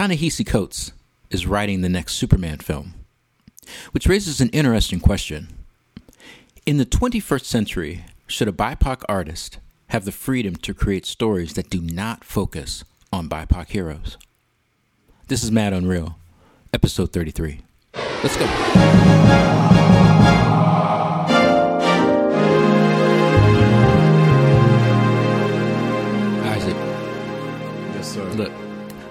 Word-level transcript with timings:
Ta-Nehisi 0.00 0.46
Coates 0.46 0.92
is 1.28 1.46
writing 1.46 1.82
the 1.82 1.88
next 1.90 2.14
Superman 2.14 2.56
film, 2.56 2.94
which 3.92 4.06
raises 4.06 4.40
an 4.40 4.48
interesting 4.48 4.98
question. 4.98 5.48
In 6.64 6.78
the 6.78 6.86
21st 6.86 7.44
century, 7.44 8.06
should 8.26 8.48
a 8.48 8.52
BIPOC 8.52 9.02
artist 9.10 9.58
have 9.88 10.06
the 10.06 10.10
freedom 10.10 10.56
to 10.56 10.72
create 10.72 11.04
stories 11.04 11.52
that 11.52 11.68
do 11.68 11.82
not 11.82 12.24
focus 12.24 12.82
on 13.12 13.28
BIPOC 13.28 13.68
heroes? 13.68 14.16
This 15.28 15.44
is 15.44 15.52
Mad 15.52 15.74
Unreal, 15.74 16.16
episode 16.72 17.12
33. 17.12 17.60
Let's 18.22 18.38
go. 18.38 19.79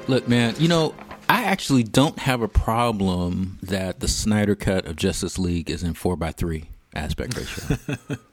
Look, 0.10 0.28
man. 0.28 0.56
You 0.58 0.68
know, 0.68 0.96
I 1.30 1.44
actually 1.44 1.84
don't 1.84 2.20
have 2.20 2.42
a 2.42 2.48
problem 2.48 3.60
that 3.62 4.00
the 4.00 4.08
Snyder 4.08 4.56
cut 4.56 4.86
of 4.86 4.96
Justice 4.96 5.38
League 5.40 5.70
is 5.70 5.84
in 5.84 5.94
four 5.94 6.16
by 6.16 6.32
three 6.32 6.70
aspect 6.94 7.38
ratio. 7.38 7.98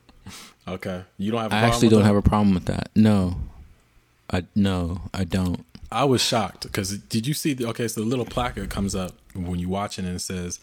Okay. 0.69 1.05
You 1.17 1.31
don't 1.31 1.43
have. 1.43 1.53
A 1.53 1.55
I 1.55 1.59
actually 1.61 1.87
with 1.87 1.91
don't 1.93 2.01
that? 2.01 2.07
have 2.09 2.17
a 2.17 2.23
problem 2.23 2.53
with 2.53 2.65
that. 2.65 2.91
No, 2.97 3.37
I 4.33 4.47
no, 4.57 5.03
I 5.15 5.23
don't. 5.23 5.65
I 5.93 6.03
was 6.05 6.21
shocked 6.21 6.65
because 6.65 6.99
did 6.99 7.25
you 7.25 7.35
see? 7.35 7.53
The, 7.53 7.67
okay, 7.67 7.87
so 7.87 8.01
the 8.01 8.07
little 8.09 8.25
placard 8.25 8.69
comes 8.69 8.93
up 8.97 9.13
when 9.37 9.61
you 9.61 9.69
watch 9.69 9.97
it 9.97 10.05
and 10.05 10.17
it 10.17 10.21
says 10.21 10.59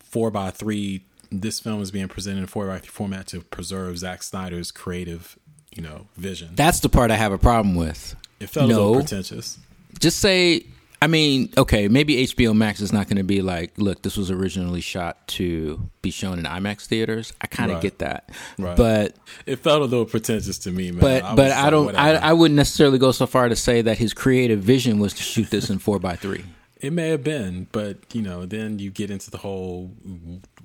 four 0.00 0.30
by 0.30 0.50
three. 0.50 1.02
This 1.32 1.60
film 1.60 1.80
is 1.80 1.90
being 1.90 2.08
presented 2.08 2.40
in 2.40 2.46
four 2.46 2.66
by 2.66 2.78
three 2.78 2.90
format 2.90 3.26
to 3.28 3.40
preserve 3.40 3.96
Zack 3.96 4.22
Snyder's 4.22 4.70
creative, 4.70 5.38
you 5.74 5.82
know, 5.82 6.08
vision. 6.18 6.50
That's 6.54 6.80
the 6.80 6.90
part 6.90 7.10
I 7.10 7.16
have 7.16 7.32
a 7.32 7.38
problem 7.38 7.74
with. 7.74 8.16
it 8.40 8.50
felt 8.50 8.70
a 8.70 8.74
little 8.76 8.96
pretentious. 8.96 9.58
Just 10.00 10.18
say, 10.20 10.64
I 11.00 11.06
mean, 11.06 11.50
okay, 11.56 11.88
maybe 11.88 12.16
HBO 12.26 12.54
Max 12.56 12.80
is 12.80 12.92
not 12.92 13.06
going 13.08 13.18
to 13.18 13.24
be 13.24 13.40
like, 13.42 13.72
look, 13.78 14.02
this 14.02 14.16
was 14.16 14.30
originally 14.30 14.80
shot 14.80 15.26
to 15.28 15.88
be 16.02 16.10
shown 16.10 16.38
in 16.38 16.44
IMAX 16.44 16.86
theaters. 16.86 17.32
I 17.40 17.46
kind 17.46 17.70
of 17.70 17.76
Right. 17.76 17.82
get 17.82 17.98
that, 18.00 18.30
Right. 18.58 18.76
but 18.76 19.14
It 19.46 19.56
felt 19.60 19.82
a 19.82 19.84
little 19.84 20.06
pretentious 20.06 20.58
to 20.60 20.70
me, 20.70 20.90
man. 20.90 21.00
but 21.00 21.22
was 21.22 21.36
but 21.36 21.52
I 21.52 21.70
don't. 21.70 21.94
I. 21.94 22.14
I 22.14 22.32
wouldn't 22.32 22.56
necessarily 22.56 22.98
go 22.98 23.12
so 23.12 23.26
far 23.26 23.48
to 23.48 23.56
say 23.56 23.82
that 23.82 23.98
his 23.98 24.12
creative 24.14 24.60
vision 24.60 24.98
was 24.98 25.12
to 25.14 25.22
shoot 25.22 25.50
this 25.50 25.70
in 25.70 25.78
four 25.78 25.98
by 25.98 26.16
three. 26.16 26.44
It 26.80 26.92
may 26.92 27.08
have 27.08 27.24
been, 27.24 27.66
but 27.72 28.14
you 28.14 28.22
know, 28.22 28.46
then 28.46 28.78
you 28.78 28.90
get 28.90 29.10
into 29.10 29.30
the 29.32 29.38
whole 29.38 29.90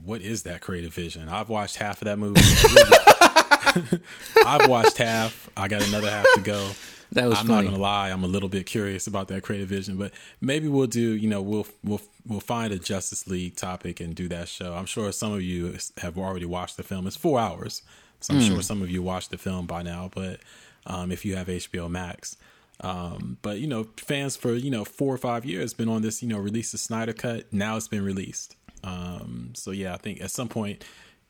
what 0.04 0.22
is 0.22 0.44
that 0.44 0.62
creative 0.62 0.94
vision? 0.94 1.28
I've 1.30 1.50
watched 1.50 1.78
half 1.78 2.02
of 2.02 2.06
that 2.06 2.20
movie. 2.20 2.42
I've 4.46 4.70
watched 4.70 4.98
half. 4.98 5.50
I 5.58 5.68
got 5.68 5.88
another 5.88 6.10
half 6.10 6.26
to 6.36 6.42
go. 6.42 6.70
That 7.14 7.30
was 7.30 7.40
I'm 7.40 7.48
funny. 7.48 7.66
not 7.68 7.72
gonna 7.72 7.82
lie. 7.84 8.10
I'm 8.12 8.24
a 8.24 8.28
little 8.28 8.50
bit 8.50 8.66
curious 8.66 9.08
about 9.08 9.28
that 9.30 9.44
creative 9.44 9.70
vision, 9.70 9.98
but 9.98 10.12
maybe 10.42 10.68
we'll 10.68 10.88
do. 10.88 11.12
You 11.14 11.30
know, 11.30 11.42
we'll 11.42 11.68
we'll 11.84 12.02
we'll 12.28 12.40
find 12.40 12.74
a 12.74 12.80
Justice 12.80 13.28
League 13.28 13.56
topic 13.56 14.00
and 14.00 14.16
do 14.16 14.28
that 14.30 14.48
show. 14.50 14.74
I'm 14.74 14.86
sure 14.86 15.12
some 15.12 15.32
of 15.34 15.42
you 15.42 15.78
have 16.00 16.18
already 16.18 16.46
watched 16.46 16.78
the 16.78 16.84
film. 16.84 17.06
It's 17.08 17.16
four 17.16 17.40
hours, 17.40 17.82
so 18.20 18.34
I'm 18.34 18.40
Hmm. 18.40 18.46
sure 18.48 18.62
some 18.62 18.82
of 18.82 18.90
you 18.90 19.02
watched 19.04 19.30
the 19.32 19.38
film 19.38 19.66
by 19.68 19.84
now. 19.84 20.10
But 20.14 20.40
um, 20.86 21.12
if 21.12 21.24
you 21.26 21.36
have 21.36 21.48
HBO 21.48 21.90
Max, 21.90 22.36
um, 22.82 23.38
but 23.42 23.60
you 23.60 23.68
know, 23.68 23.88
fans 23.98 24.36
for 24.36 24.54
you 24.54 24.72
know 24.72 24.84
four 24.84 25.14
or 25.14 25.18
five 25.20 25.46
years 25.46 25.74
been 25.74 25.90
on 25.90 26.02
this. 26.02 26.22
You 26.24 26.30
know, 26.30 26.40
release 26.40 26.72
the 26.72 26.78
Snyder 26.78 27.14
cut. 27.14 27.52
Now 27.54 27.78
it's 27.78 27.88
been 27.88 28.04
released. 28.04 28.56
Um, 28.84 29.52
so 29.56 29.72
yeah, 29.72 29.94
I 29.94 29.98
think 29.98 30.20
at 30.22 30.32
some 30.32 30.50
point 30.50 30.84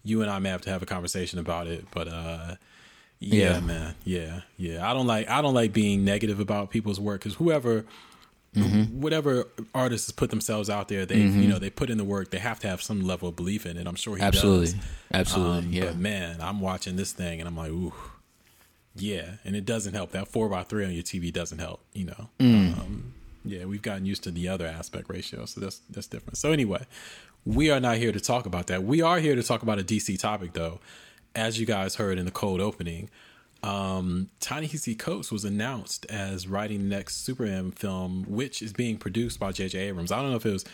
you 0.03 0.22
and 0.22 0.30
I 0.31 0.40
may 0.40 0.50
have 0.50 0.62
to 0.62 0.70
have 0.70 0.81
a 0.81 0.86
conversation 0.86 1.40
about 1.40 1.68
it. 1.68 1.86
But 1.92 2.08
uh, 2.08 2.56
yeah, 3.19 3.53
Yeah. 3.53 3.59
man, 3.61 3.95
yeah, 4.03 4.42
yeah. 4.58 4.89
I 4.89 4.94
don't 4.94 5.08
like 5.08 5.30
I 5.30 5.42
don't 5.42 5.53
like 5.53 5.73
being 5.73 6.03
negative 6.06 6.39
about 6.39 6.69
people's 6.72 7.00
work 7.00 7.22
because 7.22 7.36
whoever. 7.36 7.86
Mm-hmm. 8.56 9.02
Whatever 9.02 9.45
artists 9.73 10.11
put 10.11 10.30
themselves 10.30 10.69
out 10.69 10.88
there, 10.88 11.08
they 11.08 11.17
you 11.17 11.47
know 11.47 11.58
they 11.58 11.72
put 11.72 11.89
in 11.89 11.97
the 11.97 12.03
work. 12.03 12.30
They 12.30 12.38
have 12.38 12.59
to 12.59 12.67
have 12.67 12.84
some 12.84 13.02
level 13.02 13.30
of 13.30 13.36
belief 13.36 13.66
in 13.66 13.78
it. 13.78 13.88
I'm 13.88 13.95
sure 13.95 14.16
he 14.16 14.22
Absolutely, 14.22 14.66
does. 14.67 14.75
absolutely, 15.11 15.58
Um, 15.58 15.73
yeah. 15.73 15.86
But 15.86 15.97
man, 15.97 16.38
I'm 16.39 16.59
watching 16.59 16.95
this 16.95 17.13
thing 17.13 17.40
and 17.41 17.47
I'm 17.47 17.57
like, 17.57 17.72
ooh, 17.72 17.94
yeah. 18.96 19.38
And 19.44 19.56
it 19.56 19.66
doesn't 19.66 19.95
help. 19.95 20.12
That 20.12 20.28
four 20.28 20.50
by 20.50 20.62
three 20.62 20.85
on 20.85 20.91
your 20.91 21.01
TV 21.01 21.34
doesn't 21.34 21.57
help. 21.57 21.81
You 21.94 22.06
know. 22.06 22.30
Mm. 22.40 22.78
Um, 22.80 23.13
yeah, 23.44 23.66
we've 23.66 23.81
gotten 23.81 24.06
used 24.06 24.24
to 24.25 24.30
the 24.31 24.47
other 24.50 24.68
aspect 24.68 25.09
ratio, 25.09 25.45
so 25.45 25.59
that's 25.59 25.80
that's 25.90 26.06
different. 26.06 26.38
So 26.38 26.51
anyway, 26.51 26.85
we 27.45 27.72
are 27.72 27.80
not 27.80 27.97
here 27.97 28.12
to 28.12 28.19
talk 28.19 28.45
about 28.45 28.68
that. 28.68 28.84
We 28.84 29.01
are 29.01 29.18
here 29.19 29.34
to 29.35 29.41
talk 29.41 29.63
about 29.63 29.80
a 29.80 29.84
DC 29.84 30.19
topic, 30.19 30.53
though. 30.53 30.80
As 31.35 31.59
you 31.59 31.66
guys 31.66 31.95
heard 31.95 32.17
in 32.19 32.25
the 32.25 32.31
cold 32.31 32.61
opening, 32.61 33.09
um, 33.63 34.29
Ta-Nehisi 34.39 34.97
Coates 34.97 35.31
was 35.31 35.45
announced 35.45 36.05
as 36.07 36.47
writing 36.47 36.79
the 36.89 36.95
next 36.95 37.23
Superman 37.25 37.71
film, 37.71 38.25
which 38.27 38.61
is 38.61 38.73
being 38.73 38.97
produced 38.97 39.39
by 39.39 39.51
J.J. 39.51 39.79
Abrams. 39.79 40.11
I 40.11 40.21
don't 40.21 40.31
know 40.31 40.38
if 40.38 40.45
it 40.45 40.51
was 40.53 40.66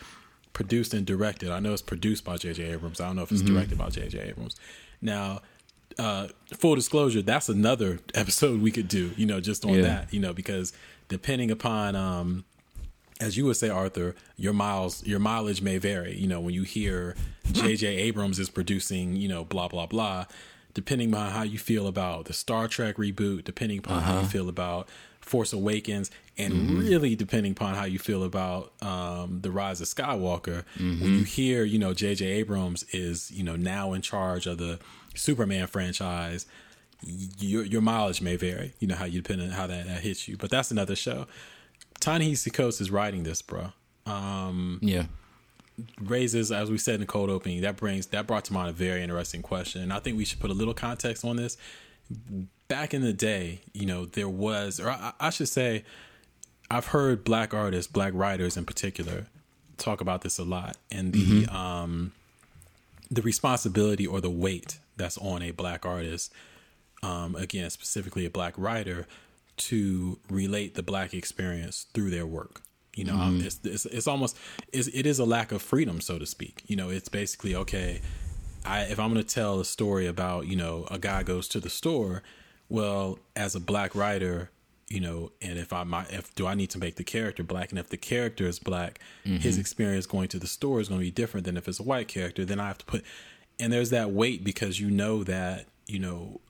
produced 0.52 0.92
and 0.92 1.06
directed. 1.06 1.50
I 1.50 1.60
know 1.60 1.72
it's 1.72 1.80
produced 1.82 2.24
by 2.24 2.36
J.J. 2.36 2.64
Abrams. 2.72 3.00
I 3.00 3.06
don't 3.06 3.16
know 3.16 3.22
if 3.22 3.32
it's 3.32 3.42
directed 3.42 3.78
by 3.78 3.88
J.J. 3.90 4.18
Abrams. 4.20 4.56
Now, 5.00 5.40
uh, 5.98 6.28
full 6.58 6.74
disclosure, 6.74 7.22
that's 7.22 7.48
another 7.48 8.00
episode 8.14 8.60
we 8.60 8.70
could 8.70 8.88
do, 8.88 9.12
you 9.16 9.24
know, 9.26 9.40
just 9.40 9.64
on 9.64 9.74
Yeah. 9.74 9.82
that, 9.82 10.12
you 10.12 10.20
know, 10.20 10.32
because 10.32 10.72
depending 11.08 11.50
upon, 11.50 11.94
um, 11.96 12.44
as 13.20 13.36
you 13.36 13.44
would 13.44 13.56
say, 13.56 13.68
Arthur, 13.68 14.14
your 14.36 14.52
miles, 14.52 15.04
your 15.06 15.18
mileage 15.18 15.62
may 15.62 15.78
vary. 15.78 16.16
You 16.16 16.26
know, 16.26 16.40
when 16.40 16.54
you 16.54 16.62
hear 16.62 17.14
J.J. 17.52 17.86
Abrams 17.86 18.38
is 18.38 18.48
producing, 18.48 19.16
you 19.16 19.28
know, 19.28 19.44
blah 19.44 19.68
blah 19.68 19.86
blah. 19.86 20.26
Depending 20.72 21.14
on 21.14 21.32
how 21.32 21.42
you 21.42 21.58
feel 21.58 21.88
about 21.88 22.26
the 22.26 22.32
Star 22.32 22.68
Trek 22.68 22.96
reboot, 22.96 23.44
depending 23.44 23.78
upon 23.78 24.02
how 24.02 24.12
you 24.12 24.18
uh-huh. 24.20 24.28
feel 24.28 24.48
about 24.48 24.88
Force 25.20 25.52
Awakens, 25.52 26.12
and 26.38 26.54
mm-hmm. 26.54 26.78
really 26.78 27.16
depending 27.16 27.52
upon 27.52 27.74
how 27.74 27.84
you 27.84 27.98
feel 27.98 28.22
about 28.22 28.72
um, 28.80 29.40
the 29.42 29.50
Rise 29.50 29.80
of 29.80 29.88
Skywalker, 29.88 30.64
when 30.78 30.98
you 30.98 31.06
mm-hmm. 31.06 31.22
hear, 31.24 31.64
you 31.64 31.78
know, 31.78 31.92
J.J. 31.92 32.24
Abrams 32.24 32.84
is, 32.92 33.32
you 33.32 33.42
know, 33.42 33.56
now 33.56 33.92
in 33.92 34.00
charge 34.00 34.46
of 34.46 34.58
the 34.58 34.78
Superman 35.14 35.66
franchise, 35.66 36.46
your 37.38 37.64
your 37.64 37.80
mileage 37.80 38.22
may 38.22 38.36
vary. 38.36 38.72
You 38.78 38.88
know 38.88 38.94
how 38.94 39.06
you 39.06 39.22
depend 39.22 39.42
on 39.42 39.50
how 39.50 39.66
that, 39.66 39.86
that 39.86 40.00
hits 40.02 40.28
you, 40.28 40.36
but 40.36 40.50
that's 40.50 40.70
another 40.70 40.94
show. 40.94 41.26
Ta-Nehisi 42.00 42.52
Coates 42.52 42.80
is 42.80 42.90
writing 42.90 43.22
this, 43.22 43.42
bro. 43.42 43.72
Um, 44.06 44.78
Yeah, 44.82 45.04
raises, 46.00 46.50
as 46.52 46.70
we 46.70 46.78
said 46.78 46.94
in 46.94 47.00
the 47.00 47.06
cold 47.06 47.30
opening, 47.30 47.60
that 47.62 47.76
brings 47.76 48.06
that 48.06 48.26
brought 48.26 48.44
to 48.46 48.52
mind 48.52 48.70
a 48.70 48.72
very 48.72 49.02
interesting 49.02 49.42
question. 49.42 49.82
And 49.82 49.92
I 49.92 49.98
think 49.98 50.16
we 50.16 50.24
should 50.24 50.40
put 50.40 50.50
a 50.50 50.54
little 50.54 50.74
context 50.74 51.24
on 51.24 51.36
this. 51.36 51.56
Back 52.68 52.94
in 52.94 53.02
the 53.02 53.12
day, 53.12 53.60
you 53.72 53.86
know, 53.86 54.04
there 54.06 54.28
was, 54.28 54.80
or 54.80 54.90
I, 54.90 55.12
I 55.20 55.30
should 55.30 55.48
say, 55.48 55.84
I've 56.70 56.86
heard 56.86 57.24
black 57.24 57.52
artists, 57.52 57.90
black 57.90 58.12
writers 58.14 58.56
in 58.56 58.64
particular, 58.64 59.26
talk 59.76 60.00
about 60.00 60.22
this 60.22 60.38
a 60.38 60.44
lot, 60.44 60.76
and 60.90 61.12
the 61.12 61.46
um, 61.46 62.12
the 63.10 63.22
responsibility 63.22 64.06
or 64.06 64.20
the 64.20 64.30
weight 64.30 64.78
that's 64.96 65.18
on 65.18 65.42
a 65.42 65.50
black 65.50 65.84
artist, 65.84 66.32
um, 67.02 67.34
again, 67.34 67.68
specifically 67.70 68.24
a 68.24 68.30
black 68.30 68.54
writer, 68.56 69.06
to 69.60 70.18
relate 70.28 70.74
the 70.74 70.82
black 70.82 71.14
experience 71.14 71.86
through 71.92 72.10
their 72.10 72.26
work. 72.26 72.62
You 72.96 73.04
know, 73.04 73.14
um, 73.14 73.40
it's, 73.40 73.60
it's 73.62 73.86
it's 73.86 74.06
almost 74.08 74.36
it's, 74.72 74.88
it 74.88 75.06
is 75.06 75.18
a 75.18 75.24
lack 75.24 75.52
of 75.52 75.62
freedom, 75.62 76.00
so 76.00 76.18
to 76.18 76.26
speak. 76.26 76.62
You 76.66 76.76
know, 76.76 76.90
it's 76.90 77.08
basically 77.08 77.54
okay. 77.54 78.00
I 78.64 78.82
if 78.82 78.98
I'm 78.98 79.12
going 79.12 79.24
to 79.24 79.34
tell 79.34 79.60
a 79.60 79.64
story 79.64 80.06
about 80.06 80.46
you 80.46 80.56
know 80.56 80.86
a 80.90 80.98
guy 80.98 81.22
goes 81.22 81.46
to 81.48 81.60
the 81.60 81.70
store, 81.70 82.22
well, 82.68 83.18
as 83.36 83.54
a 83.54 83.60
black 83.60 83.94
writer, 83.94 84.50
you 84.88 85.00
know, 85.00 85.30
and 85.40 85.56
if 85.56 85.72
I 85.72 85.84
might, 85.84 86.10
if 86.12 86.34
do 86.34 86.46
I 86.46 86.54
need 86.54 86.70
to 86.70 86.78
make 86.78 86.96
the 86.96 87.04
character 87.04 87.44
black, 87.44 87.70
and 87.70 87.78
if 87.78 87.88
the 87.90 87.96
character 87.96 88.46
is 88.46 88.58
black, 88.58 88.98
his 89.24 89.56
experience 89.56 90.06
going 90.06 90.28
to 90.28 90.38
the 90.38 90.48
store 90.48 90.80
is 90.80 90.88
going 90.88 91.00
to 91.00 91.04
be 91.04 91.12
different 91.12 91.46
than 91.46 91.56
if 91.56 91.68
it's 91.68 91.78
a 91.80 91.84
white 91.84 92.08
character. 92.08 92.44
Then 92.44 92.58
I 92.58 92.66
have 92.66 92.78
to 92.78 92.84
put, 92.86 93.04
and 93.60 93.72
there's 93.72 93.90
that 93.90 94.10
weight 94.10 94.42
because 94.42 94.80
you 94.80 94.90
know 94.90 95.22
that 95.24 95.66
you 95.86 96.00
know 96.00 96.40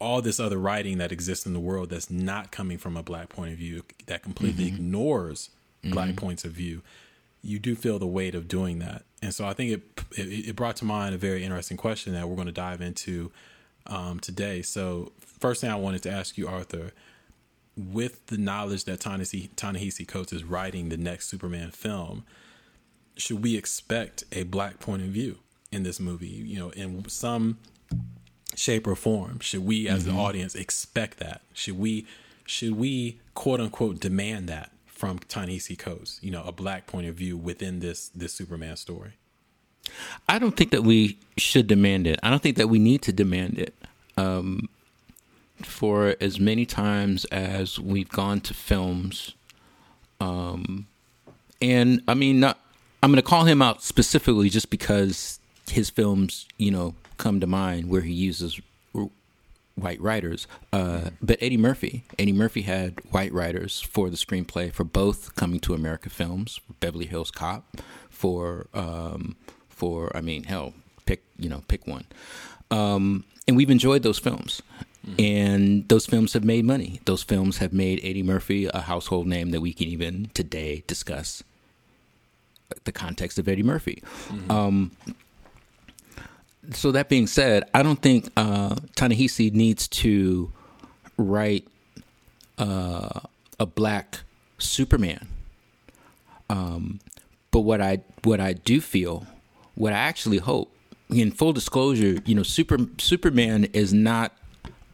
all 0.00 0.22
this 0.22 0.40
other 0.40 0.58
writing 0.58 0.98
that 0.98 1.12
exists 1.12 1.46
in 1.46 1.52
the 1.52 1.60
world 1.60 1.90
that's 1.90 2.10
not 2.10 2.50
coming 2.50 2.78
from 2.78 2.96
a 2.96 3.02
black 3.02 3.28
point 3.28 3.52
of 3.52 3.58
view 3.58 3.84
that 4.06 4.22
completely 4.22 4.66
ignores 4.66 5.50
black 5.84 6.16
points 6.16 6.44
of 6.44 6.52
view 6.52 6.82
you 7.42 7.58
do 7.58 7.74
feel 7.74 7.98
the 7.98 8.06
weight 8.06 8.34
of 8.34 8.48
doing 8.48 8.80
that. 8.80 9.04
And 9.22 9.34
so 9.34 9.46
i 9.46 9.52
think 9.52 9.72
it 9.72 10.04
it, 10.18 10.48
it 10.48 10.56
brought 10.56 10.76
to 10.76 10.84
mind 10.84 11.14
a 11.14 11.18
very 11.18 11.44
interesting 11.44 11.76
question 11.76 12.12
that 12.14 12.28
we're 12.28 12.36
going 12.36 12.46
to 12.46 12.52
dive 12.52 12.80
into 12.80 13.30
um, 13.86 14.20
today. 14.20 14.62
So 14.62 15.12
first 15.20 15.60
thing 15.60 15.70
i 15.70 15.76
wanted 15.76 16.02
to 16.04 16.10
ask 16.10 16.36
you 16.36 16.48
arthur 16.48 16.92
with 17.76 18.26
the 18.26 18.36
knowledge 18.36 18.84
that 18.84 19.00
Ta-Nehisi 19.00 19.50
Ta-Nehisi 19.56 20.06
Coates 20.06 20.32
is 20.32 20.44
writing 20.44 20.88
the 20.88 20.96
next 20.96 21.28
Superman 21.28 21.70
film, 21.70 22.24
should 23.16 23.42
we 23.42 23.56
expect 23.56 24.24
a 24.32 24.42
black 24.42 24.80
point 24.80 25.02
of 25.02 25.08
view 25.08 25.38
in 25.72 25.82
this 25.82 25.98
movie? 25.98 26.26
You 26.26 26.58
know, 26.58 26.70
in 26.70 27.08
some 27.08 27.58
shape 28.60 28.86
or 28.86 28.96
form, 28.96 29.40
should 29.40 29.64
we 29.64 29.88
as 29.88 30.04
the 30.04 30.12
audience 30.12 30.54
expect 30.54 31.18
that? 31.18 31.42
Should 31.54 31.78
we 31.78 32.06
should 32.46 32.74
we 32.74 33.18
quote 33.34 33.60
unquote 33.60 34.00
demand 34.00 34.48
that 34.48 34.72
from 34.86 35.18
Ta-Nehisi 35.20 35.78
Coates? 35.78 36.18
You 36.22 36.30
know, 36.30 36.44
a 36.44 36.52
black 36.52 36.86
point 36.86 37.08
of 37.08 37.14
view 37.14 37.36
within 37.36 37.80
this 37.80 38.08
this 38.10 38.34
Superman 38.34 38.76
story. 38.76 39.12
I 40.28 40.38
don't 40.38 40.56
think 40.56 40.70
that 40.72 40.84
we 40.84 41.18
should 41.38 41.66
demand 41.66 42.06
it. 42.06 42.20
I 42.22 42.30
don't 42.30 42.42
think 42.42 42.56
that 42.58 42.68
we 42.68 42.78
need 42.78 43.02
to 43.02 43.12
demand 43.12 43.58
it. 43.58 43.74
Um, 44.16 44.68
for 45.62 46.16
as 46.20 46.40
many 46.40 46.66
times 46.66 47.24
as 47.26 47.78
we've 47.78 48.08
gone 48.10 48.40
to 48.42 48.54
films 48.54 49.34
Um, 50.20 50.86
and 51.62 52.02
I 52.08 52.14
mean, 52.14 52.40
not, 52.40 52.60
I'm 53.02 53.10
going 53.10 53.22
to 53.22 53.28
call 53.28 53.44
him 53.44 53.62
out 53.62 53.82
specifically 53.82 54.50
just 54.50 54.70
because 54.70 55.40
his 55.70 55.90
films, 55.90 56.46
you 56.58 56.70
know, 56.70 56.94
come 57.20 57.38
to 57.38 57.46
mind 57.46 57.88
where 57.90 58.00
he 58.00 58.12
uses 58.12 58.60
white 59.74 60.00
writers. 60.00 60.46
Uh, 60.72 61.10
but 61.20 61.38
Eddie 61.40 61.56
Murphy, 61.56 62.04
Eddie 62.18 62.32
Murphy 62.32 62.62
had 62.62 62.98
white 63.10 63.32
writers 63.32 63.80
for 63.80 64.10
the 64.10 64.16
screenplay 64.16 64.72
for 64.72 64.84
both 64.84 65.34
Coming 65.36 65.60
to 65.60 65.74
America 65.74 66.10
films, 66.10 66.60
Beverly 66.80 67.06
Hills 67.06 67.30
Cop, 67.30 67.76
for 68.08 68.66
um, 68.74 69.36
for 69.68 70.14
I 70.16 70.20
mean, 70.20 70.44
hell, 70.44 70.72
pick 71.04 71.22
you 71.38 71.48
know, 71.48 71.62
pick 71.68 71.86
one. 71.86 72.06
Um, 72.70 73.24
and 73.46 73.56
we've 73.56 73.70
enjoyed 73.70 74.02
those 74.02 74.18
films. 74.18 74.62
Mm-hmm. 75.06 75.20
And 75.20 75.88
those 75.88 76.04
films 76.04 76.34
have 76.34 76.44
made 76.44 76.64
money. 76.64 77.00
Those 77.06 77.22
films 77.22 77.56
have 77.58 77.72
made 77.72 78.00
Eddie 78.02 78.22
Murphy 78.22 78.66
a 78.66 78.82
household 78.82 79.26
name 79.26 79.50
that 79.50 79.62
we 79.62 79.72
can 79.72 79.88
even 79.88 80.30
today 80.34 80.84
discuss 80.86 81.42
the 82.84 82.92
context 82.92 83.38
of 83.38 83.48
Eddie 83.48 83.62
Murphy. 83.62 84.02
Mm-hmm. 84.28 84.50
Um, 84.50 84.90
so 86.72 86.92
that 86.92 87.08
being 87.08 87.26
said, 87.26 87.64
I 87.74 87.82
don't 87.82 88.00
think 88.00 88.30
uh, 88.36 88.76
Ta-Nehisi 88.96 89.52
needs 89.52 89.88
to 89.88 90.52
write 91.16 91.66
uh, 92.58 93.20
a 93.58 93.66
black 93.66 94.20
Superman. 94.58 95.26
Um, 96.48 97.00
but 97.50 97.60
what 97.60 97.80
I 97.80 98.00
what 98.24 98.40
I 98.40 98.52
do 98.52 98.80
feel, 98.80 99.26
what 99.74 99.92
I 99.92 99.96
actually 99.98 100.38
hope, 100.38 100.74
in 101.08 101.30
full 101.30 101.52
disclosure, 101.52 102.20
you 102.24 102.34
know, 102.34 102.42
Super 102.42 102.78
Superman 102.98 103.64
is 103.72 103.92
not 103.92 104.32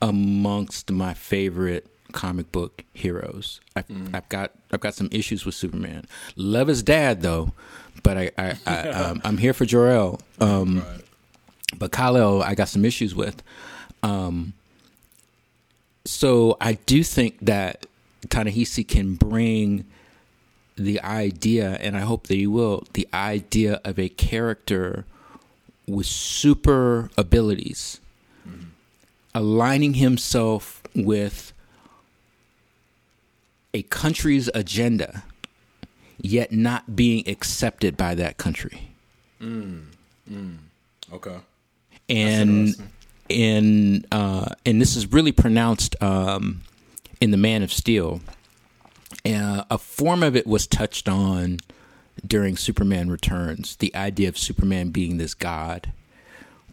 amongst 0.00 0.90
my 0.90 1.14
favorite 1.14 1.86
comic 2.12 2.50
book 2.52 2.84
heroes. 2.92 3.60
I've, 3.74 3.88
mm. 3.88 4.14
I've, 4.14 4.28
got 4.28 4.52
I've 4.72 4.80
got 4.80 4.94
some 4.94 5.08
issues 5.12 5.44
with 5.44 5.54
Superman. 5.54 6.06
Love 6.36 6.68
his 6.68 6.82
dad 6.82 7.22
though, 7.22 7.52
but 8.02 8.16
I, 8.16 8.30
I, 8.38 8.58
I 8.66 8.74
am 8.88 9.20
um, 9.24 9.38
here 9.38 9.52
for 9.52 9.64
Jor 9.64 9.88
El. 9.88 10.20
Um, 10.40 10.80
right. 10.80 11.00
But 11.78 11.92
Kal-El, 11.92 12.42
I 12.42 12.54
got 12.54 12.68
some 12.68 12.84
issues 12.84 13.14
with. 13.14 13.42
Um, 14.02 14.54
so 16.04 16.56
I 16.60 16.74
do 16.74 17.02
think 17.02 17.38
that 17.40 17.86
Ta-Nehisi 18.28 18.86
can 18.86 19.14
bring 19.14 19.84
the 20.76 21.00
idea, 21.00 21.76
and 21.80 21.96
I 21.96 22.00
hope 22.00 22.26
that 22.28 22.34
he 22.34 22.46
will, 22.46 22.84
the 22.92 23.08
idea 23.12 23.80
of 23.84 23.98
a 23.98 24.08
character 24.08 25.04
with 25.86 26.06
super 26.06 27.10
abilities, 27.16 28.00
mm-hmm. 28.46 28.68
aligning 29.34 29.94
himself 29.94 30.82
with 30.94 31.52
a 33.72 33.82
country's 33.82 34.48
agenda, 34.54 35.24
yet 36.20 36.52
not 36.52 36.94
being 36.94 37.26
accepted 37.28 37.96
by 37.96 38.14
that 38.14 38.36
country. 38.36 38.90
Mm. 39.40 39.86
Mm. 40.30 40.56
Okay 41.12 41.38
and 42.08 42.74
and 43.28 44.06
uh, 44.12 44.50
and 44.64 44.80
this 44.80 44.96
is 44.96 45.12
really 45.12 45.32
pronounced 45.32 46.00
um, 46.02 46.62
in 47.20 47.30
the 47.30 47.36
Man 47.36 47.62
of 47.62 47.72
Steel. 47.72 48.20
Uh, 49.24 49.64
a 49.70 49.78
form 49.78 50.22
of 50.22 50.36
it 50.36 50.46
was 50.46 50.66
touched 50.66 51.08
on 51.08 51.58
during 52.24 52.56
Superman 52.56 53.10
Returns. 53.10 53.76
The 53.76 53.94
idea 53.94 54.28
of 54.28 54.38
Superman 54.38 54.90
being 54.90 55.16
this 55.16 55.34
god, 55.34 55.92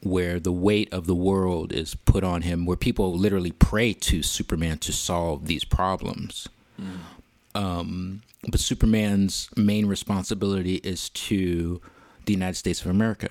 where 0.01 0.39
the 0.39 0.51
weight 0.51 0.91
of 0.94 1.07
the 1.07 1.15
world 1.15 1.71
is 1.71 1.95
put 1.95 2.24
on 2.24 2.44
him, 2.44 2.65
where 2.65 2.77
people 2.77 3.13
literally 3.13 3.51
pray 3.51 3.94
to 3.94 4.21
Superman 4.21 4.77
to 4.79 4.91
solve 4.91 5.47
these 5.47 5.63
problems. 5.63 6.47
Mm. 6.79 7.59
Um, 7.59 8.21
but 8.47 8.59
Superman's 8.59 9.50
main 9.56 9.86
responsibility 9.86 10.75
is 10.77 11.09
to 11.09 11.81
the 12.25 12.33
United 12.33 12.56
States 12.56 12.81
of 12.81 12.88
America 12.88 13.29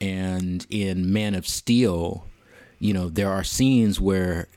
and 0.00 0.66
in 0.70 1.12
Man 1.12 1.34
of 1.34 1.46
Steel, 1.46 2.26
you 2.78 2.92
know, 2.92 3.08
there 3.08 3.30
are 3.30 3.44
scenes 3.44 4.00
where 4.00 4.48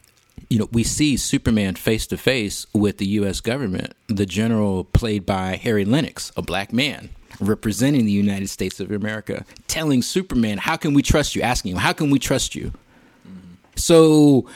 you 0.49 0.57
know, 0.57 0.67
we 0.71 0.83
see 0.83 1.17
Superman 1.17 1.75
face 1.75 2.07
to 2.07 2.17
face 2.17 2.65
with 2.73 2.97
the 2.97 3.05
U.S. 3.07 3.41
government, 3.41 3.93
the 4.07 4.25
general 4.25 4.83
played 4.83 5.25
by 5.25 5.57
Harry 5.57 5.85
Lennix, 5.85 6.31
a 6.37 6.41
black 6.41 6.73
man 6.73 7.09
representing 7.39 8.05
the 8.05 8.11
United 8.11 8.49
States 8.49 8.79
of 8.79 8.91
America, 8.91 9.45
telling 9.67 10.01
Superman, 10.01 10.57
How 10.57 10.75
can 10.75 10.93
we 10.93 11.01
trust 11.01 11.35
you? 11.35 11.41
Asking 11.41 11.73
him, 11.73 11.77
How 11.77 11.93
can 11.93 12.09
we 12.09 12.19
trust 12.19 12.55
you? 12.55 12.73
Mm-hmm. 13.27 13.53
So, 13.75 14.47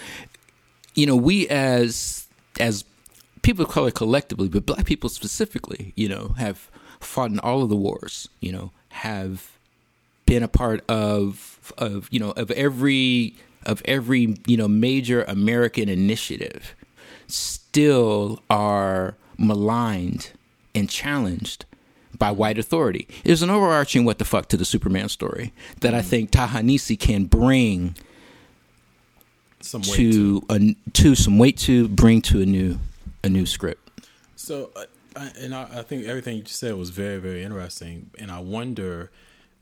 you 0.95 1.05
know, 1.05 1.15
we 1.15 1.47
as, 1.49 2.27
as 2.59 2.83
people 3.41 3.65
of 3.65 3.71
color 3.71 3.91
collectively, 3.91 4.49
but 4.49 4.65
black 4.65 4.85
people 4.85 5.09
specifically, 5.09 5.93
you 5.95 6.09
know, 6.09 6.29
have 6.37 6.69
fought 6.99 7.31
in 7.31 7.39
all 7.39 7.61
of 7.63 7.69
the 7.69 7.75
wars, 7.75 8.27
you 8.39 8.51
know, 8.51 8.71
have 8.89 9.51
been 10.25 10.43
a 10.43 10.47
part 10.47 10.83
of 10.89 11.73
of 11.77 12.07
you 12.11 12.19
know 12.19 12.31
of 12.31 12.51
every 12.51 13.35
of 13.65 13.81
every 13.85 14.37
you 14.45 14.57
know 14.57 14.67
major 14.67 15.23
American 15.23 15.89
initiative 15.89 16.75
still 17.27 18.41
are 18.49 19.15
maligned 19.37 20.31
and 20.75 20.89
challenged 20.89 21.65
by 22.17 22.31
white 22.31 22.57
authority. 22.57 23.07
There's 23.23 23.41
an 23.41 23.49
overarching 23.49 24.05
what 24.05 24.19
the 24.19 24.25
fuck 24.25 24.47
to 24.49 24.57
the 24.57 24.65
Superman 24.65 25.09
story 25.09 25.51
that 25.81 25.93
I 25.93 26.01
mm. 26.01 26.05
think 26.05 26.31
Ta-Nehisi 26.31 26.99
can 26.99 27.25
bring 27.25 27.95
some 29.61 29.81
to, 29.81 30.41
to. 30.41 30.45
A, 30.49 30.75
to 30.93 31.15
some 31.15 31.39
weight 31.39 31.57
to 31.59 31.87
bring 31.87 32.21
to 32.23 32.41
a 32.41 32.45
new 32.45 32.79
a 33.23 33.29
new 33.29 33.45
script. 33.45 34.01
So, 34.35 34.71
uh, 34.75 35.29
and 35.39 35.55
I, 35.55 35.63
I 35.79 35.81
think 35.83 36.05
everything 36.05 36.37
you 36.37 36.43
just 36.43 36.59
said 36.59 36.75
was 36.75 36.89
very 36.89 37.17
very 37.17 37.43
interesting, 37.43 38.11
and 38.19 38.31
I 38.31 38.39
wonder 38.39 39.09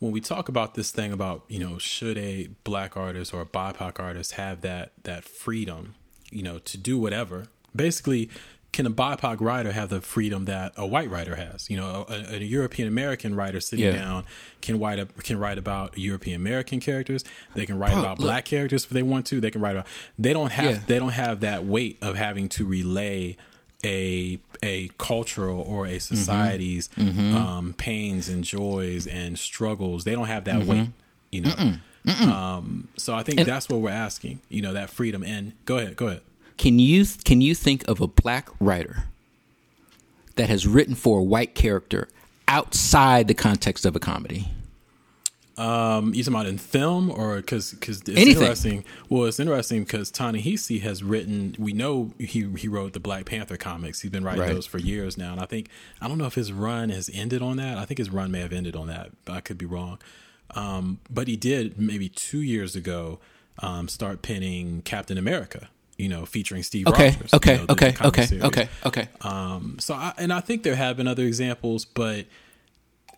when 0.01 0.12
we 0.12 0.19
talk 0.19 0.50
about 0.50 0.74
this 0.74 0.89
thing 0.89 1.13
about 1.13 1.44
you 1.48 1.59
know 1.59 1.77
should 1.77 2.18
a 2.18 2.50
black 2.63 2.98
artist 2.98 3.33
or 3.33 3.42
a 3.42 3.45
BIPOC 3.45 4.00
artist 4.00 4.33
have 4.33 4.62
that 4.62 4.92
that 5.03 5.24
freedom, 5.24 5.94
you 6.31 6.42
know, 6.42 6.57
to 6.57 6.77
do 6.77 6.98
whatever. 6.98 7.45
Basically, 7.74 8.30
can 8.74 8.88
a 8.88 8.89
BIPOC 8.89 9.39
writer 9.39 9.71
have 9.71 9.89
the 9.89 10.01
freedom 10.01 10.45
that 10.45 10.74
a 10.75 10.88
white 10.88 11.07
writer 11.07 11.36
has? 11.36 11.69
You 11.69 11.77
know, 11.77 12.07
a, 12.09 12.33
a 12.33 12.39
European 12.39 12.88
American 12.88 13.36
writer 13.36 13.59
sitting 13.59 13.86
yeah. 13.86 13.92
down 13.92 14.25
can 14.59 14.80
write 14.80 14.98
a, 14.98 15.06
can 15.06 15.38
write 15.38 15.59
about 15.59 15.95
European 15.95 16.36
American 16.36 16.80
characters. 16.80 17.24
They 17.54 17.68
can 17.68 17.77
write 17.77 17.94
about 17.94 18.18
look. 18.18 18.25
black 18.25 18.45
characters 18.45 18.86
if 18.86 18.89
they 18.89 19.04
want 19.04 19.27
to. 19.27 19.39
They 19.39 19.51
can 19.51 19.62
write 19.62 19.75
about. 19.75 19.88
They 20.18 20.33
don't 20.33 20.51
have 20.51 20.71
yeah. 20.71 20.81
they 20.88 20.97
don't 20.97 21.09
have 21.09 21.42
that 21.42 21.63
weight 21.63 22.00
of 22.01 22.15
having 22.15 22.50
to 22.50 22.65
relay 22.65 23.38
a 23.83 24.39
a 24.63 24.89
cultural 24.97 25.61
or 25.61 25.85
a 25.85 25.91
mm-hmm. 25.91 26.15
society's 26.15 26.89
mm-hmm. 26.89 27.35
Um, 27.35 27.73
pains 27.73 28.30
and 28.30 28.44
joys 28.44 29.07
and 29.07 29.37
struggles. 29.37 30.03
They 30.03 30.13
don't 30.13 30.27
have 30.27 30.45
that 30.45 30.61
mm-hmm. 30.61 30.69
weight, 30.69 30.89
you 31.31 31.41
know. 31.41 31.51
Mm-mm. 31.51 31.80
Mm-mm. 32.06 32.27
Um, 32.27 32.87
so 32.97 33.13
I 33.13 33.23
think 33.23 33.39
and, 33.39 33.47
that's 33.47 33.69
what 33.69 33.80
we're 33.80 33.89
asking. 33.89 34.41
You 34.49 34.61
know, 34.61 34.73
that 34.73 34.89
freedom. 34.89 35.23
And 35.23 35.53
go 35.65 35.77
ahead, 35.77 35.95
go 35.95 36.07
ahead. 36.07 36.21
Can 36.57 36.80
you 36.80 37.06
can 37.23 37.41
you 37.41 37.56
think 37.56 37.87
of 37.87 38.01
a 38.01 38.07
black 38.07 38.49
writer 38.59 39.06
that 40.35 40.49
has 40.49 40.68
written 40.68 40.95
for 40.95 41.19
a 41.19 41.23
white 41.23 41.56
character 41.56 42.07
outside 42.47 43.27
the 43.27 43.33
context 43.33 43.85
of 43.85 43.95
a 43.95 43.99
comedy? 43.99 44.47
Um, 45.57 46.13
you 46.13 46.23
talking 46.23 46.35
about 46.35 46.47
in 46.47 46.57
film 46.57 47.11
or 47.11 47.37
because 47.37 47.71
because 47.71 47.99
it's 48.01 48.09
Anything. 48.09 48.41
interesting. 48.41 48.85
Well, 49.09 49.25
it's 49.25 49.39
interesting 49.39 49.83
because 49.83 50.09
Ta-Nehisi 50.09 50.81
has 50.81 51.03
written. 51.03 51.55
We 51.59 51.73
know 51.73 52.13
he 52.17 52.49
he 52.57 52.67
wrote 52.67 52.93
the 52.93 52.99
Black 52.99 53.25
Panther 53.25 53.57
comics. 53.57 54.01
He's 54.01 54.11
been 54.11 54.23
writing 54.23 54.41
right. 54.41 54.53
those 54.53 54.65
for 54.65 54.77
years 54.77 55.17
now, 55.17 55.33
and 55.33 55.41
I 55.41 55.45
think 55.45 55.67
I 55.99 56.07
don't 56.07 56.17
know 56.17 56.25
if 56.25 56.35
his 56.35 56.53
run 56.53 56.89
has 56.89 57.09
ended 57.13 57.41
on 57.41 57.57
that. 57.57 57.77
I 57.77 57.85
think 57.85 57.97
his 57.97 58.09
run 58.09 58.31
may 58.31 58.39
have 58.39 58.53
ended 58.53 58.75
on 58.75 58.87
that, 58.87 59.11
but 59.25 59.33
I 59.33 59.41
could 59.41 59.57
be 59.57 59.65
wrong. 59.65 59.99
Um, 60.53 60.99
but 61.09 61.27
he 61.27 61.35
did 61.35 61.79
maybe 61.79 62.09
two 62.09 62.41
years 62.41 62.75
ago 62.75 63.19
um, 63.59 63.87
start 63.87 64.21
penning 64.21 64.81
Captain 64.83 65.17
America 65.17 65.69
you 65.97 66.09
know, 66.09 66.25
featuring 66.25 66.63
Steve 66.63 66.87
okay, 66.87 67.11
Rogers. 67.11 67.33
Okay, 67.33 67.53
you 67.53 67.57
know, 67.59 67.65
okay, 67.69 67.95
okay, 68.03 68.25
series. 68.25 68.43
okay, 68.45 68.69
okay. 68.87 69.07
Um, 69.21 69.77
so, 69.79 69.93
I, 69.93 70.13
and 70.17 70.33
I 70.33 70.39
think 70.39 70.63
there 70.63 70.75
have 70.75 70.97
been 70.97 71.07
other 71.07 71.23
examples, 71.23 71.85
but 71.85 72.25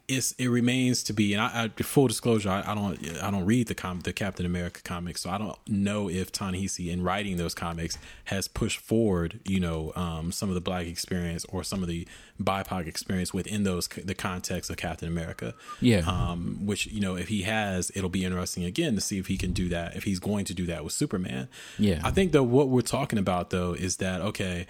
it's 0.08 0.34
it 0.34 0.48
remains 0.48 1.02
to 1.04 1.14
be, 1.14 1.34
and 1.34 1.42
I, 1.42 1.70
I 1.78 1.84
full 1.84 2.08
disclosure, 2.08 2.50
I, 2.50 2.72
I, 2.72 2.76
don't 2.76 3.24
I 3.24 3.32
don't 3.32 3.46
read 3.46 3.68
the 3.68 3.76
com 3.76 4.02
the 4.02 4.12
Captain 4.12 4.46
America 4.46 4.82
comics, 4.84 5.22
so 5.22 5.30
I 5.30 5.38
don't 5.38 5.58
know 5.68 6.10
if 6.10 6.32
Ta-Nehisi 6.32 6.92
in 6.92 7.04
writing 7.04 7.38
those 7.38 7.56
comics 7.56 7.98
has 8.26 8.50
pushed 8.50 8.80
forward, 8.80 9.40
you 9.46 9.62
know, 9.62 9.94
um, 9.96 10.34
some 10.34 10.50
of 10.50 10.56
the 10.56 10.62
black 10.62 10.88
experience 10.88 11.46
or 11.46 11.64
some 11.64 11.82
of 11.82 11.88
the 11.88 12.06
BIPOC 12.42 12.86
experience 12.86 13.34
within 13.34 13.64
those 13.64 13.88
the 13.88 14.14
context 14.14 14.70
of 14.70 14.76
Captain 14.76 15.08
America. 15.08 15.54
Yeah. 15.80 16.00
Um, 16.00 16.66
which 16.66 16.88
you 16.88 17.00
know, 17.00 17.16
if 17.16 17.30
he 17.30 17.44
has, 17.44 17.90
it'll 17.96 18.10
be 18.10 18.26
interesting 18.26 18.66
again 18.66 18.96
to 18.96 19.02
see 19.02 19.20
if 19.20 19.28
he 19.28 19.38
can 19.38 19.54
do 19.54 19.70
that. 19.70 19.96
If 19.96 20.04
he's 20.04 20.20
going 20.20 20.44
to 20.46 20.54
do 20.54 20.66
that 20.66 20.84
with 20.84 20.92
Superman. 20.92 21.48
Yeah. 21.80 22.02
I 22.04 22.12
think 22.12 22.34
though 22.34 22.44
what 22.44 22.68
we're 22.68 22.82
talking 22.82 23.20
about 23.20 23.52
though 23.52 23.72
is 23.72 23.98
that 23.98 24.20
okay, 24.20 24.68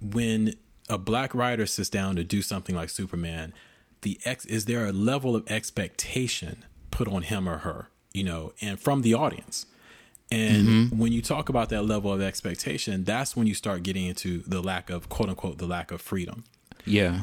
when 0.00 0.54
a 0.88 0.98
black 0.98 1.34
writer 1.34 1.66
sits 1.66 1.88
down 1.88 2.14
to 2.14 2.22
do 2.22 2.42
something 2.42 2.76
like 2.76 2.90
Superman 2.90 3.52
the 4.06 4.20
ex 4.24 4.46
is 4.46 4.66
there 4.66 4.86
a 4.86 4.92
level 4.92 5.34
of 5.34 5.50
expectation 5.50 6.64
put 6.92 7.08
on 7.08 7.22
him 7.22 7.48
or 7.48 7.58
her, 7.58 7.88
you 8.12 8.22
know, 8.22 8.52
and 8.60 8.78
from 8.78 9.02
the 9.02 9.14
audience. 9.14 9.66
And 10.30 10.66
mm-hmm. 10.66 10.98
when 10.98 11.10
you 11.10 11.20
talk 11.20 11.48
about 11.48 11.70
that 11.70 11.82
level 11.82 12.12
of 12.12 12.22
expectation, 12.22 13.02
that's 13.02 13.36
when 13.36 13.48
you 13.48 13.54
start 13.54 13.82
getting 13.82 14.06
into 14.06 14.42
the 14.46 14.62
lack 14.62 14.90
of 14.90 15.08
quote 15.08 15.28
unquote 15.28 15.58
the 15.58 15.66
lack 15.66 15.90
of 15.90 16.00
freedom. 16.00 16.44
Yeah. 16.84 17.22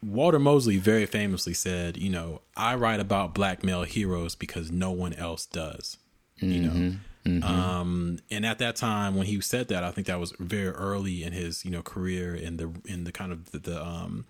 Walter 0.00 0.38
Mosley 0.38 0.76
very 0.78 1.06
famously 1.06 1.54
said, 1.54 1.96
you 1.96 2.10
know, 2.10 2.42
I 2.56 2.76
write 2.76 3.00
about 3.00 3.34
black 3.34 3.64
male 3.64 3.82
heroes 3.82 4.36
because 4.36 4.70
no 4.70 4.92
one 4.92 5.14
else 5.14 5.44
does. 5.46 5.96
You 6.36 6.60
know. 6.60 6.96
Mm-hmm. 7.26 7.42
Um, 7.42 8.18
and 8.30 8.46
at 8.46 8.58
that 8.58 8.76
time 8.76 9.16
when 9.16 9.26
he 9.26 9.40
said 9.40 9.68
that, 9.68 9.82
I 9.82 9.90
think 9.90 10.06
that 10.06 10.20
was 10.20 10.32
very 10.38 10.70
early 10.70 11.24
in 11.24 11.32
his, 11.32 11.64
you 11.64 11.70
know, 11.72 11.82
career 11.82 12.34
in 12.34 12.58
the 12.58 12.72
in 12.84 13.04
the 13.04 13.12
kind 13.12 13.32
of 13.32 13.50
the, 13.50 13.58
the 13.58 13.84
um 13.84 14.24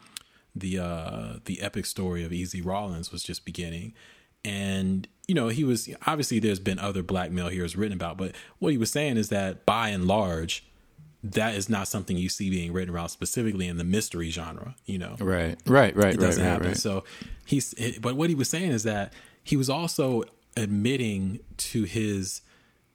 the 0.55 0.79
uh 0.79 1.35
the 1.45 1.63
epic 1.63 1.87
story 1.87 2.25
of 2.25 2.33
Easy 2.33 2.61
Rawlins 2.61 3.13
was 3.13 3.23
just 3.23 3.45
beginning. 3.45 3.95
And 4.45 5.09
you 5.29 5.35
know, 5.35 5.49
he 5.49 5.65
was 5.65 5.89
obviously 6.07 6.39
there's 6.39 6.61
been 6.61 6.79
other 6.79 7.03
black 7.03 7.31
male 7.31 7.49
heroes 7.49 7.77
written 7.77 7.97
about, 7.97 8.17
but 8.17 8.35
what 8.59 8.73
he 8.73 8.79
was 8.79 8.91
saying 8.91 9.17
is 9.17 9.29
that 9.29 9.65
by 9.65 9.89
and 9.91 10.07
large, 10.07 10.65
that 11.23 11.55
is 11.55 11.69
not 11.69 11.87
something 11.87 12.17
you 12.17 12.29
see 12.29 12.51
being 12.51 12.73
written 12.73 12.91
about 12.93 13.11
specifically 13.11 13.69
in 13.69 13.79
the 13.79 13.85
mystery 13.85 14.31
genre. 14.31 14.75
You 14.85 14.99
know, 14.99 15.17
Right. 15.21 15.59
Right. 15.67 15.95
Right. 15.97 16.15
it 16.15 16.21
doesn't 16.21 16.43
Right. 16.43 16.51
happen. 16.51 16.67
right. 16.69 16.77
So 16.77 17.05
he's, 17.47 17.75
but 18.01 18.17
what 18.17 18.29
he 18.29 18.35
was 18.35 18.49
saying 18.49 18.73
is 18.73 18.83
that 18.83 19.13
he 19.45 19.57
was 19.57 19.71
also 19.71 20.25
admitting 20.57 21.41
to 21.57 21.85
his 21.85 22.43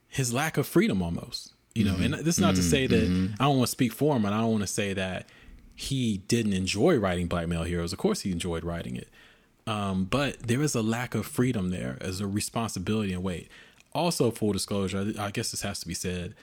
his 0.10 0.34
lack 0.34 0.58
of 0.58 0.68
freedom 0.68 1.02
almost. 1.02 1.54
You 1.76 1.86
know, 1.86 1.94
mm-hmm. 1.94 2.14
and 2.16 2.26
this 2.26 2.36
is 2.36 2.40
not 2.40 2.56
to 2.56 2.62
mm-hmm. 2.62 2.70
say 2.70 2.88
that 2.88 3.08
mm-hmm. 3.08 3.34
I 3.40 3.46
don't 3.46 3.58
want 3.58 3.68
to 3.68 3.72
speak 3.72 3.94
for 3.94 4.16
him, 4.16 4.26
and 4.26 4.34
I 4.34 4.42
don't 4.42 4.50
want 4.50 4.64
to 4.64 4.68
say 4.68 4.94
that 4.94 5.30
he 5.80 6.18
didn't 6.28 6.54
enjoy 6.54 6.98
writing 6.98 7.28
black 7.28 7.48
male 7.48 7.64
heroes. 7.64 7.94
Of 7.94 8.00
course, 8.00 8.22
he 8.22 8.32
enjoyed 8.32 8.64
writing 8.64 8.96
it, 8.96 9.10
um, 9.68 10.06
but 10.06 10.40
there 10.40 10.62
is 10.64 10.74
a 10.76 10.82
lack 10.82 11.14
of 11.14 11.26
freedom 11.28 11.70
there 11.70 11.98
as 12.02 12.20
a 12.20 12.26
responsibility 12.28 13.14
and 13.14 13.22
weight. 13.24 13.48
Also, 13.94 14.32
full 14.32 14.54
disclosure, 14.54 15.14
I 15.20 15.30
guess 15.32 15.52
this 15.52 15.62
has 15.62 15.80
to 15.82 15.88
be 15.88 15.94
said. 15.94 16.34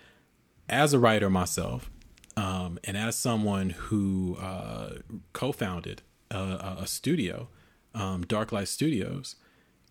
As 0.69 0.93
a 0.95 0.99
writer 0.99 1.29
myself, 1.29 1.91
um, 2.37 2.79
and 2.85 2.97
as 2.97 3.17
someone 3.17 3.71
who 3.71 4.37
uh, 4.41 4.95
co-founded 5.33 6.03
a, 6.31 6.37
a- 6.39 6.77
a 6.83 6.87
studio, 6.87 7.49
um, 7.95 8.25
Darklight 8.25 8.69
Studios, 8.69 9.37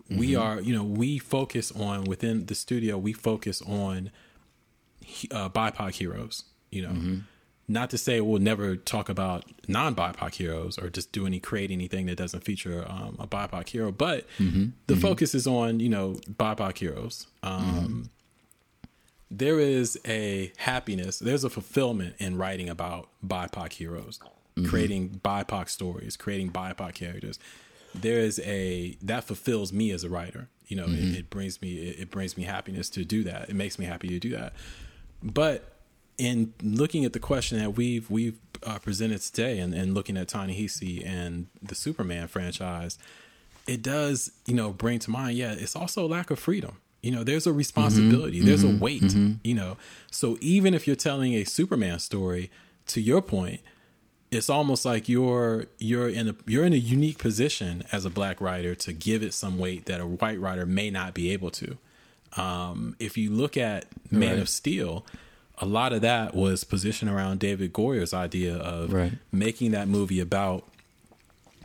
we 0.09 0.35
are, 0.35 0.59
you 0.61 0.73
know, 0.75 0.83
we 0.83 1.17
focus 1.19 1.71
on 1.71 2.03
within 2.05 2.45
the 2.47 2.55
studio. 2.55 2.97
We 2.97 3.13
focus 3.13 3.61
on 3.61 4.11
uh, 5.31 5.49
BIPOC 5.49 5.91
heroes. 5.93 6.43
You 6.71 6.81
know, 6.81 7.21
not 7.67 7.89
to 7.89 7.97
say 7.97 8.19
we'll 8.19 8.41
never 8.41 8.75
talk 8.75 9.09
about 9.09 9.45
non-BIPOC 9.67 10.35
heroes 10.35 10.77
or 10.77 10.89
just 10.89 11.11
do 11.11 11.25
any 11.25 11.39
create 11.39 11.71
anything 11.71 12.07
that 12.07 12.17
doesn't 12.17 12.43
feature 12.43 12.85
um, 12.89 13.15
a 13.19 13.27
BIPOC 13.27 13.69
hero, 13.69 13.91
but 13.91 14.27
mm-hmm. 14.37 14.67
the 14.87 14.93
mm-hmm. 14.93 15.01
focus 15.01 15.33
is 15.33 15.47
on 15.47 15.79
you 15.79 15.89
know 15.89 16.19
BIPOC 16.29 16.77
heroes. 16.77 17.27
Um, 17.41 17.63
mm-hmm. 17.63 18.01
There 19.31 19.59
is 19.59 19.99
a 20.05 20.51
happiness, 20.57 21.19
there's 21.19 21.43
a 21.43 21.49
fulfillment 21.49 22.15
in 22.19 22.37
writing 22.37 22.69
about 22.69 23.09
BIPOC 23.25 23.73
heroes, 23.73 24.19
creating 24.67 25.21
BIPOC 25.23 25.69
stories, 25.69 26.17
creating 26.17 26.51
BIPOC 26.51 26.93
characters. 26.93 27.39
There 27.95 28.19
is 28.19 28.39
a 28.39 28.97
that 29.01 29.23
fulfills 29.23 29.71
me 29.71 29.91
as 29.91 30.03
a 30.03 30.09
writer. 30.09 30.49
You 30.67 30.77
know, 30.77 30.85
it, 30.85 31.17
it 31.17 31.29
brings 31.29 31.61
me 31.61 31.75
it, 31.75 32.01
it 32.01 32.11
brings 32.11 32.37
me 32.37 32.43
happiness 32.43 32.89
to 32.91 33.05
do 33.05 33.23
that. 33.23 33.49
It 33.49 33.55
makes 33.55 33.79
me 33.79 33.85
happy 33.85 34.09
to 34.09 34.19
do 34.19 34.29
that. 34.31 34.53
But 35.23 35.72
in 36.17 36.53
looking 36.61 37.05
at 37.05 37.13
the 37.13 37.19
question 37.19 37.57
that 37.59 37.71
we've 37.75 38.09
we've 38.09 38.37
uh, 38.63 38.79
presented 38.79 39.21
today, 39.21 39.59
and, 39.59 39.73
and 39.73 39.93
looking 39.93 40.17
at 40.17 40.27
Ta-Nehisi 40.27 41.05
and 41.05 41.47
the 41.61 41.75
Superman 41.75 42.27
franchise, 42.27 42.97
it 43.67 43.81
does 43.81 44.31
you 44.45 44.53
know 44.53 44.71
bring 44.71 44.99
to 44.99 45.11
mind. 45.11 45.37
Yeah, 45.37 45.53
it's 45.53 45.75
also 45.75 46.05
a 46.05 46.07
lack 46.07 46.31
of 46.31 46.39
freedom. 46.39 46.77
You 47.01 47.11
know, 47.11 47.23
there's 47.25 47.45
a 47.45 47.51
responsibility, 47.51 48.39
there's 48.39 48.63
a 48.63 48.69
weight. 48.69 49.13
You 49.43 49.55
know, 49.55 49.77
so 50.09 50.37
even 50.39 50.73
if 50.73 50.87
you're 50.87 50.95
telling 50.95 51.33
a 51.33 51.43
Superman 51.43 51.99
story, 51.99 52.49
to 52.87 53.01
your 53.01 53.21
point, 53.21 53.59
it's 54.31 54.49
almost 54.49 54.85
like 54.85 55.09
you're 55.09 55.65
you're 55.79 56.07
in 56.07 56.29
a 56.29 56.35
you're 56.47 56.63
in 56.63 56.71
a 56.71 56.77
unique 56.77 57.17
position 57.17 57.83
as 57.91 58.05
a 58.05 58.09
black 58.09 58.39
writer 58.39 58.73
to 58.75 58.93
give 58.93 59.21
it 59.21 59.33
some 59.33 59.57
weight 59.59 59.85
that 59.87 59.99
a 59.99 60.05
white 60.05 60.39
writer 60.39 60.65
may 60.65 60.89
not 60.89 61.13
be 61.13 61.31
able 61.31 61.51
to. 61.51 61.77
Um, 62.37 62.95
if 62.99 63.17
you 63.17 63.29
look 63.29 63.57
at 63.57 63.85
Man 64.09 64.33
Right. 64.33 64.39
of 64.39 64.47
Steel, 64.49 65.05
a 65.59 65.65
lot 65.65 65.93
of 65.93 66.01
that 66.01 66.35
was 66.35 66.63
positioned 66.63 67.09
around 67.11 67.39
David 67.39 67.71
Goyer's 67.73 68.13
idea 68.13 68.55
of 68.55 68.91
Right. 68.91 69.13
making 69.31 69.71
that 69.71 69.87
movie 69.87 70.19
about 70.19 70.67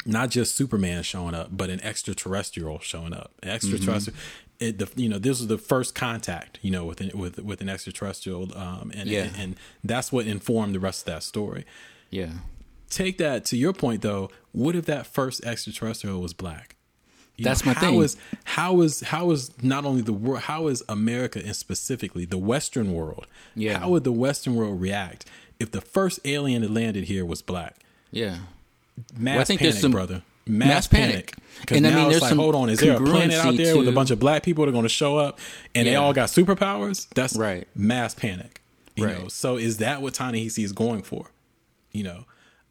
not 0.07 0.31
just 0.31 0.55
Superman 0.55 1.03
showing 1.03 1.35
up, 1.35 1.49
but 1.51 1.71
an 1.71 1.81
extraterrestrial 1.83 2.79
showing 2.81 3.13
up. 3.13 3.33
An 3.43 3.49
extraterrestrial. 3.51 4.17
It, 4.61 4.79
the, 4.79 4.89
you 4.97 5.09
know, 5.09 5.19
this 5.19 5.39
was 5.39 5.47
the 5.47 5.59
first 5.59 5.95
contact, 5.95 6.59
you 6.63 6.71
know, 6.71 6.85
with 6.85 7.01
an, 7.01 7.11
with 7.17 7.39
with 7.39 7.61
an 7.61 7.69
extraterrestrial, 7.69 8.57
um, 8.59 8.91
and, 8.95 9.09
Yeah. 9.09 9.25
and 9.25 9.37
and 9.37 9.57
that's 9.85 10.11
what 10.13 10.27
informed 10.27 10.75
the 10.75 10.81
rest 10.81 11.03
of 11.03 11.07
that 11.15 11.23
story 11.23 11.65
Yeah. 12.11 12.31
take 12.91 13.19
that 13.19 13.45
to 13.47 13.57
your 13.57 13.73
point 13.73 14.03
though 14.03 14.31
what 14.53 14.75
if 14.75 14.87
that 14.87 15.07
first 15.07 15.45
extraterrestrial 15.45 16.21
was 16.21 16.33
black 16.35 16.75
You 17.39 17.45
That's 17.45 17.65
my 17.65 17.73
how 17.73 17.81
thing. 17.93 18.03
is 18.03 18.17
how 18.45 18.81
is 18.83 19.01
how 19.01 19.31
is 19.31 19.51
not 19.63 19.85
only 19.87 20.03
the 20.03 20.13
world 20.13 20.43
how 20.43 20.67
is 20.67 20.83
america 20.89 21.41
and 21.43 21.55
specifically 21.55 22.25
the 22.25 22.37
western 22.37 22.93
world 22.93 23.27
Yeah. 23.55 23.79
how 23.79 23.91
would 23.91 24.03
the 24.05 24.13
western 24.13 24.57
world 24.57 24.81
react 24.81 25.25
if 25.61 25.71
the 25.71 25.81
first 25.81 26.19
alien 26.25 26.63
that 26.63 26.71
landed 26.73 27.05
here 27.05 27.25
was 27.25 27.41
black 27.41 27.77
Yeah. 28.11 28.39
mass 29.17 29.39
I 29.43 29.45
think 29.45 29.61
panic 29.61 29.73
there's 29.73 29.81
some- 29.81 29.93
brother 29.93 30.23
mass 30.47 30.69
mass, 30.69 30.87
panic. 30.89 31.35
because 31.61 31.77
And 31.77 31.87
I 31.87 31.91
now 31.91 31.97
mean, 31.97 32.05
it's 32.07 32.13
there's 32.15 32.23
like 32.23 32.29
some 32.31 32.39
hold 32.39 32.55
on 32.57 32.71
is 32.71 32.81
there 32.81 32.97
a 32.97 33.01
planet 33.01 33.37
out 33.37 33.57
there 33.57 33.77
with 33.79 33.87
a 33.87 33.93
bunch 33.93 34.11
of 34.11 34.19
black 34.19 34.43
people 34.43 34.65
that 34.65 34.71
are 34.71 34.73
going 34.73 34.83
to 34.85 34.89
show 34.89 35.17
up 35.17 35.39
and 35.77 35.87
they 35.87 35.95
all 35.95 36.13
got 36.13 36.29
superpowers 36.31 37.07
that's 37.15 37.37
Right. 37.37 37.69
mass 37.77 38.15
panic 38.17 38.61
you 38.97 39.05
Right. 39.05 39.17
know 39.17 39.29
so 39.29 39.57
is 39.59 39.77
that 39.79 40.03
what 40.03 40.15
Ta-Nehisi 40.15 40.65
is 40.65 40.73
going 40.73 41.03
for 41.03 41.31
you 41.93 42.03
know 42.03 42.25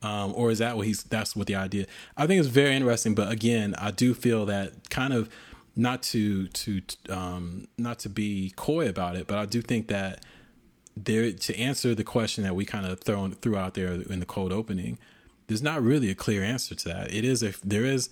um, 0.04 0.34
or 0.36 0.52
is 0.52 0.60
that 0.60 0.78
what 0.78 0.86
he's 0.86 1.04
that's 1.04 1.36
what 1.36 1.48
the 1.48 1.56
idea 1.56 1.86
i 2.18 2.28
think 2.28 2.40
it's 2.40 2.50
very 2.50 2.76
interesting 2.76 3.16
but 3.16 3.32
again 3.32 3.74
i 3.78 3.92
do 3.92 4.14
feel 4.14 4.46
that 4.46 4.90
kind 4.90 5.14
of 5.14 5.30
not 5.76 6.02
to 6.02 6.48
to 6.50 6.82
um 7.10 7.68
not 7.78 8.00
to 8.00 8.10
be 8.10 8.54
coy 8.56 8.88
about 8.88 9.16
it 9.16 9.28
but 9.28 9.38
i 9.38 9.46
do 9.46 9.62
think 9.62 9.88
that 9.88 10.24
there 10.96 11.32
to 11.32 11.58
answer 11.60 11.94
the 11.94 12.04
question 12.04 12.44
that 12.44 12.56
we 12.56 12.66
kind 12.66 12.86
of 12.86 13.00
thrown 13.02 13.32
threw 13.34 13.56
out 13.56 13.74
there 13.76 13.94
in 13.94 14.20
the 14.20 14.26
cold 14.26 14.52
opening 14.52 14.98
there's 15.48 15.64
not 15.64 15.82
really 15.82 16.10
a 16.10 16.16
clear 16.16 16.44
answer 16.44 16.76
to 16.76 16.90
that. 16.90 17.14
It 17.14 17.24
is 17.24 17.42
if 17.42 17.62
there 17.62 17.86
is 17.86 18.10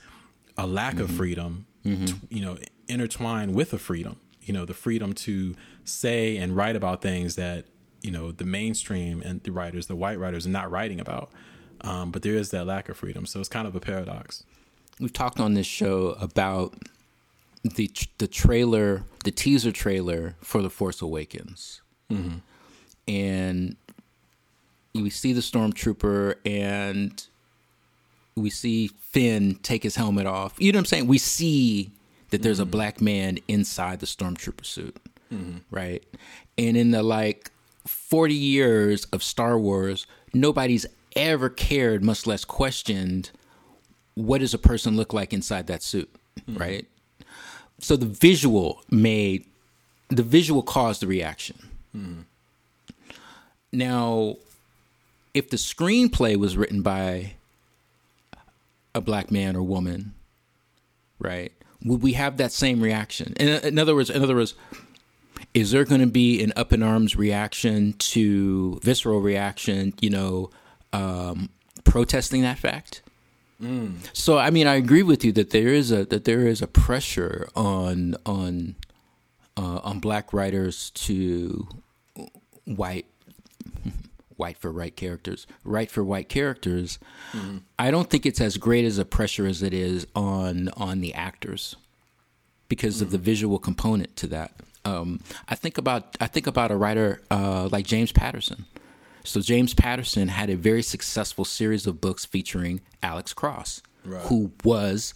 a 0.57 0.65
lack 0.65 0.99
of 1.01 1.11
freedom 1.11 1.65
t- 1.83 2.13
you 2.29 2.41
know 2.41 2.57
intertwined 2.87 3.53
with 3.53 3.73
a 3.73 3.77
freedom 3.77 4.15
you 4.41 4.53
know 4.53 4.63
the 4.65 4.73
freedom 4.73 5.13
to 5.13 5.53
say 5.83 6.37
and 6.37 6.55
write 6.55 6.75
about 6.75 7.01
things 7.01 7.35
that 7.35 7.65
you 8.01 8.09
know 8.11 8.31
the 8.31 8.45
mainstream 8.45 9.21
and 9.21 9.43
the 9.43 9.51
writers 9.51 9.87
the 9.87 9.95
white 9.95 10.17
writers 10.17 10.47
are 10.47 10.51
not 10.51 10.71
writing 10.71 10.99
about 10.99 11.29
um, 11.85 12.11
but 12.11 12.21
there 12.21 12.35
is 12.35 12.51
that 12.51 12.65
lack 12.65 12.89
of 12.89 12.97
freedom 12.97 13.25
so 13.25 13.39
it's 13.39 13.49
kind 13.49 13.67
of 13.67 13.75
a 13.75 13.79
paradox 13.79 14.43
We've 14.99 15.11
talked 15.11 15.39
on 15.39 15.55
this 15.55 15.67
show 15.67 16.15
about 16.21 16.75
the 17.63 17.91
the 18.17 18.27
trailer, 18.27 19.03
the 19.23 19.31
teaser 19.31 19.71
trailer 19.71 20.35
for 20.39 20.61
The 20.61 20.69
Force 20.69 21.01
Awakens, 21.01 21.81
mm-hmm. 22.09 22.37
and 23.07 23.75
we 24.93 25.09
see 25.09 25.33
the 25.33 25.41
stormtrooper 25.41 26.35
and 26.45 27.25
we 28.35 28.49
see 28.49 28.87
Finn 28.87 29.55
take 29.63 29.83
his 29.83 29.97
helmet 29.97 30.27
off. 30.27 30.55
You 30.59 30.71
know 30.71 30.77
what 30.77 30.81
I'm 30.81 30.85
saying? 30.85 31.07
We 31.07 31.17
see 31.17 31.91
that 32.29 32.41
there's 32.41 32.59
a 32.59 32.63
mm-hmm. 32.63 32.71
black 32.71 33.01
man 33.01 33.39
inside 33.49 33.99
the 33.99 34.05
stormtrooper 34.05 34.65
suit, 34.65 34.95
mm-hmm. 35.31 35.57
right? 35.71 36.03
And 36.57 36.77
in 36.77 36.91
the 36.91 37.03
like 37.03 37.51
40 37.85 38.33
years 38.33 39.05
of 39.05 39.21
Star 39.21 39.59
Wars, 39.59 40.07
nobody's 40.33 40.85
ever 41.15 41.50
cared, 41.50 42.03
much 42.03 42.27
less 42.27 42.45
questioned, 42.45 43.31
what 44.15 44.39
does 44.39 44.53
a 44.53 44.57
person 44.57 44.95
look 44.95 45.13
like 45.13 45.34
inside 45.34 45.67
that 45.67 45.84
suit, 45.84 46.13
mm-hmm. 46.39 46.60
right? 46.60 46.88
So 47.79 47.95
the 47.95 48.05
visual 48.05 48.81
made 48.89 49.45
the 50.10 50.24
visual 50.24 50.62
caused 50.62 51.01
the 51.01 51.07
reaction. 51.07 51.57
Mm-hmm. 51.95 52.22
Now, 53.72 54.38
if 55.34 55.50
the 55.50 55.57
screenplay 55.57 56.38
was 56.38 56.55
written 56.55 56.81
by 56.81 57.34
a 58.93 59.01
black 59.01 59.29
man 59.29 59.55
or 59.55 59.63
woman, 59.63 60.13
right? 61.19 61.51
Would 61.84 62.01
we 62.01 62.13
have 62.13 62.38
that 62.38 62.51
same 62.51 62.81
reaction? 62.81 63.34
In, 63.38 63.48
in 63.48 63.79
other 63.79 63.93
words, 63.93 64.10
in 64.10 64.24
other 64.24 64.36
words, 64.36 64.55
is 65.53 65.72
there 65.72 65.84
going 65.84 66.01
to 66.01 66.07
be 66.07 66.41
an 66.41 66.53
up 66.55 66.72
in 66.72 66.81
arms 66.81 67.15
reaction 67.15 67.93
to 67.93 68.79
visceral 68.81 69.19
reaction? 69.19 69.93
You 70.00 70.10
know, 70.10 70.50
um, 70.95 71.49
protesting 71.83 72.41
that 72.41 72.57
fact. 72.57 73.01
So 74.13 74.37
I 74.37 74.49
mean, 74.49 74.67
I 74.67 74.75
agree 74.75 75.03
with 75.03 75.23
you 75.23 75.31
that 75.33 75.51
there 75.51 75.69
is 75.69 75.91
a 75.91 76.05
that 76.05 76.25
there 76.25 76.47
is 76.47 76.61
a 76.61 76.67
pressure 76.67 77.47
on 77.55 78.15
on 78.25 78.75
uh, 79.57 79.79
on 79.83 79.99
black 79.99 80.33
writers 80.33 80.89
to 80.91 81.67
white 82.65 83.05
white 84.35 84.57
for 84.57 84.71
right 84.71 84.95
characters, 84.95 85.47
right 85.63 85.89
for 85.89 86.03
white 86.03 86.27
characters. 86.27 86.99
I 87.79 87.91
don't 87.91 88.09
think 88.09 88.25
it's 88.25 88.41
as 88.41 88.57
great 88.57 88.83
as 88.85 88.97
a 88.97 89.05
pressure 89.05 89.45
as 89.47 89.63
it 89.63 89.73
is 89.73 90.05
on 90.15 90.69
on 90.75 90.99
the 91.01 91.13
actors 91.13 91.77
because 92.67 93.01
of 93.01 93.11
the 93.11 93.17
visual 93.17 93.59
component 93.59 94.15
to 94.17 94.27
that. 94.27 94.51
Um, 94.83 95.21
I 95.47 95.55
think 95.55 95.77
about 95.77 96.17
I 96.19 96.27
think 96.27 96.45
about 96.45 96.71
a 96.71 96.75
writer 96.75 97.21
uh, 97.31 97.69
like 97.71 97.85
James 97.85 98.11
Patterson. 98.11 98.65
So 99.25 99.41
James 99.41 99.74
Patterson 99.74 100.27
had 100.29 100.50
a 100.50 100.55
very 100.55 100.82
successful 100.82 101.46
series 101.46 101.86
of 101.88 102.00
books 102.01 102.25
featuring 102.25 102.82
Alex 103.03 103.34
Cross, 103.34 103.82
Right. 104.03 104.22
who 104.24 104.51
was 104.63 105.13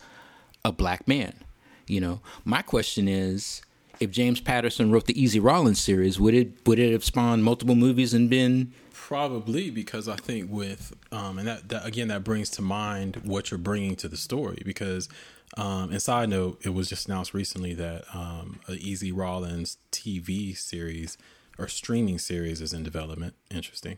a 0.66 0.72
black 0.72 1.08
man. 1.08 1.34
You 1.88 2.02
know, 2.02 2.22
my 2.44 2.62
question 2.62 3.08
is, 3.08 3.62
if 4.00 4.12
James 4.12 4.40
Patterson 4.40 4.92
wrote 4.92 5.06
the 5.06 5.22
Easy 5.22 5.40
Rawlins 5.40 5.80
series, 5.80 6.20
would 6.20 6.34
it 6.34 6.66
would 6.68 6.80
it 6.80 6.92
have 6.92 7.04
spawned 7.04 7.44
multiple 7.44 7.76
movies 7.76 8.14
and 8.14 8.30
been 8.30 8.74
Probably 8.94 9.72
because 9.72 10.08
I 10.08 10.16
think 10.18 10.52
with 10.52 10.96
um, 11.12 11.40
and 11.40 11.48
that, 11.48 11.70
that 11.70 11.86
again 11.86 12.10
that 12.10 12.24
brings 12.24 12.50
to 12.52 12.62
mind 12.62 13.16
what 13.24 13.50
you're 13.50 13.58
bringing 13.58 13.96
to 13.98 14.08
the 14.08 14.18
story 14.18 14.62
because 14.64 15.10
um, 15.58 15.90
and 15.92 16.00
side 16.00 16.30
note 16.30 16.62
it 16.64 16.70
was 16.76 16.90
just 16.90 17.08
announced 17.08 17.34
recently 17.34 17.74
that 17.74 18.04
um, 18.14 18.60
a 18.68 18.74
Easy 18.74 19.12
Rawlins 19.12 19.78
TV 19.92 20.56
series 20.56 21.18
or 21.60 21.68
streaming 21.68 22.18
series 22.20 22.62
is 22.62 22.74
in 22.74 22.84
development. 22.84 23.34
Interesting. 23.52 23.98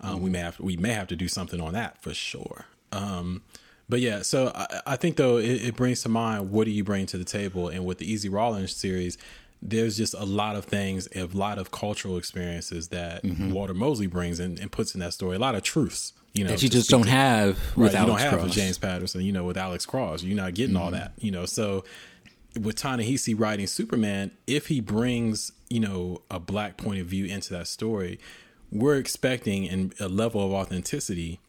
Um, 0.00 0.20
We 0.20 0.30
may 0.30 0.40
have 0.40 0.60
we 0.60 0.76
may 0.76 0.92
have 0.92 1.06
to 1.08 1.16
do 1.16 1.28
something 1.28 1.60
on 1.60 1.72
that 1.74 2.02
for 2.02 2.12
sure. 2.12 2.66
Um, 2.92 3.42
but 3.88 4.00
yeah, 4.00 4.22
so 4.22 4.52
I, 4.54 4.80
I 4.86 4.96
think 4.96 5.16
though 5.16 5.36
it, 5.38 5.62
it 5.68 5.76
brings 5.76 6.02
to 6.02 6.08
mind 6.08 6.50
what 6.50 6.64
do 6.64 6.70
you 6.70 6.84
bring 6.84 7.06
to 7.06 7.18
the 7.18 7.24
table, 7.24 7.68
and 7.68 7.84
with 7.86 7.98
the 7.98 8.10
Easy 8.10 8.28
Rawlins 8.28 8.74
series, 8.74 9.16
there's 9.62 9.96
just 9.96 10.12
a 10.14 10.24
lot 10.24 10.56
of 10.56 10.64
things, 10.66 11.08
a 11.14 11.24
lot 11.24 11.58
of 11.58 11.70
cultural 11.70 12.16
experiences 12.18 12.88
that 12.88 13.22
Mm-hmm. 13.22 13.52
Walter 13.52 13.74
Mosley 13.74 14.06
brings 14.06 14.38
in 14.40 14.58
and 14.60 14.70
puts 14.70 14.94
in 14.94 15.00
that 15.00 15.12
story. 15.14 15.36
A 15.36 15.38
lot 15.38 15.54
of 15.54 15.62
truths, 15.62 16.12
you 16.34 16.44
know, 16.44 16.50
that 16.50 16.62
you 16.62 16.68
just 16.68 16.90
don't 16.90 17.06
have 17.08 17.58
Right, 17.76 17.84
with 17.84 17.92
you 17.92 17.98
Alex 17.98 18.10
don't 18.10 18.20
have 18.20 18.32
Cross? 18.34 18.44
with 18.44 18.52
James 18.52 18.78
Patterson, 18.78 19.20
you 19.22 19.32
know, 19.32 19.44
with 19.44 19.56
Alex 19.56 19.86
Cross, 19.86 20.22
you're 20.24 20.36
not 20.36 20.54
getting 20.54 20.76
all 20.76 20.90
that, 20.90 21.12
you 21.18 21.30
know. 21.30 21.46
So 21.46 21.84
with 22.60 22.76
Ta-Nehisi 22.76 23.38
writing 23.38 23.66
Superman, 23.66 24.30
if 24.46 24.68
he 24.68 24.80
brings, 24.80 25.52
you 25.68 25.80
know, 25.80 26.22
a 26.30 26.38
black 26.40 26.76
point 26.76 27.00
of 27.00 27.06
view 27.06 27.24
into 27.24 27.52
that 27.54 27.66
story, 27.68 28.18
we're 28.70 28.96
expecting 28.96 29.68
and 29.68 29.94
a 30.00 30.08
level 30.08 30.44
of 30.44 30.52
authenticity 30.52 31.40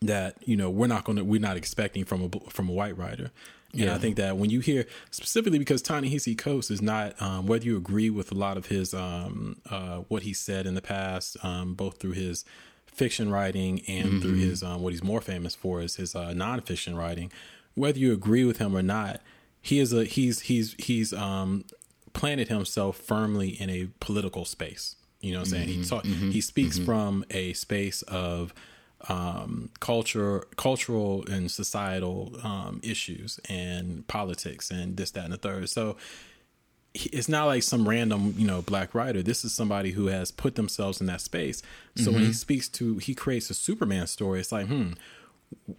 that 0.00 0.36
you 0.44 0.56
know 0.56 0.68
we're 0.68 0.86
not 0.86 1.04
going 1.04 1.16
to 1.16 1.24
we're 1.24 1.40
not 1.40 1.56
expecting 1.56 2.04
from 2.04 2.22
a 2.24 2.50
from 2.50 2.68
a 2.68 2.72
white 2.72 2.96
writer. 2.96 3.30
And 3.72 3.82
Yeah. 3.82 3.94
I 3.94 3.98
think 3.98 4.16
that 4.16 4.36
when 4.36 4.50
you 4.50 4.60
hear 4.60 4.86
specifically 5.10 5.58
because 5.58 5.82
Ta-Nehisi 5.82 6.38
Coates 6.38 6.70
is 6.70 6.80
not 6.80 7.20
um, 7.20 7.46
whether 7.46 7.64
you 7.64 7.76
agree 7.76 8.08
with 8.10 8.30
a 8.30 8.34
lot 8.34 8.56
of 8.56 8.66
his 8.66 8.94
um, 8.94 9.56
uh, 9.68 9.98
what 10.08 10.22
he 10.22 10.32
said 10.32 10.66
in 10.66 10.74
the 10.74 10.82
past, 10.82 11.36
um, 11.42 11.74
both 11.74 11.98
through 11.98 12.12
his 12.12 12.44
fiction 12.86 13.30
writing 13.30 13.80
and 13.88 14.22
through 14.22 14.34
his 14.34 14.62
um, 14.62 14.80
what 14.82 14.92
he's 14.92 15.02
more 15.02 15.20
famous 15.20 15.54
for 15.56 15.80
is 15.80 15.96
his 15.96 16.14
uh, 16.14 16.28
nonfiction 16.28 16.96
writing. 16.96 17.32
Whether 17.74 17.98
you 17.98 18.12
agree 18.12 18.44
with 18.44 18.58
him 18.58 18.76
or 18.76 18.82
not, 18.82 19.20
he 19.64 19.80
is 19.80 19.94
a 19.94 20.04
he's 20.04 20.40
he's 20.40 20.74
he's 20.78 21.14
um, 21.14 21.64
planted 22.12 22.48
himself 22.48 22.98
firmly 22.98 23.48
in 23.48 23.70
a 23.70 23.88
political 23.98 24.44
space. 24.44 24.96
You 25.20 25.32
know 25.32 25.38
what 25.38 25.48
I'm 25.48 25.52
saying? 25.52 25.68
He 25.68 25.84
talk, 25.84 26.04
he 26.04 26.42
speaks 26.42 26.78
from 26.84 27.24
a 27.30 27.54
space 27.54 28.02
of 28.02 28.52
um, 29.08 29.70
culture, 29.80 30.44
cultural 30.56 31.24
and 31.30 31.50
societal 31.50 32.36
um, 32.42 32.80
issues 32.82 33.40
and 33.48 34.06
politics 34.06 34.70
and 34.70 34.98
this, 34.98 35.10
that, 35.12 35.24
and 35.24 35.32
the 35.32 35.38
third. 35.38 35.70
So 35.70 35.96
it's 36.92 37.28
not 37.28 37.46
like 37.46 37.62
some 37.62 37.88
random, 37.88 38.34
you 38.36 38.46
know, 38.46 38.60
black 38.60 38.94
writer. 38.94 39.22
This 39.22 39.46
is 39.46 39.54
somebody 39.54 39.92
who 39.92 40.08
has 40.08 40.30
put 40.30 40.56
themselves 40.56 41.00
in 41.00 41.06
that 41.06 41.22
space. 41.22 41.62
So 41.96 42.12
when 42.12 42.20
he 42.26 42.32
speaks 42.34 42.68
to, 42.68 42.98
he 42.98 43.14
creates 43.14 43.48
a 43.48 43.54
Superman 43.54 44.06
story. 44.06 44.40
It's 44.40 44.52
like, 44.52 44.66
hmm, 44.66 44.92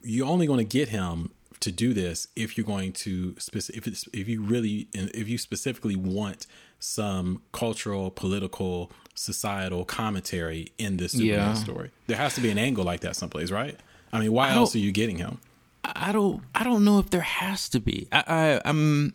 you're 0.01 0.27
only 0.27 0.47
going 0.47 0.57
to 0.57 0.77
get 0.77 0.89
him 0.89 1.29
to 1.61 1.71
do 1.71 1.93
this 1.93 2.27
if 2.35 2.57
you're 2.57 2.65
going 2.65 2.91
to 2.93 3.35
if 3.37 3.87
it's 3.87 4.07
if 4.13 4.27
you 4.27 4.41
really 4.41 4.87
if 4.93 5.27
you 5.27 5.37
specifically 5.37 5.95
want 5.95 6.47
some 6.79 7.41
cultural, 7.51 8.11
political, 8.11 8.91
societal 9.15 9.85
commentary 9.85 10.71
in 10.77 10.97
this 10.97 11.13
Superman 11.13 11.29
Yeah. 11.29 11.53
story. 11.53 11.91
There 12.07 12.17
has 12.17 12.35
to 12.35 12.41
be 12.41 12.49
an 12.49 12.57
angle 12.57 12.83
like 12.83 12.99
that 13.01 13.15
someplace, 13.15 13.49
right? 13.51 13.79
I 14.13 14.19
mean, 14.19 14.31
why 14.31 14.51
else 14.51 14.75
are 14.75 14.79
you 14.79 14.91
getting 14.91 15.17
him? 15.17 15.39
I 15.83 16.11
don't 16.11 16.41
I 16.53 16.63
don't 16.63 16.83
know 16.83 16.99
if 16.99 17.09
there 17.09 17.21
has 17.21 17.69
to 17.69 17.79
be. 17.79 18.07
I, 18.11 18.23
I 18.27 18.61
I'm 18.65 19.13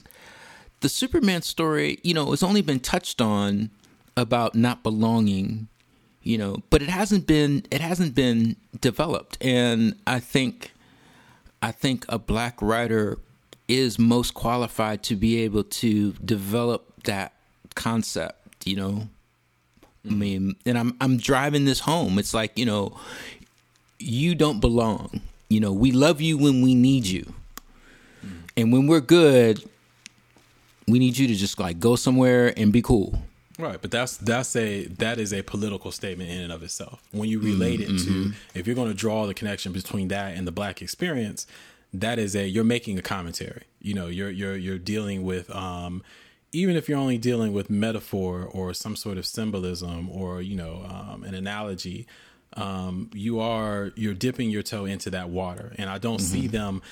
the 0.81 0.89
Superman 0.89 1.43
story, 1.43 1.99
you 2.03 2.15
know, 2.15 2.33
it's 2.33 2.43
only 2.43 2.63
been 2.63 2.81
touched 2.81 3.21
on 3.21 3.71
about 4.17 4.55
not 4.55 4.83
belonging, 4.83 5.69
you 6.23 6.39
know, 6.39 6.57
but 6.71 6.81
it 6.83 6.89
hasn't 6.89 7.27
been 7.27 7.65
it 7.71 7.81
hasn't 7.81 8.15
been 8.15 8.57
developed. 8.81 9.37
And 9.41 9.97
I 10.07 10.21
think 10.21 10.73
I 11.63 11.73
think 11.73 12.05
a 12.09 12.19
black 12.19 12.61
writer 12.61 13.19
is 13.69 13.99
most 13.99 14.35
qualified 14.35 15.03
to 15.05 15.17
be 15.17 15.43
able 15.43 15.65
to 15.65 16.13
develop 16.25 17.05
that 17.05 17.33
concept, 17.75 18.67
you 18.67 18.77
know. 18.77 19.09
I 20.05 20.09
mm-hmm. 20.09 20.19
mean, 20.19 20.57
and 20.65 20.79
I'm 20.79 20.97
I'm 21.01 21.19
driving 21.19 21.67
this 21.67 21.81
home. 21.81 22.19
It's 22.19 22.33
like, 22.33 22.59
you 22.59 22.65
know, 22.65 22.99
you 23.99 24.35
don't 24.35 24.61
belong. 24.61 25.21
You 25.49 25.61
know, 25.61 25.73
we 25.73 25.93
love 25.93 26.21
you 26.21 26.39
when 26.39 26.63
we 26.63 26.75
need 26.75 27.07
you. 27.07 27.33
Mm-hmm. 28.25 28.39
And 28.57 28.73
when 28.73 28.87
we're 28.87 29.01
good, 29.01 29.63
we 30.89 30.99
need 30.99 31.19
you 31.19 31.27
to 31.29 31.35
just 31.35 31.59
like 31.59 31.79
go 31.79 31.97
somewhere 31.97 32.53
and 32.57 32.73
be 32.73 32.83
cool. 32.83 33.23
Right, 33.61 33.81
but 33.81 33.91
that's 33.91 34.17
that's 34.17 34.57
a 34.57 34.87
that 34.87 35.19
is 35.19 35.33
a 35.33 35.43
political 35.43 35.93
statement 35.93 36.31
in 36.31 36.41
and 36.41 36.53
of 36.53 36.63
itself. 36.63 37.03
When 37.13 37.29
you 37.29 37.39
relate 37.41 37.81
it 37.81 37.89
to, 38.05 38.33
if 38.55 38.67
you're 38.67 38.77
going 38.77 38.89
to 38.89 38.95
draw 38.95 39.27
the 39.27 39.35
connection 39.35 39.73
between 39.73 40.09
that 40.09 40.37
and 40.37 40.47
the 40.47 40.53
black 40.53 40.81
experience, 40.81 41.47
that 41.93 42.19
is 42.19 42.35
a 42.35 42.47
you're 42.49 42.65
making 42.65 42.99
a 42.99 43.03
commentary. 43.03 43.65
You 43.81 43.95
know, 43.95 44.07
you're 44.07 44.31
you're 44.31 44.57
you're 44.57 44.79
dealing 44.79 45.25
with 45.25 45.55
um, 45.55 46.03
even 46.53 46.77
if 46.77 46.89
you're 46.89 46.99
only 46.99 47.19
dealing 47.19 47.53
with 47.53 47.71
metaphor 47.71 48.45
or 48.45 48.75
some 48.75 48.97
sort 48.97 49.19
of 49.19 49.27
symbolism 49.27 50.09
or 50.11 50.41
you 50.41 50.57
know 50.57 50.85
um, 50.89 51.25
an 51.25 51.35
analogy, 51.35 52.07
um, 52.55 53.11
you 53.15 53.41
are 53.41 53.93
you're 53.95 54.15
dipping 54.15 54.51
your 54.51 54.63
toe 54.63 54.85
into 54.85 55.11
that 55.11 55.29
water, 55.29 55.73
and 55.77 55.89
I 55.89 55.99
don't 55.99 56.21
see 56.21 56.47
them. 56.47 56.83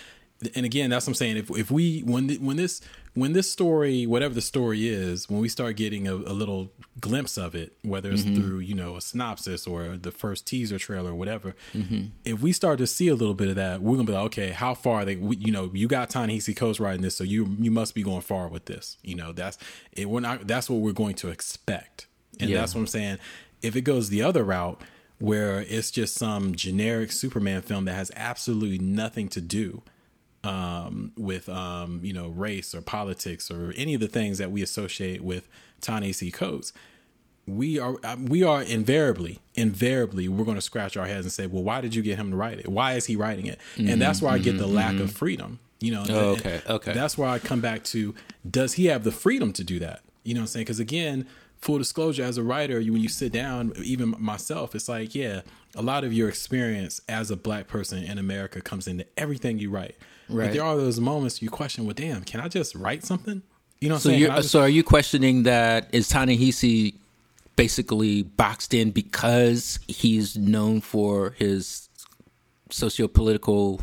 And 0.55 0.65
again, 0.65 0.91
that's 0.91 1.07
what 1.07 1.13
I'm 1.13 1.15
saying. 1.15 1.37
If 1.37 1.51
if 1.51 1.71
we 1.71 2.01
when 2.01 2.29
when 2.37 2.57
this 2.57 2.81
when 3.15 3.33
this 3.33 3.51
story, 3.51 4.07
whatever 4.07 4.35
the 4.35 4.41
story 4.41 4.87
is, 4.87 5.29
when 5.29 5.41
we 5.41 5.49
start 5.49 5.77
getting 5.77 6.07
a, 6.07 6.15
a 6.15 6.33
little 6.33 6.71
glimpse 7.01 7.37
of 7.37 7.57
it, 7.57 7.77
whether 7.83 8.13
it's 8.13 8.23
mm-hmm. 8.23 8.37
through 8.37 8.59
you 8.61 8.75
know 8.75 8.97
a 8.97 9.01
synopsis 9.01 9.67
or 9.67 9.97
the 9.97 10.13
first 10.13 10.47
teaser 10.47 10.79
trailer 10.79 11.11
or 11.11 11.15
whatever, 11.17 11.57
mm-hmm. 11.75 12.07
if 12.25 12.41
we 12.41 12.53
start 12.53 12.79
to 12.79 12.87
see 12.87 13.09
a 13.09 13.17
little 13.17 13.35
bit 13.35 13.49
of 13.49 13.57
that, 13.57 13.83
we're 13.83 13.97
gonna 13.97 14.07
be 14.07 14.13
like, 14.13 14.27
okay, 14.27 14.51
how 14.51 14.75
far 14.75 15.05
they, 15.05 15.17
we, 15.17 15.37
you 15.37 15.51
know, 15.51 15.71
you 15.75 15.89
got 15.89 16.09
Ta-Nehisi 16.09 16.57
Coates 16.57 16.79
writing 16.79 17.03
this, 17.03 17.17
so 17.17 17.25
you 17.25 17.57
you 17.59 17.73
must 17.73 17.95
be 17.97 18.05
going 18.05 18.21
far 18.21 18.47
with 18.47 18.67
this. 18.67 18.97
You 19.03 19.17
know, 19.17 19.33
that's 19.33 19.59
it. 19.93 20.09
We're 20.09 20.21
not. 20.21 20.47
That's 20.47 20.71
what 20.71 20.81
we're 20.81 20.93
going 20.93 21.17
to 21.17 21.29
expect, 21.31 22.07
and 22.39 22.49
Yeah. 22.49 22.59
that's 22.61 22.77
what 22.77 22.83
I'm 22.83 22.87
saying. 22.87 23.19
If 23.61 23.75
it 23.75 23.81
goes 23.81 24.09
the 24.09 24.23
other 24.23 24.45
route, 24.45 24.81
where 25.19 25.63
it's 25.63 25.91
just 25.91 26.15
some 26.15 26.55
generic 26.55 27.11
Superman 27.11 27.63
film 27.63 27.87
that 27.87 27.95
has 27.95 28.13
absolutely 28.15 28.79
nothing 28.79 29.29
to 29.31 29.41
do 29.41 29.83
um, 30.45 31.13
with 31.17 31.49
um, 31.49 32.01
you 32.03 32.13
know 32.13 32.29
race 32.29 32.75
or 32.75 32.81
politics 32.81 33.51
or 33.51 33.73
any 33.77 33.95
of 33.95 34.01
the 34.01 34.09
things 34.09 34.39
that 34.39 34.51
we 34.51 34.63
associate 34.63 35.23
with 35.23 35.49
Ta-Nehisi 35.81 36.33
Coates, 36.33 36.73
we 37.47 37.79
are 37.79 37.97
uh, 38.05 38.17
we 38.23 38.43
are 38.43 38.63
invariably 38.63 39.41
invariably 39.55 40.29
we're 40.29 40.45
going 40.45 40.57
to 40.57 40.61
scratch 40.63 40.97
our 40.97 41.07
heads 41.07 41.25
and 41.27 41.33
say, 41.33 41.47
well, 41.47 41.63
why 41.63 41.81
did 41.81 41.95
you 41.95 42.03
get 42.03 42.19
him 42.19 42.31
to 42.31 42.37
write 42.37 42.59
it? 42.59 42.69
Why 42.69 42.95
is 42.95 43.07
he 43.07 43.17
writing 43.17 43.47
it? 43.47 43.59
and 43.77 44.01
that's 44.01 44.21
where 44.23 44.31
I 44.33 44.39
get 44.39 44.59
the 44.59 44.67
lack 44.67 44.99
of 45.01 45.11
freedom. 45.13 45.59
You 45.81 45.93
know, 45.93 46.03
Mm-hmm, 46.03 46.15
Oh, 46.15 46.29
okay, 46.33 46.61
okay. 46.69 46.93
That's 46.93 47.17
where 47.17 47.29
I 47.29 47.39
come 47.39 47.61
back 47.61 47.85
to: 47.85 48.15
Does 48.49 48.75
he 48.75 48.87
have 48.87 49.05
the 49.05 49.13
freedom 49.13 49.53
to 49.55 49.65
do 49.65 49.79
that? 49.79 50.03
You 50.25 50.35
know 50.35 50.41
what 50.41 50.45
I'm 50.45 50.47
saying? 50.49 50.65
Because 50.65 50.81
again, 50.81 51.27
full 51.61 51.79
disclosure, 51.79 52.25
as 52.25 52.37
a 52.37 52.43
writer, 52.43 52.81
you, 52.81 52.93
when 52.93 53.01
you 53.01 53.09
sit 53.09 53.33
down, 53.33 53.73
even 53.83 54.15
myself, 54.19 54.75
it's 54.75 54.89
like, 54.89 55.15
yeah, 55.15 55.43
a 55.77 55.83
lot 55.83 56.03
of 56.05 56.13
your 56.13 56.29
experience 56.29 57.01
as 57.09 57.31
a 57.31 57.37
black 57.37 57.69
person 57.69 58.03
in 58.03 58.19
America 58.19 58.61
comes 58.61 58.87
into 58.89 59.07
everything 59.17 59.59
you 59.61 59.71
write. 59.71 59.97
Right. 60.29 60.47
But 60.47 60.53
there 60.55 60.63
are 60.65 60.77
those 60.77 61.01
moments 61.01 61.41
you 61.43 61.51
question, 61.51 61.85
well, 61.87 61.95
damn, 61.95 62.23
can 62.25 62.41
I 62.41 62.49
just 62.49 62.75
write 62.75 63.05
something? 63.05 63.43
You 63.81 63.89
know 63.89 63.95
what 63.97 64.03
So 64.03 64.11
I'm 64.11 64.13
saying? 64.13 64.21
you're 64.21 64.37
just- 64.37 64.51
so 64.51 64.61
are 64.61 64.69
you 64.69 64.83
questioning 64.83 65.45
that 65.45 65.89
is 65.93 66.09
Ta-Nehisi 66.09 66.95
basically 67.57 68.23
boxed 68.23 68.75
in 68.75 68.91
because 68.91 69.79
he's 69.89 70.37
known 70.37 70.81
for 70.81 71.31
his 71.39 71.89
socio-political 72.71 73.81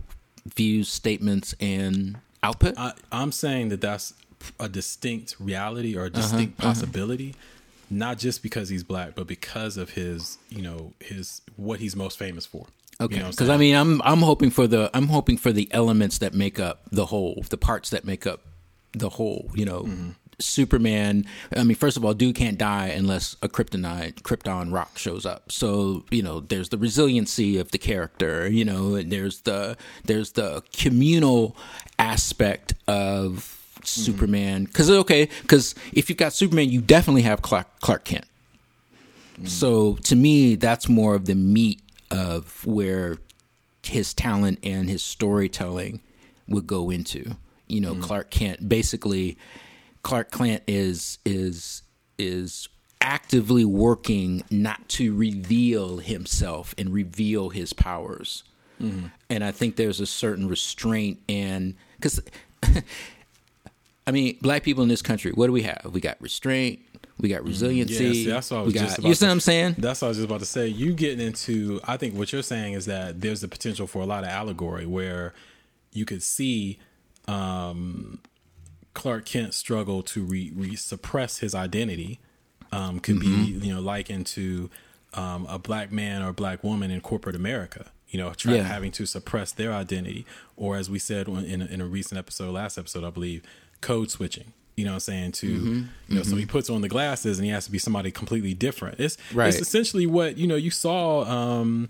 views, 0.55 0.89
statements, 0.89 1.53
and 1.59 2.17
output? 2.43 2.75
I, 2.77 2.93
I'm 3.11 3.31
saying 3.31 3.69
that 3.69 3.81
that's 3.81 4.13
a 4.59 4.69
distinct 4.69 5.35
reality 5.39 5.95
Uh-huh, 5.95 6.03
or 6.03 6.05
a 6.05 6.09
distinct 6.09 6.57
possibility, 6.57 7.35
not 7.89 8.17
just 8.19 8.43
because 8.43 8.69
he's 8.69 8.83
black, 8.83 9.15
but 9.15 9.27
because 9.27 9.77
of 9.77 9.91
his, 9.91 10.37
you 10.49 10.61
know, 10.61 10.93
his 10.99 11.41
what 11.55 11.79
he's 11.79 11.95
most 11.95 12.17
famous 12.17 12.45
for. 12.45 12.67
Okay, 13.01 13.17
You 13.17 13.23
know 13.23 13.29
because? 13.31 13.49
I 13.49 13.57
mean, 13.57 13.75
I'm 13.75 14.01
I'm 14.03 14.19
hoping 14.21 14.49
for 14.51 14.67
the 14.67 14.89
I'm 14.93 15.07
hoping 15.07 15.37
for 15.37 15.51
the 15.51 15.67
elements 15.71 16.19
that 16.19 16.33
make 16.33 16.59
up 16.59 16.81
the 16.91 17.05
whole, 17.07 17.43
the 17.49 17.57
parts 17.57 17.89
that 17.89 18.05
make 18.05 18.25
up 18.25 18.41
the 18.93 19.09
whole. 19.09 19.49
You 19.53 19.65
know, 19.65 19.81
Mm-hmm. 19.81 20.09
Superman. 20.37 21.25
I 21.55 21.63
mean, 21.63 21.77
first 21.77 21.95
of 21.95 22.03
all, 22.03 22.13
dude 22.13 22.35
can't 22.35 22.57
die 22.57 22.87
unless 22.87 23.37
a 23.41 23.47
kryptonite 23.47 24.15
Krypton 24.23 24.73
rock 24.73 24.97
shows 24.97 25.25
up. 25.25 25.49
So 25.49 26.03
you 26.11 26.21
know, 26.21 26.41
there's 26.41 26.67
the 26.69 26.77
resiliency 26.77 27.57
of 27.57 27.71
the 27.71 27.77
character. 27.77 28.45
You 28.49 28.65
know, 28.65 28.95
and 28.95 29.09
there's 29.11 29.41
the 29.41 29.77
there's 30.03 30.33
the 30.33 30.61
communal 30.73 31.55
aspect 31.99 32.73
of 32.87 33.51
Mm-hmm. 33.75 34.01
Superman. 34.01 34.63
Because 34.65 34.89
okay, 34.89 35.29
because 35.43 35.75
if 35.93 36.09
you've 36.09 36.17
got 36.17 36.33
Superman, 36.33 36.69
you 36.69 36.81
definitely 36.81 37.21
have 37.21 37.41
Clark 37.43 37.67
Clark 37.81 38.03
Kent. 38.03 38.25
So 39.43 39.95
to 40.03 40.15
me, 40.15 40.55
that's 40.55 40.89
more 40.89 41.13
of 41.13 41.25
the 41.25 41.35
meat 41.35 41.81
of 42.15 42.65
where 42.65 43.17
his 43.83 44.13
talent 44.13 44.59
and 44.63 44.89
his 44.89 45.03
storytelling 45.03 46.01
would 46.47 46.65
go 46.65 46.89
into. 46.89 47.35
You 47.67 47.81
know, 47.81 47.95
mm. 47.95 48.01
Clark 48.01 48.31
Kent 48.31 48.67
basically 48.69 49.37
Clark 50.01 50.31
Kent 50.31 50.63
is 50.67 51.19
is 51.25 51.81
is 52.17 52.69
actively 53.01 53.65
working 53.65 54.43
not 54.49 54.87
to 54.87 55.15
reveal 55.15 55.97
himself 55.97 56.73
and 56.77 56.93
reveal 56.93 57.49
his 57.49 57.73
powers. 57.73 58.43
Mm-hmm. 58.81 59.07
And 59.29 59.43
I 59.43 59.51
think 59.51 59.75
there's 59.75 59.99
a 59.99 60.05
certain 60.05 60.47
restraint 60.47 61.19
and 61.27 61.75
cuz 62.01 62.21
I 64.07 64.11
mean, 64.11 64.37
black 64.41 64.63
people 64.63 64.83
in 64.83 64.89
this 64.89 65.01
country, 65.01 65.31
what 65.31 65.47
do 65.47 65.51
we 65.51 65.63
have? 65.63 65.89
We 65.91 65.99
got 65.99 66.21
restraint, 66.21 66.79
we 67.17 67.29
got 67.29 67.43
resiliency. 67.45 67.93
Yeah, 68.03 68.11
see, 68.13 68.25
that's 68.27 68.51
what 68.51 68.57
I 68.57 68.61
was 68.63 68.73
we 68.73 68.79
just 68.79 68.97
about 68.99 69.07
you 69.07 69.13
see 69.15 69.19
to- 69.19 69.25
what 69.25 69.31
I'm 69.31 69.39
saying? 69.39 69.75
That's 69.77 70.01
what 70.01 70.07
I 70.07 70.09
was 70.09 70.17
just 70.17 70.25
about 70.25 70.39
to 70.41 70.45
say. 70.45 70.67
You 70.67 70.93
getting 70.93 71.25
into, 71.25 71.79
I 71.85 71.97
think 71.97 72.15
what 72.15 72.31
you're 72.33 72.41
saying 72.43 72.73
is 72.73 72.85
that 72.87 73.21
there's 73.21 73.41
the 73.41 73.47
potential 73.47 73.87
for 73.87 74.01
a 74.01 74.05
lot 74.05 74.23
of 74.23 74.29
allegory 74.29 74.85
where 74.85 75.33
you 75.93 76.03
could 76.05 76.21
see 76.23 76.77
um, 77.27 78.19
Clark 78.93 79.25
Kent 79.25 79.53
struggle 79.53 80.03
to 80.03 80.23
re, 80.23 80.51
re- 80.55 80.75
suppress 80.75 81.39
his 81.39 81.55
identity. 81.55 82.19
Um, 82.71 82.99
could 82.99 83.17
Mm-hmm. 83.17 83.59
be 83.59 83.67
you 83.67 83.73
know 83.73 83.79
likened 83.81 84.25
to 84.27 84.69
um, 85.13 85.45
a 85.47 85.57
black 85.57 85.91
man 85.93 86.21
or 86.21 86.33
black 86.33 86.63
woman 86.63 86.91
in 86.91 86.99
corporate 87.01 87.35
America. 87.35 87.91
You 88.09 88.19
know, 88.19 88.33
Yeah. 88.45 88.63
having 88.63 88.91
to 88.93 89.05
suppress 89.05 89.51
their 89.51 89.73
identity, 89.73 90.25
or 90.55 90.75
as 90.77 90.89
we 90.89 90.99
said 90.99 91.27
in 91.27 91.61
in 91.61 91.79
a 91.81 91.85
recent 91.85 92.17
episode, 92.19 92.51
last 92.51 92.77
episode, 92.77 93.03
I 93.03 93.09
believe, 93.09 93.43
code 93.81 94.11
switching. 94.11 94.51
You 94.75 94.85
know 94.85 94.91
what 94.91 94.95
I'm 94.95 94.99
saying? 95.01 95.31
To 95.33 95.47
Mm-hmm. 95.47 95.81
you 96.09 96.15
know, 96.17 96.23
so 96.23 96.35
he 96.35 96.45
puts 96.45 96.69
on 96.69 96.81
the 96.81 96.89
glasses 96.89 97.37
and 97.39 97.45
he 97.45 97.51
has 97.51 97.65
to 97.65 97.71
be 97.71 97.77
somebody 97.77 98.11
completely 98.11 98.53
different. 98.53 98.99
It's 98.99 99.17
Right. 99.33 99.47
it's 99.49 99.59
essentially 99.59 100.05
what 100.05 100.37
you 100.37 100.47
know 100.47 100.55
you 100.55 100.71
saw 100.71 101.23
um 101.23 101.89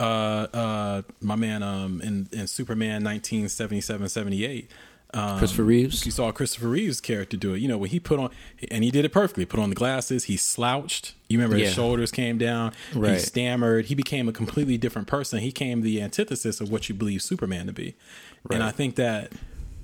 uh 0.00 0.02
uh 0.02 1.02
my 1.20 1.36
man 1.36 1.62
um 1.62 2.00
in, 2.00 2.28
in 2.32 2.46
Superman 2.46 3.04
1977 3.04 4.08
78 4.08 4.70
um, 5.14 5.38
Christopher 5.38 5.64
Reeves. 5.64 6.06
you 6.06 6.10
saw 6.12 6.32
Christopher 6.32 6.68
Reeve's 6.68 6.98
character 7.02 7.36
do 7.36 7.52
it. 7.52 7.58
You 7.60 7.68
know, 7.68 7.76
when 7.76 7.90
he 7.90 8.00
put 8.00 8.18
on, 8.18 8.30
and 8.70 8.82
he 8.82 8.90
did 8.90 9.04
it 9.04 9.10
perfectly. 9.12 9.44
Put 9.44 9.60
on 9.60 9.68
the 9.68 9.74
glasses. 9.74 10.24
He 10.24 10.38
slouched. 10.38 11.12
You 11.28 11.36
remember 11.38 11.56
his 11.56 11.74
shoulders 11.74 12.10
came 12.10 12.38
down. 12.38 12.72
He 13.16 13.18
stammered. 13.18 13.84
He 13.86 13.94
became 13.94 14.26
a 14.26 14.32
completely 14.32 14.78
different 14.78 15.08
person. 15.08 15.40
He 15.40 15.52
came 15.52 15.82
the 15.82 16.00
antithesis 16.00 16.62
of 16.62 16.70
what 16.72 16.88
you 16.88 16.94
believe 16.94 17.20
Superman 17.20 17.66
to 17.66 17.74
be. 17.74 17.94
And 18.50 18.62
I 18.62 18.70
think 18.70 18.94
that 18.96 19.32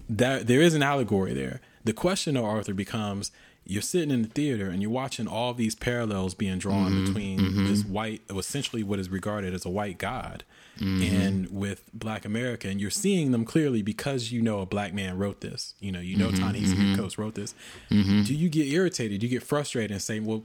that 0.08 0.46
there 0.46 0.62
is 0.62 0.72
an 0.72 0.82
allegory 0.82 1.34
there. 1.34 1.60
The 1.88 1.94
question, 1.94 2.34
though, 2.34 2.44
Arthur, 2.44 2.74
becomes: 2.74 3.30
You're 3.64 3.80
sitting 3.82 4.10
in 4.10 4.20
the 4.22 4.28
theater 4.28 4.68
and 4.68 4.82
you're 4.82 4.90
watching 4.90 5.26
all 5.26 5.54
these 5.54 5.74
parallels 5.74 6.34
being 6.34 6.58
drawn 6.58 6.92
Mm-hmm. 6.92 7.04
between 7.06 7.64
this 7.64 7.82
white, 7.84 8.20
essentially 8.28 8.82
what 8.82 8.98
is 8.98 9.08
regarded 9.08 9.54
as 9.54 9.64
a 9.64 9.70
white 9.70 9.96
god, 9.98 10.44
Mm-hmm. 10.78 11.02
and 11.22 11.50
with 11.50 11.80
Black 11.94 12.24
America, 12.26 12.68
and 12.68 12.80
you're 12.80 12.90
seeing 13.04 13.32
them 13.32 13.44
clearly 13.44 13.80
because 13.82 14.30
you 14.30 14.40
know 14.42 14.60
a 14.60 14.66
black 14.66 14.92
man 14.92 15.16
wrote 15.18 15.40
this. 15.40 15.74
You 15.80 15.90
know, 15.92 16.00
you 16.00 16.16
know 16.16 16.28
Mm-hmm. 16.28 16.42
Ta-Nehisi 16.42 16.96
Coates 16.96 17.16
wrote 17.18 17.34
this. 17.34 17.54
Do 17.88 18.34
you 18.42 18.48
get 18.50 18.66
irritated? 18.68 19.20
Do 19.20 19.26
you 19.26 19.30
get 19.30 19.42
frustrated 19.42 19.90
and 19.92 20.02
say, 20.02 20.20
"Well"? 20.20 20.44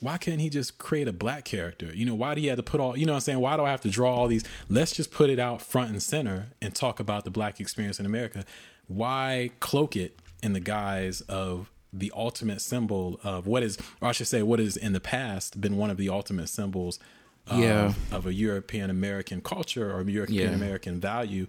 Why 0.00 0.18
can't 0.18 0.40
he 0.40 0.50
just 0.50 0.78
create 0.78 1.06
a 1.06 1.12
black 1.12 1.44
character? 1.44 1.88
You 1.94 2.04
know, 2.04 2.16
why 2.16 2.34
do 2.34 2.40
you 2.40 2.48
have 2.50 2.56
to 2.58 2.62
put 2.64 2.80
all, 2.80 2.96
you 2.96 3.06
know 3.06 3.12
what 3.12 3.18
I'm 3.18 3.20
saying? 3.28 3.38
Why 3.38 3.56
do 3.56 3.62
I 3.64 3.70
have 3.70 3.82
to 3.82 3.88
draw 3.88 4.12
all 4.12 4.26
these? 4.26 4.42
Let's 4.68 4.90
just 4.90 5.12
put 5.12 5.30
it 5.30 5.38
out 5.38 5.62
front 5.62 5.90
and 5.92 6.02
center 6.02 6.48
and 6.60 6.74
talk 6.74 6.98
about 6.98 7.22
the 7.24 7.30
black 7.30 7.60
experience 7.60 8.00
in 8.00 8.04
America. 8.06 8.44
Why 8.88 9.52
cloak 9.60 9.94
it 9.94 10.18
in 10.42 10.52
the 10.52 10.60
guise 10.60 11.20
of 11.22 11.70
the 11.92 12.10
ultimate 12.16 12.60
symbol 12.60 13.20
of 13.22 13.46
what 13.46 13.62
is, 13.62 13.78
or 14.00 14.08
I 14.08 14.12
should 14.12 14.26
say, 14.26 14.42
what 14.42 14.60
is 14.60 14.76
in 14.76 14.92
the 14.92 15.00
past 15.00 15.60
been 15.60 15.76
one 15.76 15.90
of 15.90 15.96
the 15.98 16.08
ultimate 16.08 16.48
symbols 16.48 16.98
of, 17.46 17.58
Yeah. 17.58 17.92
of 18.10 18.26
a 18.26 18.32
European 18.32 18.88
American 18.90 19.40
culture 19.40 19.92
or 19.92 20.02
European 20.08 20.54
American 20.54 21.00
value, 21.00 21.46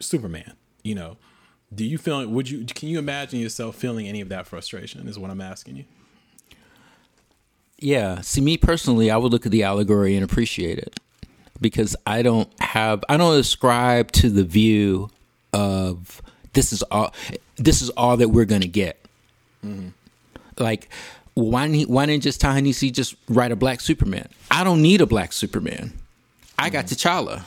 Superman. 0.00 0.54
You 0.82 0.94
know, 0.94 1.16
do 1.74 1.84
you 1.84 1.98
feel? 1.98 2.26
Would 2.26 2.48
you? 2.50 2.64
Can 2.64 2.88
you 2.88 2.98
imagine 2.98 3.38
yourself 3.38 3.76
feeling 3.76 4.08
any 4.08 4.20
of 4.22 4.28
that 4.30 4.46
frustration? 4.46 5.06
Is 5.06 5.18
what 5.18 5.30
I'm 5.30 5.42
asking 5.42 5.76
you. 5.76 5.84
Yeah. 7.78 8.20
See, 8.20 8.40
me 8.40 8.56
personally, 8.56 9.10
I 9.10 9.16
would 9.16 9.32
look 9.32 9.46
at 9.46 9.52
the 9.52 9.62
allegory 9.62 10.14
and 10.14 10.24
appreciate 10.24 10.78
it 10.78 10.98
because 11.60 11.96
I 12.06 12.22
don't 12.22 12.48
have, 12.60 13.02
I 13.08 13.16
don't 13.16 13.38
ascribe 13.38 14.12
to 14.12 14.28
the 14.30 14.44
view 14.44 15.10
of 15.52 16.20
this 16.52 16.72
is 16.72 16.82
all, 16.84 17.14
this 17.56 17.82
is 17.82 17.90
all 17.90 18.16
that 18.18 18.28
we're 18.28 18.44
going 18.44 18.62
to 18.62 18.68
get. 18.68 18.98
Like, 20.58 20.88
why 21.34 21.62
didn't 21.66 21.74
he, 21.76 21.84
why 21.86 22.06
didn't 22.06 22.22
just 22.22 22.40
Ta-Nehisi 22.40 22.92
just 22.92 23.14
write 23.28 23.52
a 23.52 23.56
black 23.56 23.80
Superman? 23.80 24.28
I 24.50 24.64
don't 24.64 24.82
need 24.82 25.00
a 25.00 25.06
black 25.06 25.32
Superman. 25.32 25.92
I 26.58 26.70
got 26.70 26.86
T'Challa. 26.86 27.44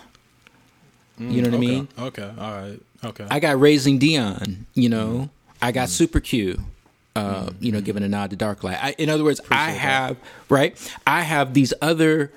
You 1.19 1.41
know 1.43 1.49
what 1.49 1.57
I 1.57 1.59
mean? 1.59 1.87
Okay. 1.99 2.23
All 2.39 2.51
right. 2.51 2.79
Okay. 3.05 3.27
I 3.29 3.39
got 3.39 3.59
Raising 3.59 3.99
Dion, 3.99 4.65
you 4.73 4.89
know. 4.89 5.29
I 5.61 5.71
got 5.71 5.87
Mm. 5.89 5.91
Super 5.91 6.19
Q, 6.19 6.59
uh, 7.15 7.51
you 7.59 7.71
know, 7.71 7.81
giving 7.81 8.01
a 8.03 8.09
nod 8.09 8.31
to 8.31 8.35
Darklight. 8.37 8.79
I, 8.81 8.95
in 8.97 9.09
other 9.09 9.23
words, 9.23 9.39
I 9.51 9.71
that. 9.71 9.77
have 9.77 10.17
right. 10.49 10.75
I 11.05 11.21
have 11.21 11.53
these 11.53 11.73
other, 11.81 12.31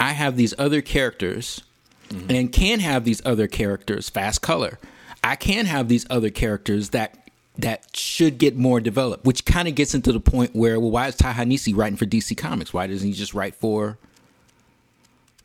I 0.00 0.12
have 0.12 0.36
these 0.36 0.54
other 0.58 0.82
characters, 0.82 1.62
Mm-hmm. 2.08 2.30
and 2.32 2.52
can 2.52 2.80
have 2.80 3.04
these 3.04 3.22
other 3.24 3.46
characters. 3.46 4.08
Fast 4.08 4.42
color. 4.42 4.80
I 5.22 5.36
can 5.36 5.66
have 5.66 5.88
these 5.88 6.06
other 6.10 6.30
characters 6.30 6.90
that 6.90 7.16
that 7.58 7.94
should 7.94 8.38
get 8.38 8.56
more 8.56 8.80
developed, 8.80 9.24
which 9.26 9.44
kind 9.44 9.68
of 9.68 9.74
gets 9.74 9.94
into 9.94 10.12
the 10.12 10.20
point 10.20 10.54
where, 10.54 10.80
well, 10.80 10.90
why 10.90 11.08
is 11.08 11.16
Ta-Nehisi 11.16 11.76
writing 11.76 11.96
for 11.96 12.06
DC 12.06 12.34
Comics? 12.36 12.72
Why 12.72 12.86
doesn't 12.86 13.06
he 13.06 13.12
just 13.12 13.34
write 13.34 13.54
for 13.54 13.98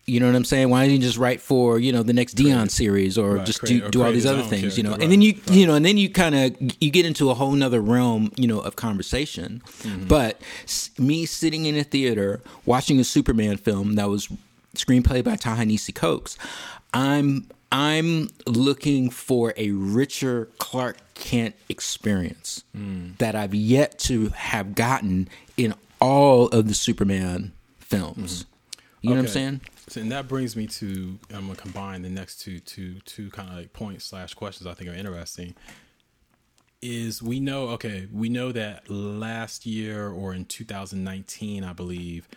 you 0.07 0.19
know 0.19 0.27
what 0.27 0.35
I'm 0.35 0.45
saying? 0.45 0.69
Why 0.69 0.83
didn't 0.85 1.01
you 1.01 1.07
just 1.07 1.17
write 1.17 1.41
for 1.41 1.79
you 1.79 1.91
know 1.91 2.03
the 2.03 2.13
next 2.13 2.33
Dion 2.33 2.69
series 2.69 3.17
or 3.17 3.35
Right, 3.37 3.45
just 3.45 3.59
create- 3.59 3.79
do, 3.81 3.87
or 3.87 3.89
do 3.89 4.03
all 4.03 4.11
these 4.11 4.25
other 4.27 4.43
things? 4.43 4.77
You 4.77 4.83
know, 4.83 4.89
character, 4.89 5.03
and 5.03 5.11
then 5.11 5.21
you 5.23 5.33
right, 5.47 5.51
you 5.57 5.65
know, 5.65 5.73
and 5.73 5.83
then 5.83 5.97
you 5.97 6.09
kind 6.09 6.35
of 6.35 6.55
you 6.79 6.91
get 6.91 7.07
into 7.07 7.31
a 7.31 7.33
whole 7.33 7.51
nother 7.53 7.81
realm, 7.81 8.31
you 8.35 8.47
know, 8.47 8.59
of 8.59 8.75
conversation. 8.75 9.63
Mm-hmm. 9.79 10.05
But 10.07 10.39
s- 10.65 10.91
me 10.99 11.25
sitting 11.25 11.65
in 11.65 11.75
a 11.75 11.83
theater 11.83 12.41
watching 12.67 12.99
a 12.99 13.03
Superman 13.03 13.57
film 13.57 13.93
that 13.95 14.07
was 14.07 14.29
screenplay 14.75 15.23
by 15.23 15.37
Ta-Nehisi 15.37 15.95
Coates, 15.95 16.37
I'm 16.93 17.47
I'm 17.77 18.29
looking 18.47 19.09
for 19.09 19.53
a 19.57 19.71
richer 19.71 20.47
Clark 20.59 20.95
Kent 21.13 21.55
experience 21.67 22.63
Mm. 22.73 23.17
that 23.17 23.35
I've 23.35 23.53
yet 23.53 23.99
to 23.99 24.29
have 24.29 24.75
gotten 24.75 25.27
in 25.57 25.73
all 25.99 26.47
of 26.47 26.69
the 26.69 26.73
Superman 26.73 27.51
films. 27.79 28.45
You 29.01 29.09
know 29.09 29.17
what 29.17 29.21
I'm 29.23 29.27
saying? 29.27 29.61
So, 29.89 29.99
and 29.99 30.09
that 30.13 30.29
brings 30.29 30.55
me 30.55 30.67
to 30.67 31.19
I'm 31.33 31.47
gonna 31.47 31.55
combine 31.55 32.01
the 32.01 32.09
next 32.09 32.39
two 32.39 32.59
two 32.61 33.01
two 33.03 33.29
kind 33.29 33.49
of 33.49 33.55
like 33.55 33.73
points 33.73 34.05
slash 34.05 34.33
questions 34.35 34.67
I 34.67 34.73
think 34.73 34.89
are 34.89 34.93
interesting. 34.93 35.53
Is 36.81 37.21
we 37.21 37.41
know 37.41 37.67
okay 37.71 38.07
we 38.11 38.29
know 38.29 38.53
that 38.53 38.89
last 38.89 39.65
year 39.65 40.07
or 40.07 40.33
in 40.33 40.45
2019 40.45 41.63
I 41.65 41.73
believe 41.73 42.27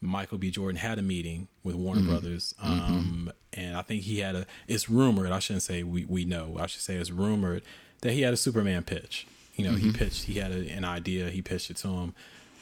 Michael 0.00 0.38
B. 0.38 0.50
Jordan 0.50 0.76
had 0.76 0.98
a 0.98 1.02
meeting 1.02 1.48
with 1.64 1.74
Warner 1.74 2.02
Brothers, 2.02 2.54
um, 2.62 3.32
and 3.52 3.76
I 3.76 3.82
think 3.82 4.02
he 4.02 4.20
had 4.20 4.36
a. 4.36 4.46
It's 4.68 4.88
rumored. 4.88 5.32
I 5.32 5.38
shouldn't 5.40 5.62
say 5.62 5.82
we 5.82 6.04
we 6.04 6.24
know. 6.24 6.56
I 6.60 6.66
should 6.66 6.82
say 6.82 6.96
it's 6.96 7.10
rumored 7.10 7.62
that 8.02 8.12
he 8.12 8.22
had 8.22 8.32
a 8.32 8.36
Superman 8.36 8.84
pitch. 8.84 9.26
You 9.56 9.64
know, 9.64 9.76
he 9.76 9.92
pitched. 9.92 10.24
He 10.24 10.34
had 10.34 10.52
a, 10.52 10.68
an 10.70 10.84
idea. 10.84 11.30
He 11.30 11.42
pitched 11.42 11.70
it 11.70 11.78
to 11.78 11.88
him, 11.88 12.14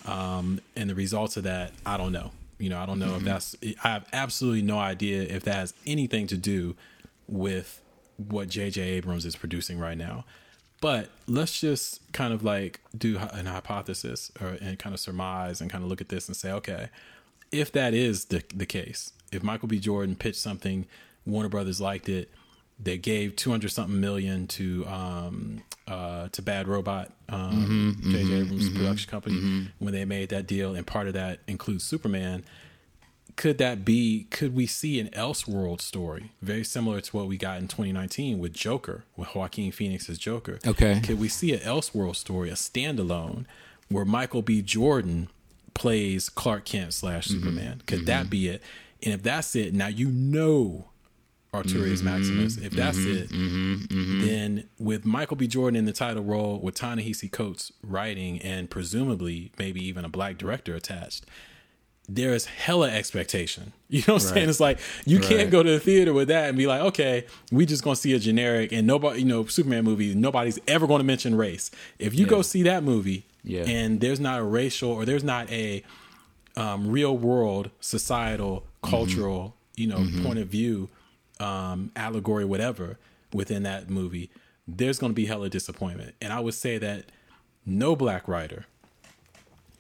um, 0.07 0.61
and 0.75 0.89
the 0.89 0.95
results 0.95 1.37
of 1.37 1.45
that, 1.45 1.73
I 1.85 1.99
don't 1.99 2.13
know. 2.13 2.31
You 2.59 2.71
know, 2.71 2.79
I 2.79 2.87
don't 2.87 2.99
know 2.99 3.17
if 3.17 3.23
that's. 3.23 3.55
I 3.85 3.89
have 3.89 4.09
absolutely 4.15 4.63
no 4.63 4.79
idea 4.79 5.23
if 5.23 5.43
that 5.43 5.55
has 5.57 5.75
anything 5.87 6.27
to 6.29 6.39
do 6.39 6.75
with 7.29 7.83
what 8.17 8.49
J.J. 8.49 8.81
Abrams 8.81 9.27
is 9.27 9.37
producing 9.37 9.79
right 9.79 9.99
now. 9.99 10.25
But 10.81 11.09
let's 11.27 11.61
just 11.61 12.01
kind 12.13 12.33
of 12.33 12.43
like 12.43 12.81
do 12.97 13.19
an 13.19 13.47
hypothesis 13.47 14.31
or 14.41 14.57
and 14.61 14.79
kind 14.79 14.95
of 14.95 15.01
surmise 15.01 15.61
and 15.61 15.71
kind 15.71 15.83
of 15.83 15.91
look 15.91 16.01
at 16.01 16.09
this 16.09 16.29
and 16.29 16.37
say, 16.37 16.53
okay, 16.53 16.89
if 17.53 17.73
that 17.73 17.95
is 17.95 18.27
the 18.27 18.43
the 18.55 18.67
case, 18.67 19.13
if 19.33 19.43
Michael 19.43 19.69
B. 19.69 19.79
Jordan 19.79 20.17
pitched 20.17 20.41
something, 20.41 20.87
Warner 21.25 21.49
Brothers 21.49 21.81
liked 21.81 22.09
it, 22.09 22.31
they 22.79 22.99
gave 22.99 23.37
two 23.37 23.51
hundred 23.51 23.71
something 23.71 24.01
million 24.01 24.47
to 24.49 24.87
um 24.87 25.63
uh 25.89 26.29
to 26.29 26.43
Bad 26.43 26.69
Robot, 26.69 27.13
um 27.29 27.99
J.J. 28.03 28.33
Abrams 28.35 28.71
production 28.71 29.11
company 29.11 29.69
when 29.79 29.93
they 29.93 30.05
made 30.05 30.29
that 30.31 30.47
deal, 30.47 30.75
and 30.75 30.87
part 30.87 31.07
of 31.07 31.15
that 31.15 31.41
includes 31.47 31.85
Superman. 31.85 32.45
Could 33.35 33.59
that 33.59 33.85
be? 33.85 34.27
Could 34.31 34.55
we 34.55 34.67
see 34.67 34.99
an 34.99 35.09
Elseworld 35.09 35.83
story 35.83 36.33
very 36.41 36.65
similar 36.65 37.03
to 37.03 37.17
what 37.17 37.27
we 37.27 37.37
got 37.37 37.59
in 37.59 37.69
2019 37.69 38.39
with 38.39 38.55
Joker, 38.55 39.05
with 39.15 39.35
Joaquin 39.35 39.73
Phoenix 39.73 40.09
as 40.09 40.17
Joker? 40.17 40.59
Okay. 40.67 41.03
Could 41.05 41.21
we 41.21 41.29
see 41.29 41.53
an 41.53 41.61
Elseworld 41.61 42.17
story, 42.17 42.49
a 42.49 42.55
standalone, 42.55 43.45
where 43.91 44.07
Michael 44.07 44.41
B. 44.41 44.63
Jordan 44.63 45.29
plays 45.77 46.29
Clark 46.29 46.65
Kent 46.65 46.95
slash 46.95 47.29
mm-hmm. 47.29 47.39
Superman? 47.39 47.83
Could 47.87 48.01
mm-hmm. 48.01 48.07
that 48.07 48.31
be 48.31 48.49
it? 48.49 48.63
And 49.03 49.15
if 49.15 49.23
that's 49.23 49.55
it, 49.55 49.75
now 49.75 49.87
you 49.87 50.09
know 50.09 50.87
Arturius 51.55 51.99
mm-hmm. 51.99 52.07
Maximus. 52.07 52.57
If 52.57 52.73
that's 52.73 52.99
it, 52.99 53.31
then 53.31 54.69
with 54.79 55.05
Michael 55.05 55.37
B. 55.37 55.47
Jordan 55.47 55.77
in 55.77 55.85
the 55.85 55.93
title 55.93 56.25
role, 56.25 56.59
with 56.59 56.75
Ta-Nehisi 56.75 57.31
Coates 57.31 57.73
writing, 57.83 58.41
and 58.41 58.69
presumably 58.69 59.53
maybe 59.59 59.85
even 59.85 60.05
a 60.05 60.09
black 60.09 60.39
director 60.39 60.75
attached, 60.75 61.27
there's 62.09 62.47
hella 62.47 62.91
expectation. 62.91 63.73
You 63.89 64.03
know 64.09 64.15
what 64.15 64.23
I'm 64.23 64.27
Right. 64.27 64.35
saying? 64.35 64.49
It's 64.49 64.59
like 64.59 64.79
you 65.05 65.21
Right. 65.21 65.29
can't 65.29 65.51
go 65.51 65.63
to 65.63 65.71
the 65.71 65.79
theater 65.79 66.13
with 66.13 66.27
that 66.27 66.49
and 66.49 66.59
be 66.59 66.67
like, 66.67 66.81
okay, 66.81 67.25
we 67.53 67.65
just 67.67 67.85
gonna 67.85 67.95
see 67.95 68.15
a 68.15 68.19
generic 68.19 68.73
and 68.73 68.85
nobody, 68.85 69.21
you 69.21 69.25
know, 69.25 69.47
Superman 69.47 69.85
movie. 69.85 70.13
Nobody's 70.13 70.59
ever 70.67 70.89
going 70.89 70.99
to 70.99 71.05
mention 71.05 71.37
race. 71.37 71.71
If 72.01 72.13
you 72.13 72.27
go 72.27 72.43
see 72.43 72.65
that 72.65 72.83
movie, 72.83 73.27
Yeah. 73.49 73.63
and 73.63 74.01
there's 74.01 74.19
not 74.21 74.41
a 74.41 74.43
racial 74.43 74.91
or 74.91 75.05
there's 75.05 75.25
not 75.25 75.49
a 75.51 75.83
um, 76.57 76.91
real 76.91 77.17
world 77.17 77.71
societal 77.81 78.65
Mm-hmm. 78.83 78.95
cultural 78.97 79.55
you 79.77 79.87
know 79.89 80.07
point 80.23 80.39
of 80.39 80.47
view 80.49 80.89
um, 81.41 81.91
allegory 81.97 82.45
whatever 82.45 82.99
within 83.33 83.63
that 83.65 83.91
movie 83.91 84.31
there's 84.69 84.99
going 85.01 85.11
to 85.11 85.15
be 85.15 85.27
hella 85.27 85.49
disappointment 85.49 86.15
and 86.21 86.33
i 86.33 86.39
would 86.39 86.55
say 86.55 86.79
that 86.79 87.07
no 87.65 87.97
black 87.97 88.29
writer 88.29 88.67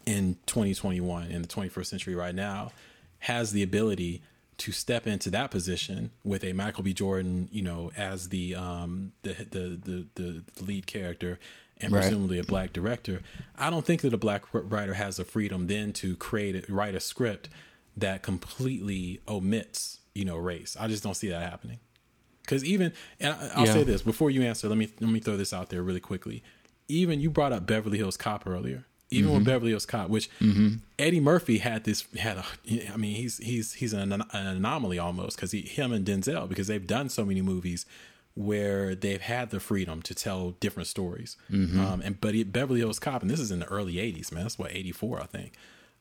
in 0.06 0.36
2021 0.46 1.30
in 1.30 1.42
the 1.42 1.48
21st 1.48 1.86
century 1.86 2.14
right 2.16 2.34
now 2.34 2.72
has 3.20 3.52
the 3.52 3.62
ability 3.62 4.22
to 4.58 4.72
step 4.72 5.06
into 5.06 5.30
that 5.30 5.50
position 5.50 6.10
with 6.24 6.42
a 6.42 6.52
Michael 6.52 6.82
B. 6.82 6.94
Jordan, 6.94 7.48
you 7.52 7.62
know, 7.62 7.92
as 7.96 8.30
the 8.30 8.54
um 8.54 9.12
the 9.22 9.34
the 9.50 10.06
the, 10.14 10.42
the 10.54 10.64
lead 10.64 10.86
character 10.86 11.38
and 11.80 11.92
Right. 11.92 12.02
presumably 12.02 12.38
a 12.38 12.44
black 12.44 12.72
director. 12.72 13.22
I 13.56 13.70
don't 13.70 13.84
think 13.84 14.00
that 14.02 14.12
a 14.14 14.18
black 14.18 14.44
writer 14.52 14.94
has 14.94 15.16
the 15.16 15.24
freedom 15.24 15.66
then 15.66 15.92
to 15.94 16.16
create 16.16 16.54
it, 16.54 16.68
write 16.68 16.94
a 16.94 17.00
script 17.00 17.48
that 17.96 18.22
completely 18.22 19.20
omits, 19.28 20.00
you 20.14 20.24
know, 20.24 20.36
race. 20.36 20.76
I 20.78 20.88
just 20.88 21.02
don't 21.02 21.14
see 21.14 21.28
that 21.28 21.42
happening. 21.42 21.78
Because 22.42 22.64
even, 22.64 22.92
and 23.18 23.34
I- 23.34 23.48
I'll 23.54 23.66
Yeah. 23.66 23.72
say 23.72 23.82
this 23.82 24.02
before 24.02 24.30
you 24.30 24.42
answer. 24.42 24.68
Let 24.68 24.78
me 24.78 24.88
let 25.00 25.10
me 25.10 25.20
throw 25.20 25.36
this 25.36 25.52
out 25.52 25.68
there 25.70 25.82
really 25.82 26.00
quickly. 26.00 26.42
Even 26.88 27.20
you 27.20 27.30
brought 27.30 27.52
up 27.52 27.66
Beverly 27.66 27.98
Hills 27.98 28.16
Cop 28.16 28.46
earlier. 28.46 28.84
Even 29.08 29.30
with 29.30 29.42
mm-hmm. 29.42 29.50
Beverly 29.50 29.70
Hills 29.70 29.86
Cop, 29.86 30.08
which 30.10 30.28
mm-hmm. 30.40 30.76
Eddie 30.98 31.20
Murphy 31.20 31.58
had 31.58 31.84
this 31.84 32.06
had 32.16 32.38
a, 32.38 32.92
I 32.92 32.96
mean 32.96 33.14
he's 33.14 33.38
he's 33.38 33.74
he's 33.74 33.92
an, 33.92 34.12
an 34.12 34.24
anomaly 34.32 34.98
almost 34.98 35.36
because 35.36 35.52
he 35.52 35.60
him 35.60 35.92
and 35.92 36.04
Denzel 36.04 36.48
because 36.48 36.66
they've 36.66 36.86
done 36.86 37.08
so 37.08 37.24
many 37.24 37.40
movies 37.40 37.86
where 38.36 38.94
they've 38.94 39.20
had 39.20 39.50
the 39.50 39.58
freedom 39.58 40.02
to 40.02 40.14
tell 40.14 40.50
different 40.60 40.86
stories. 40.86 41.36
Um, 41.50 42.00
and 42.04 42.20
but 42.20 42.34
he, 42.34 42.44
Beverly 42.44 42.80
Hills 42.80 42.98
Cop, 42.98 43.22
and 43.22 43.30
this 43.30 43.40
is 43.40 43.50
in 43.50 43.58
the 43.60 43.66
early 43.66 43.94
'80s, 43.94 44.30
man. 44.30 44.44
That's 44.44 44.58
what 44.58 44.72
'84, 44.72 45.22
I 45.22 45.26
think. 45.26 45.52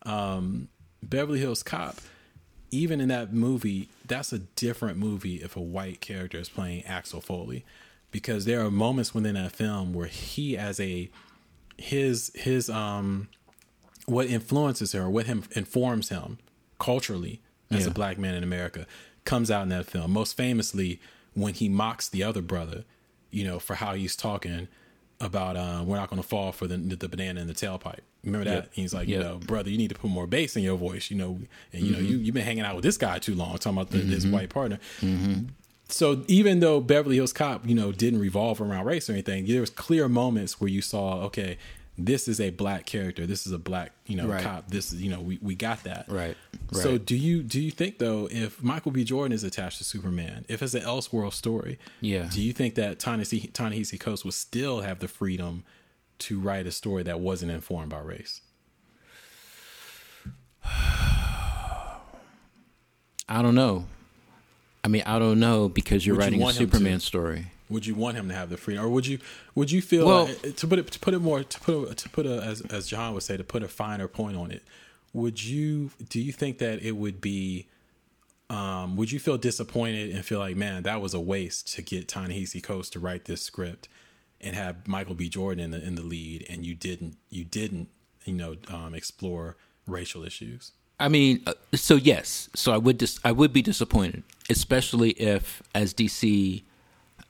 Um, 0.05 0.67
Beverly 1.01 1.39
Hills 1.39 1.63
Cop, 1.63 1.97
even 2.71 2.99
in 3.01 3.07
that 3.07 3.33
movie, 3.33 3.89
that's 4.05 4.33
a 4.33 4.39
different 4.39 4.97
movie 4.97 5.35
if 5.35 5.55
a 5.55 5.61
white 5.61 6.01
character 6.01 6.37
is 6.37 6.49
playing 6.49 6.83
Axel 6.85 7.21
Foley, 7.21 7.63
because 8.11 8.45
there 8.45 8.61
are 8.65 8.69
moments 8.71 9.13
within 9.13 9.35
that 9.35 9.51
film 9.53 9.93
where 9.93 10.07
he, 10.07 10.57
as 10.57 10.79
a 10.79 11.09
his 11.77 12.31
his 12.35 12.69
um, 12.69 13.27
what 14.05 14.27
influences 14.27 14.93
him 14.93 15.03
or 15.03 15.09
what 15.09 15.25
him 15.25 15.43
informs 15.55 16.09
him 16.09 16.37
culturally 16.79 17.41
as 17.71 17.81
Yeah. 17.85 17.91
a 17.91 17.93
black 17.93 18.17
man 18.17 18.35
in 18.35 18.43
America 18.43 18.85
comes 19.23 19.49
out 19.49 19.63
in 19.63 19.69
that 19.69 19.85
film. 19.85 20.11
Most 20.11 20.37
famously, 20.37 20.99
when 21.35 21.53
he 21.53 21.69
mocks 21.69 22.09
the 22.09 22.23
other 22.23 22.41
brother, 22.41 22.83
you 23.29 23.43
know, 23.45 23.59
for 23.59 23.75
how 23.75 23.93
he's 23.93 24.15
talking 24.15 24.67
about 25.21 25.55
uh, 25.55 25.83
we're 25.85 25.95
not 25.95 26.09
going 26.09 26.21
to 26.21 26.27
fall 26.27 26.51
for 26.51 26.67
the 26.67 26.77
the 26.77 27.07
banana 27.07 27.39
in 27.39 27.47
the 27.47 27.53
tailpipe. 27.53 27.99
Remember 28.23 28.45
that? 28.45 28.55
Yep. 28.55 28.69
He's 28.73 28.93
like, 28.93 29.07
Yep. 29.07 29.17
you 29.17 29.23
know, 29.23 29.37
brother, 29.37 29.69
you 29.69 29.77
need 29.77 29.89
to 29.89 29.95
put 29.95 30.09
more 30.09 30.27
bass 30.27 30.55
in 30.55 30.63
your 30.63 30.77
voice, 30.77 31.11
you 31.11 31.17
know, 31.17 31.39
and 31.71 31.83
you 31.83 31.91
know, 31.91 31.99
mm-hmm. 31.99 32.07
you 32.07 32.17
you've 32.17 32.33
been 32.33 32.43
hanging 32.43 32.65
out 32.65 32.75
with 32.75 32.83
this 32.83 32.97
guy 32.97 33.19
too 33.19 33.35
long, 33.35 33.57
talking 33.57 33.77
about 33.77 33.91
the, 33.91 33.99
this 33.99 34.23
mm-hmm. 34.23 34.33
white 34.33 34.49
partner. 34.49 34.79
Mm-hmm. 35.01 35.47
So 35.87 36.23
even 36.27 36.61
though 36.61 36.81
Beverly 36.81 37.17
Hills 37.17 37.33
Cop, 37.33 37.67
you 37.67 37.75
know, 37.75 37.91
didn't 37.91 38.19
revolve 38.19 38.59
around 38.59 38.85
race 38.85 39.09
or 39.09 39.13
anything, 39.13 39.45
there 39.45 39.61
was 39.61 39.69
clear 39.69 40.09
moments 40.09 40.59
where 40.59 40.69
you 40.69 40.81
saw, 40.81 41.21
okay, 41.25 41.57
this 41.97 42.27
is 42.27 42.41
a 42.41 42.49
black 42.49 42.85
character, 42.85 43.25
this 43.25 43.45
is 43.47 43.53
a 43.53 43.57
black, 43.57 43.91
you 44.05 44.15
know, 44.17 44.27
Right. 44.27 44.43
cop. 44.43 44.69
This 44.69 44.91
is, 44.91 45.01
you 45.01 45.09
know, 45.09 45.21
we, 45.21 45.39
we 45.41 45.55
got 45.55 45.83
that. 45.83 46.05
Right. 46.09 46.35
So 46.73 46.97
do 46.97 47.15
you 47.15 47.41
do 47.43 47.61
you 47.61 47.71
think 47.71 47.99
though, 47.99 48.27
if 48.31 48.61
Michael 48.61 48.91
B. 48.91 49.03
Jordan 49.03 49.31
is 49.31 49.43
attached 49.43 49.77
to 49.77 49.83
Superman, 49.85 50.45
if 50.49 50.61
it's 50.61 50.73
an 50.73 50.81
Elseworld 50.81 51.33
story, 51.33 51.79
Yeah. 52.01 52.29
do 52.31 52.41
you 52.41 52.51
think 52.53 52.75
that 52.75 52.99
Ta-Nehisi 52.99 53.51
Ta-Nehisi 53.53 53.99
Coates 53.99 54.25
would 54.25 54.33
still 54.33 54.81
have 54.81 54.99
the 54.99 55.07
freedom 55.07 55.63
to 56.19 56.39
write 56.39 56.65
a 56.67 56.71
story 56.71 57.03
that 57.03 57.19
wasn't 57.19 57.51
informed 57.51 57.89
by 57.91 57.99
race? 57.99 58.41
I 63.27 63.41
don't 63.41 63.55
know. 63.55 63.85
I 64.85 64.87
mean, 64.87 65.01
I 65.07 65.17
don't 65.17 65.39
know 65.39 65.67
because 65.67 66.05
you're 66.05 66.15
Would 66.15 66.31
you 66.31 66.39
writing 66.43 66.43
a 66.47 66.53
Superman 66.53 66.99
to? 66.99 67.05
story. 67.05 67.47
Would 67.69 67.87
you 67.87 67.95
want 67.95 68.17
him 68.17 68.27
to 68.29 68.35
have 68.35 68.51
the 68.51 68.57
freedom, 68.57 68.85
or 68.85 68.89
would 68.89 69.07
you 69.07 69.17
would 69.55 69.71
you 69.71 69.81
feel 69.81 70.05
Well- 70.05 70.25
like- 70.25 70.55
to 70.57 70.67
put 70.67 70.77
it 70.77 70.91
to 70.91 70.99
put 70.99 71.13
it 71.15 71.19
more 71.19 71.43
to 71.43 71.59
put 71.59 71.91
a, 71.91 71.95
to 71.95 72.09
put 72.09 72.27
a 72.27 72.41
as 72.43 72.61
as 72.61 72.85
John 72.87 73.15
would 73.15 73.23
say 73.23 73.35
to 73.35 73.43
put 73.43 73.63
a 73.63 73.67
finer 73.67 74.07
point 74.07 74.37
on 74.37 74.51
it? 74.51 74.61
Would 75.13 75.43
you 75.43 75.89
do 76.07 76.21
you 76.21 76.31
think 76.31 76.59
that 76.59 76.83
it 76.83 76.91
would 76.91 77.19
be 77.19 77.65
um, 78.51 78.95
would 78.95 79.11
you 79.11 79.17
feel 79.19 79.39
disappointed 79.39 80.11
and 80.15 80.23
feel 80.23 80.37
like 80.37 80.55
man 80.55 80.83
that 80.83 81.01
was 81.01 81.15
a 81.15 81.19
waste 81.19 81.73
to 81.73 81.81
get 81.81 82.07
Ta-Nehisi 82.07 82.61
Coates 82.61 82.91
to 82.91 82.99
write 82.99 83.25
this 83.25 83.41
script 83.41 83.87
and 84.39 84.55
have 84.55 84.87
Michael 84.87 85.15
B. 85.15 85.27
Jordan 85.29 85.63
in 85.63 85.71
the 85.71 85.83
in 85.83 85.95
the 85.95 86.03
lead 86.03 86.45
and 86.47 86.63
you 86.63 86.75
didn't 86.75 87.17
you 87.31 87.43
didn't 87.43 87.89
you 88.25 88.33
know 88.35 88.57
um, 88.67 88.93
explore 88.93 89.55
racial 89.87 90.23
issues? 90.23 90.73
I 90.99 91.09
mean, 91.09 91.41
uh, 91.45 91.53
so 91.73 91.95
yes, 91.95 92.49
so 92.55 92.71
I 92.73 92.77
would 92.77 92.97
dis- 92.97 93.19
I 93.23 93.31
would 93.31 93.51
be 93.51 93.61
disappointed, 93.61 94.23
especially 94.49 95.11
if, 95.11 95.61
as 95.73 95.93
DC 95.93 96.63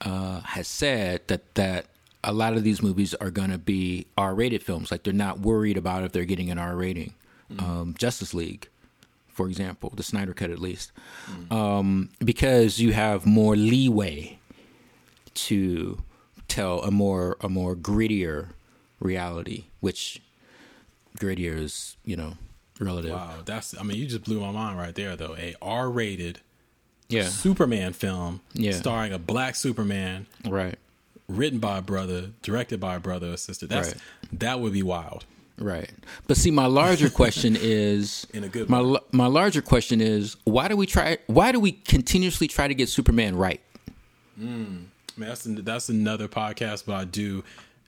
uh, 0.01 0.41
has 0.41 0.67
said, 0.67 1.27
that 1.27 1.55
that 1.55 1.87
a 2.23 2.33
lot 2.33 2.53
of 2.53 2.63
these 2.63 2.81
movies 2.81 3.13
are 3.15 3.31
going 3.31 3.51
to 3.51 3.57
be 3.57 4.07
R-rated 4.17 4.63
films. 4.63 4.91
Like 4.91 5.03
they're 5.03 5.13
not 5.13 5.39
worried 5.39 5.77
about 5.77 6.03
if 6.03 6.11
they're 6.11 6.25
getting 6.25 6.49
an 6.49 6.57
R 6.57 6.75
rating. 6.75 7.13
Um, 7.59 7.93
Justice 7.97 8.33
League, 8.33 8.69
for 9.27 9.47
example, 9.47 9.93
the 9.95 10.01
Snyder 10.01 10.33
Cut 10.33 10.49
at 10.49 10.57
least, 10.57 10.91
um, 11.51 12.09
because 12.23 12.79
you 12.79 12.91
have 12.93 13.27
more 13.27 13.55
leeway 13.55 14.39
to 15.35 15.99
tell 16.47 16.81
a 16.81 16.89
more 16.89 17.37
a 17.41 17.49
more 17.49 17.75
grittier 17.75 18.49
reality, 18.99 19.65
which 19.79 20.21
grittier 21.19 21.55
is 21.57 21.97
you 22.03 22.15
know 22.15 22.33
relative. 22.79 23.11
Wow, 23.11 23.35
that's 23.45 23.77
I 23.79 23.83
mean 23.83 23.97
you 23.97 24.05
just 24.05 24.23
blew 24.23 24.39
my 24.39 24.51
mind 24.51 24.77
right 24.77 24.93
there 24.95 25.15
though. 25.15 25.35
A 25.37 25.55
R-rated 25.61 26.39
Yeah, 27.09 27.27
Superman 27.29 27.93
film 27.93 28.41
Yeah. 28.53 28.71
starring 28.73 29.13
a 29.13 29.19
black 29.19 29.55
Superman, 29.55 30.25
right, 30.47 30.77
written 31.27 31.59
by 31.59 31.77
a 31.77 31.81
brother, 31.81 32.31
directed 32.41 32.79
by 32.79 32.95
a 32.95 32.99
brother 32.99 33.33
or 33.33 33.37
sister. 33.37 33.67
That's 33.67 33.89
Right. 33.89 33.97
that 34.39 34.59
would 34.59 34.73
be 34.73 34.83
wild. 34.83 35.25
right. 35.57 35.89
But 36.27 36.35
see, 36.37 36.51
my 36.51 36.65
larger 36.65 37.09
question 37.09 37.55
is 37.61 38.27
In 38.33 38.43
a 38.43 38.49
good 38.49 38.69
my 38.69 38.81
way. 38.81 38.99
my 39.11 39.27
larger 39.27 39.61
question 39.61 40.01
is 40.01 40.35
why 40.43 40.67
do 40.67 40.75
we 40.75 40.85
try? 40.85 41.17
Why 41.27 41.51
do 41.51 41.59
we 41.59 41.71
continuously 41.73 42.47
try 42.47 42.67
to 42.67 42.73
get 42.75 42.89
Superman 42.89 43.35
right? 43.37 43.61
Hmm. 44.37 44.85
Man, 45.17 45.29
that's 45.29 45.43
that's 45.45 45.87
another 45.89 46.27
podcast, 46.27 46.83
but 46.85 46.95
I 46.95 47.05
do. 47.05 47.43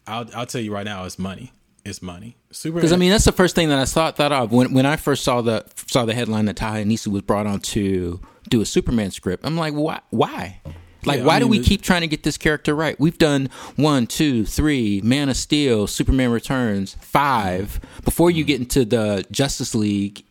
I'll 0.06 0.30
I'll 0.34 0.46
tell 0.46 0.62
you 0.62 0.72
right 0.74 0.86
now, 0.86 1.04
it's 1.04 1.20
money. 1.20 1.52
It's 1.88 2.02
money. 2.02 2.36
Superman. 2.52 2.82
Because 2.82 2.94
I 2.94 2.98
mean, 2.98 3.12
that's 3.12 3.26
the 3.26 3.32
first 3.32 3.56
thing 3.56 3.70
that 3.70 3.80
I 3.80 3.86
thought 3.86 4.18
thought 4.18 4.32
of 4.32 4.52
when 4.52 4.74
when 4.74 4.86
I 4.86 4.98
first 4.98 5.24
saw 5.24 5.42
the 5.42 5.66
saw 5.88 6.06
the 6.06 6.14
headline 6.14 6.46
that 6.46 6.58
Ta-Nehisi 6.58 7.08
was 7.08 7.22
brought 7.22 7.48
on 7.48 7.60
to 7.62 8.20
do 8.50 8.62
a 8.62 8.66
Superman 8.66 9.12
script. 9.12 9.46
I'm 9.46 9.56
like, 9.58 9.74
why? 9.74 10.00
Why? 10.10 10.60
Like, 11.06 11.20
Yeah, 11.20 11.24
I 11.24 11.28
why 11.28 11.40
do 11.40 11.48
we 11.48 11.60
keep 11.60 11.82
trying 11.82 12.02
to 12.02 12.08
get 12.08 12.24
this 12.24 12.38
character 12.38 12.76
right? 12.76 13.00
We've 13.00 13.18
done 13.18 13.50
one, 13.78 14.08
two, 14.08 14.46
three, 14.46 15.00
Man 15.02 15.30
of 15.30 15.38
Steel, 15.38 15.88
Superman 15.88 16.32
Returns, 16.32 16.98
five. 17.00 17.80
Before 18.04 18.30
you 18.30 18.44
get 18.44 18.60
into 18.60 18.84
the 18.84 19.26
Justice 19.32 19.74
League 19.74 20.24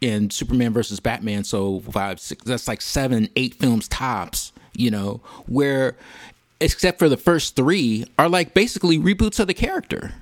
and 0.00 0.32
Superman 0.32 0.72
versus 0.72 1.00
Batman, 1.00 1.44
so 1.44 1.80
five, 1.80 2.20
six. 2.20 2.44
That's 2.44 2.68
like 2.68 2.80
seven, 2.80 3.28
eight 3.36 3.54
films 3.54 3.88
tops. 3.88 4.52
You 4.72 4.90
know, 4.90 5.20
where 5.46 5.96
except 6.60 6.98
for 6.98 7.08
the 7.08 7.16
first 7.16 7.56
three 7.56 8.06
are 8.18 8.28
like 8.28 8.54
basically 8.54 8.98
reboots 8.98 9.38
of 9.38 9.46
the 9.46 9.54
character. 9.54 10.12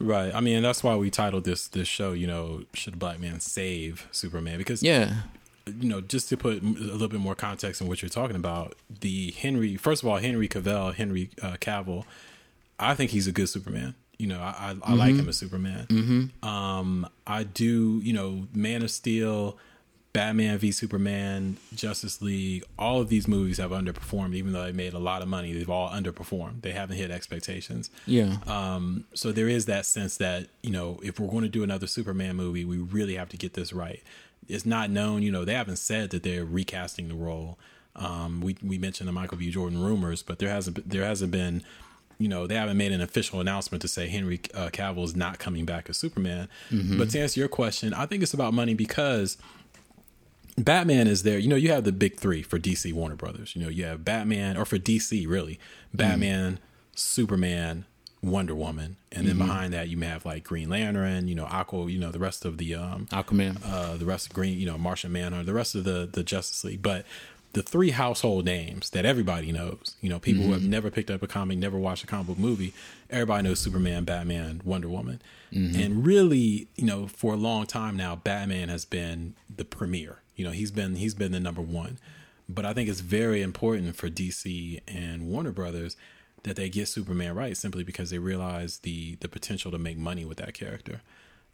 Right. 0.00 0.34
I 0.34 0.40
mean, 0.40 0.62
that's 0.62 0.82
why 0.82 0.96
we 0.96 1.10
titled 1.10 1.44
this 1.44 1.68
this 1.68 1.86
show. 1.88 2.12
You 2.12 2.26
know, 2.26 2.62
should 2.74 2.94
a 2.94 2.96
black 2.96 3.20
man 3.20 3.40
save 3.40 4.08
Superman? 4.10 4.58
Because 4.58 4.82
Yeah. 4.82 5.14
you 5.66 5.88
know, 5.88 6.00
just 6.00 6.28
to 6.30 6.36
put 6.36 6.62
a 6.62 6.66
little 6.66 7.08
bit 7.08 7.20
more 7.20 7.34
context 7.34 7.80
in 7.80 7.86
what 7.86 8.02
you're 8.02 8.08
talking 8.08 8.36
about, 8.36 8.74
the 9.00 9.32
Henry, 9.32 9.76
first 9.76 10.02
of 10.02 10.08
all, 10.08 10.16
Henry 10.18 10.48
Cavill, 10.48 10.94
Henry 10.94 11.30
uh, 11.42 11.52
Cavill, 11.60 12.04
I 12.78 12.94
think 12.94 13.10
he's 13.12 13.26
a 13.28 13.32
good 13.32 13.48
Superman. 13.48 13.94
You 14.18 14.26
know, 14.26 14.40
I, 14.40 14.74
I, 14.84 14.92
I 14.92 14.94
like 14.94 15.14
him 15.14 15.28
as 15.28 15.38
Superman. 15.38 15.86
Mm-hmm. 15.88 16.46
Um, 16.48 17.08
I 17.26 17.44
do, 17.44 18.00
you 18.02 18.12
know, 18.12 18.48
Man 18.52 18.82
of 18.82 18.90
Steel, 18.90 19.56
Batman 20.12 20.58
v 20.58 20.72
Superman, 20.72 21.56
Justice 21.74 22.20
League, 22.20 22.64
all 22.78 23.00
of 23.00 23.08
these 23.08 23.28
movies 23.28 23.58
have 23.58 23.70
underperformed, 23.70 24.34
even 24.34 24.52
though 24.52 24.64
they 24.64 24.72
made 24.72 24.92
a 24.92 24.98
lot 24.98 25.22
of 25.22 25.28
money. 25.28 25.52
They've 25.52 25.70
all 25.70 25.88
underperformed. 25.88 26.62
They 26.62 26.72
haven't 26.72 26.96
hit 26.96 27.12
expectations. 27.12 27.90
Yeah. 28.06 28.38
Um, 28.46 29.04
so 29.14 29.30
there 29.30 29.48
is 29.48 29.66
that 29.66 29.86
sense 29.86 30.16
that 30.16 30.48
you 30.62 30.70
know 30.70 30.98
if 31.02 31.20
we're 31.20 31.28
going 31.28 31.44
to 31.44 31.48
do 31.48 31.62
another 31.62 31.86
Superman 31.86 32.36
movie, 32.36 32.64
we 32.64 32.76
really 32.76 33.14
have 33.14 33.28
to 33.28 33.36
get 33.36 33.54
this 33.54 33.72
right. 33.72 34.02
It's 34.48 34.66
not 34.66 34.90
known, 34.90 35.22
you 35.22 35.30
know, 35.30 35.44
they 35.44 35.54
haven't 35.54 35.76
said 35.76 36.10
that 36.10 36.24
they're 36.24 36.44
recasting 36.44 37.08
the 37.08 37.14
role. 37.14 37.56
Um, 37.94 38.40
we 38.40 38.56
we 38.64 38.78
mentioned 38.78 39.08
the 39.08 39.12
Michael 39.12 39.38
B. 39.38 39.50
Jordan 39.50 39.80
rumors, 39.80 40.22
but 40.24 40.40
there 40.40 40.48
hasn't 40.48 40.74
been- 40.74 40.84
there 40.88 41.04
hasn't 41.04 41.30
been 41.30 41.62
you 42.18 42.28
know, 42.28 42.46
they 42.46 42.54
haven't 42.54 42.76
made 42.76 42.92
an 42.92 43.00
official 43.00 43.40
announcement 43.40 43.80
to 43.80 43.88
say 43.88 44.06
Henry 44.06 44.38
uh, 44.52 44.68
Cavill 44.68 45.04
is 45.04 45.16
not 45.16 45.38
coming 45.38 45.64
back 45.64 45.88
as 45.88 45.96
Superman. 45.96 46.50
Mm-hmm. 46.70 46.98
But 46.98 47.08
to 47.10 47.18
answer 47.20 47.40
your 47.40 47.48
question, 47.48 47.94
I 47.94 48.04
think 48.04 48.22
it's 48.22 48.34
about 48.34 48.52
money 48.52 48.74
because 48.74 49.38
Batman 50.64 51.06
is 51.06 51.22
there. 51.22 51.38
You 51.38 51.48
know, 51.48 51.56
you 51.56 51.70
have 51.70 51.84
the 51.84 51.92
big 51.92 52.16
three 52.16 52.42
for 52.42 52.58
DC 52.58 52.92
Warner 52.92 53.16
Brothers. 53.16 53.54
You 53.54 53.62
know, 53.62 53.68
you 53.68 53.84
have 53.84 54.04
Batman, 54.04 54.56
or 54.56 54.64
for 54.64 54.78
DC, 54.78 55.26
really, 55.28 55.58
Batman, 55.94 56.58
Superman, 56.94 57.84
Wonder 58.22 58.54
Woman, 58.54 58.96
and 59.12 59.26
then 59.26 59.38
behind 59.38 59.72
that 59.72 59.88
you 59.88 59.96
may 59.96 60.06
have 60.06 60.24
like 60.24 60.44
Green 60.44 60.68
Lantern. 60.68 61.28
You 61.28 61.34
know, 61.34 61.46
Aqua. 61.46 61.90
You 61.90 61.98
know, 61.98 62.10
the 62.10 62.18
rest 62.18 62.44
of 62.44 62.58
the 62.58 62.74
um, 62.74 63.06
Aquaman. 63.10 63.58
uh, 63.64 63.96
the 63.96 64.06
rest 64.06 64.26
of 64.26 64.32
Green, 64.34 64.58
you 64.58 64.66
know, 64.66 64.76
Martian 64.78 65.12
Manhunter, 65.12 65.44
the 65.44 65.54
rest 65.54 65.74
of 65.74 65.84
the 65.84 66.08
the 66.10 66.22
Justice 66.22 66.62
League, 66.64 66.82
but 66.82 67.06
the 67.52 67.62
three 67.62 67.90
household 67.90 68.44
names 68.44 68.90
that 68.90 69.04
everybody 69.04 69.50
knows, 69.50 69.96
you 70.00 70.08
know, 70.08 70.20
people 70.20 70.44
who 70.44 70.52
have 70.52 70.62
never 70.62 70.88
picked 70.90 71.10
up 71.10 71.20
a 71.22 71.26
comic, 71.26 71.58
never 71.58 71.76
watched 71.78 72.04
a 72.04 72.06
comic 72.06 72.28
book 72.28 72.38
movie, 72.38 72.72
everybody 73.08 73.42
knows 73.42 73.58
Superman, 73.58 74.04
Batman, 74.04 74.60
Wonder 74.64 74.88
Woman, 74.88 75.20
and 75.74 76.06
really, 76.06 76.68
you 76.76 76.84
know, 76.84 77.08
for 77.08 77.34
a 77.34 77.36
long 77.36 77.66
time 77.66 77.96
now, 77.96 78.14
Batman 78.14 78.68
has 78.68 78.84
been 78.84 79.34
the 79.54 79.64
premier. 79.64 80.18
You 80.40 80.46
know, 80.46 80.52
he's 80.52 80.70
been 80.70 80.94
he's 80.94 81.12
been 81.14 81.32
the 81.32 81.38
number 81.40 81.60
one, 81.60 81.98
but 82.48 82.64
I 82.64 82.72
think 82.72 82.88
it's 82.88 83.00
very 83.00 83.42
important 83.42 83.94
for 83.94 84.08
DC 84.08 84.80
and 84.88 85.28
Warner 85.28 85.52
Brothers 85.52 85.98
that 86.44 86.56
they 86.56 86.70
get 86.70 86.88
Superman 86.88 87.34
right, 87.34 87.54
simply 87.54 87.84
because 87.84 88.08
they 88.08 88.16
realize 88.18 88.78
the 88.78 89.16
the 89.20 89.28
potential 89.28 89.70
to 89.70 89.76
make 89.78 89.98
money 89.98 90.24
with 90.24 90.38
that 90.38 90.54
character. 90.54 91.02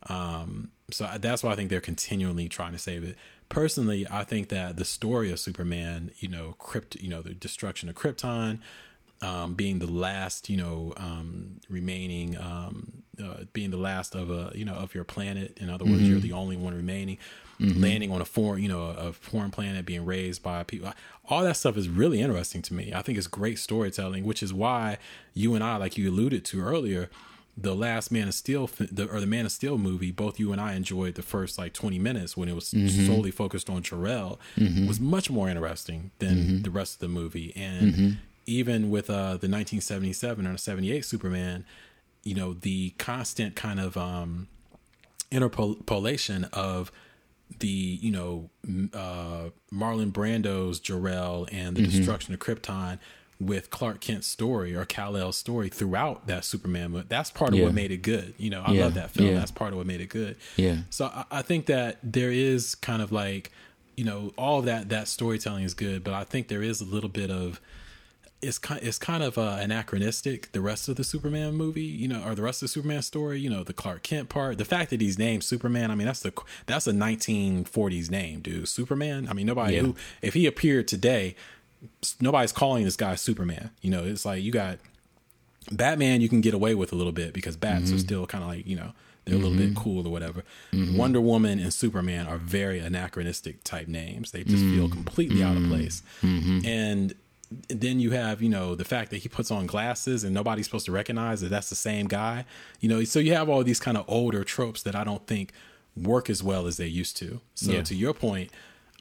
Um, 0.08 0.70
so 0.92 1.04
I- 1.06 1.18
that's 1.18 1.42
why 1.42 1.50
I 1.52 1.56
think 1.56 1.68
they're 1.68 1.80
continually 1.80 2.48
trying 2.48 2.70
to 2.72 2.78
save 2.78 3.02
it. 3.02 3.16
Personally, 3.48 4.06
I 4.08 4.22
think 4.22 4.50
that 4.50 4.76
the 4.76 4.84
story 4.84 5.32
of 5.32 5.40
Superman, 5.40 6.12
you 6.20 6.28
know, 6.28 6.54
crypt, 6.58 6.94
you 6.96 7.08
know, 7.08 7.22
the 7.22 7.34
destruction 7.34 7.88
of 7.88 7.96
Krypton, 7.96 8.60
um, 9.22 9.54
being 9.54 9.80
the 9.80 9.86
last, 9.90 10.48
you 10.48 10.56
know, 10.58 10.92
um, 10.96 11.58
remaining, 11.68 12.36
um, 12.36 13.02
uh, 13.20 13.44
being 13.52 13.70
the 13.70 13.78
last 13.78 14.14
of 14.14 14.30
a, 14.30 14.52
you 14.54 14.64
know, 14.64 14.74
of 14.74 14.94
your 14.94 15.04
planet. 15.04 15.56
In 15.60 15.70
other 15.70 15.84
words, 15.86 16.02
you're 16.08 16.20
the 16.20 16.32
only 16.32 16.56
one 16.56 16.74
remaining. 16.74 17.18
Mm-hmm. 17.60 17.82
Landing 17.82 18.12
on 18.12 18.20
a 18.20 18.24
foreign, 18.24 18.62
you 18.62 18.68
know, 18.68 18.82
a 18.82 19.12
foreign 19.12 19.50
planet, 19.50 19.86
being 19.86 20.04
raised 20.04 20.42
by 20.42 20.62
people. 20.62 20.92
All 21.28 21.42
that 21.42 21.56
stuff 21.56 21.76
is 21.76 21.88
really 21.88 22.20
interesting 22.20 22.62
to 22.62 22.74
me. 22.74 22.92
I 22.94 23.02
think 23.02 23.16
it's 23.16 23.26
great 23.26 23.58
storytelling, 23.58 24.24
which 24.24 24.42
is 24.42 24.52
why 24.52 24.98
you 25.32 25.54
and 25.54 25.64
I, 25.64 25.76
like 25.76 25.96
you 25.96 26.10
alluded 26.10 26.44
to 26.46 26.60
earlier, 26.60 27.08
the 27.56 27.74
last 27.74 28.12
Man 28.12 28.28
of 28.28 28.34
Steel 28.34 28.66
the, 28.66 29.08
or 29.08 29.20
the 29.20 29.26
Man 29.26 29.46
of 29.46 29.52
Steel 29.52 29.78
movie, 29.78 30.10
both 30.10 30.38
you 30.38 30.52
and 30.52 30.60
I 30.60 30.74
enjoyed 30.74 31.14
the 31.14 31.22
first 31.22 31.56
like 31.56 31.72
20 31.72 31.98
minutes 31.98 32.36
when 32.36 32.48
it 32.48 32.54
was 32.54 32.72
mm-hmm. 32.72 33.06
solely 33.06 33.30
focused 33.30 33.70
on 33.70 33.82
Jor-El 33.82 34.38
mm-hmm. 34.56 34.86
was 34.86 35.00
much 35.00 35.30
more 35.30 35.48
interesting 35.48 36.10
than 36.18 36.62
the 36.62 36.70
rest 36.70 36.94
of 36.94 37.00
the 37.00 37.08
movie. 37.08 37.54
And 37.56 38.18
even 38.46 38.90
with 38.90 39.08
uh, 39.10 39.38
the 39.38 39.48
1977 39.48 40.46
or 40.46 40.56
78 40.56 41.04
Superman, 41.04 41.64
you 42.22 42.34
know, 42.34 42.52
the 42.52 42.90
constant 42.98 43.56
kind 43.56 43.80
of 43.80 43.96
um, 43.96 44.48
interpolation 45.30 46.44
of 46.52 46.92
the 47.58 47.68
you 47.68 48.10
know 48.10 48.50
uh, 48.92 49.50
Marlon 49.72 50.12
Brando's 50.12 50.80
Jor-El 50.80 51.46
and 51.52 51.76
the 51.76 51.82
destruction 51.86 52.34
of 52.34 52.40
Krypton 52.40 52.98
with 53.38 53.68
Clark 53.70 54.00
Kent's 54.00 54.26
story 54.26 54.74
or 54.74 54.84
Kal 54.86 55.14
El's 55.16 55.36
story 55.36 55.68
throughout 55.68 56.26
that 56.26 56.42
Superman 56.44 56.92
movie. 56.92 57.04
That's 57.08 57.30
part 57.30 57.52
of 57.52 57.58
Yeah. 57.58 57.66
what 57.66 57.74
made 57.74 57.90
it 57.90 57.98
good. 57.98 58.32
You 58.38 58.48
know, 58.48 58.62
I 58.64 58.72
Yeah, 58.72 58.84
love 58.84 58.94
that 58.94 59.10
film. 59.10 59.28
yeah. 59.28 59.34
That's 59.34 59.50
part 59.50 59.72
of 59.72 59.76
what 59.76 59.86
made 59.86 60.00
it 60.00 60.08
good. 60.08 60.36
Yeah. 60.56 60.78
So 60.88 61.06
I, 61.06 61.24
I 61.30 61.42
think 61.42 61.66
that 61.66 61.98
there 62.02 62.32
is 62.32 62.74
kind 62.76 63.02
of 63.02 63.12
like, 63.12 63.52
you 63.94 64.04
know, 64.04 64.32
all 64.38 64.60
of 64.60 64.64
that 64.64 64.88
that 64.88 65.06
storytelling 65.08 65.64
is 65.64 65.74
good, 65.74 66.02
but 66.02 66.14
I 66.14 66.24
think 66.24 66.48
there 66.48 66.62
is 66.62 66.80
a 66.80 66.84
little 66.86 67.10
bit 67.10 67.30
of 67.30 67.60
it's 68.42 68.58
kind 68.58 68.80
it's 68.82 68.98
kind 68.98 69.22
of 69.22 69.38
uh, 69.38 69.58
anachronistic. 69.60 70.52
The 70.52 70.60
rest 70.60 70.88
of 70.88 70.96
the 70.96 71.04
Superman 71.04 71.54
movie, 71.54 71.82
you 71.82 72.06
know, 72.08 72.22
or 72.24 72.34
the 72.34 72.42
rest 72.42 72.62
of 72.62 72.68
the 72.68 72.72
Superman 72.72 73.02
story, 73.02 73.40
you 73.40 73.48
know, 73.50 73.64
the 73.64 73.72
Clark 73.72 74.02
Kent 74.02 74.28
part, 74.28 74.58
the 74.58 74.64
fact 74.64 74.90
that 74.90 75.00
he's 75.00 75.18
named 75.18 75.44
Superman. 75.44 75.90
I 75.90 75.94
mean, 75.94 76.06
that's 76.06 76.20
the 76.20 76.32
that's 76.66 76.86
a 76.86 76.92
1940s 76.92 78.10
name, 78.10 78.40
dude. 78.40 78.68
Superman. 78.68 79.26
I 79.28 79.32
mean, 79.32 79.46
nobody 79.46 79.74
Yeah. 79.74 79.82
who 79.82 79.96
if 80.22 80.34
he 80.34 80.46
appeared 80.46 80.86
today, 80.86 81.34
nobody's 82.20 82.52
calling 82.52 82.84
this 82.84 82.96
guy 82.96 83.14
Superman. 83.14 83.70
You 83.80 83.90
know, 83.90 84.04
it's 84.04 84.24
like 84.24 84.42
you 84.42 84.52
got 84.52 84.78
Batman 85.72 86.20
you 86.20 86.28
can 86.28 86.40
get 86.40 86.54
away 86.54 86.74
with 86.74 86.92
a 86.92 86.96
little 86.96 87.12
bit 87.12 87.32
because 87.32 87.56
bats 87.56 87.90
are 87.90 87.94
mm-hmm. 87.94 87.98
still 87.98 88.26
kind 88.26 88.44
of 88.44 88.50
like, 88.50 88.66
you 88.66 88.76
know, 88.76 88.92
they're 89.24 89.34
a 89.34 89.38
little 89.38 89.56
bit 89.56 89.70
mm-hmm. 89.70 89.82
cool 89.82 90.06
or 90.06 90.10
whatever. 90.12 90.44
Mm-hmm. 90.72 90.96
Wonder 90.96 91.20
Woman 91.20 91.58
and 91.58 91.74
Superman 91.74 92.28
are 92.28 92.38
very 92.38 92.78
anachronistic 92.78 93.64
type 93.64 93.88
names. 93.88 94.30
They 94.30 94.44
just 94.44 94.62
feel 94.62 94.88
completely 94.88 95.42
out 95.42 95.56
of 95.56 95.64
place. 95.64 96.02
And 96.22 97.14
then 97.68 98.00
you 98.00 98.10
have, 98.10 98.42
you 98.42 98.48
know, 98.48 98.74
the 98.74 98.84
fact 98.84 99.10
that 99.10 99.18
he 99.18 99.28
puts 99.28 99.50
on 99.50 99.66
glasses 99.66 100.24
and 100.24 100.34
nobody's 100.34 100.64
supposed 100.66 100.86
to 100.86 100.92
recognize 100.92 101.40
that 101.42 101.48
that's 101.48 101.68
the 101.70 101.76
same 101.76 102.06
guy. 102.06 102.44
You 102.80 102.88
know, 102.88 103.04
so 103.04 103.18
you 103.20 103.34
have 103.34 103.48
all 103.48 103.62
these 103.62 103.80
kind 103.80 103.96
of 103.96 104.04
older 104.08 104.42
tropes 104.44 104.82
that 104.82 104.94
I 104.96 105.04
don't 105.04 105.24
think 105.26 105.52
work 105.96 106.28
as 106.28 106.42
well 106.42 106.66
as 106.66 106.76
they 106.76 106.86
used 106.86 107.16
to. 107.18 107.40
So 107.54 107.72
Yeah. 107.72 107.82
to 107.82 107.94
your 107.94 108.12
point, 108.14 108.50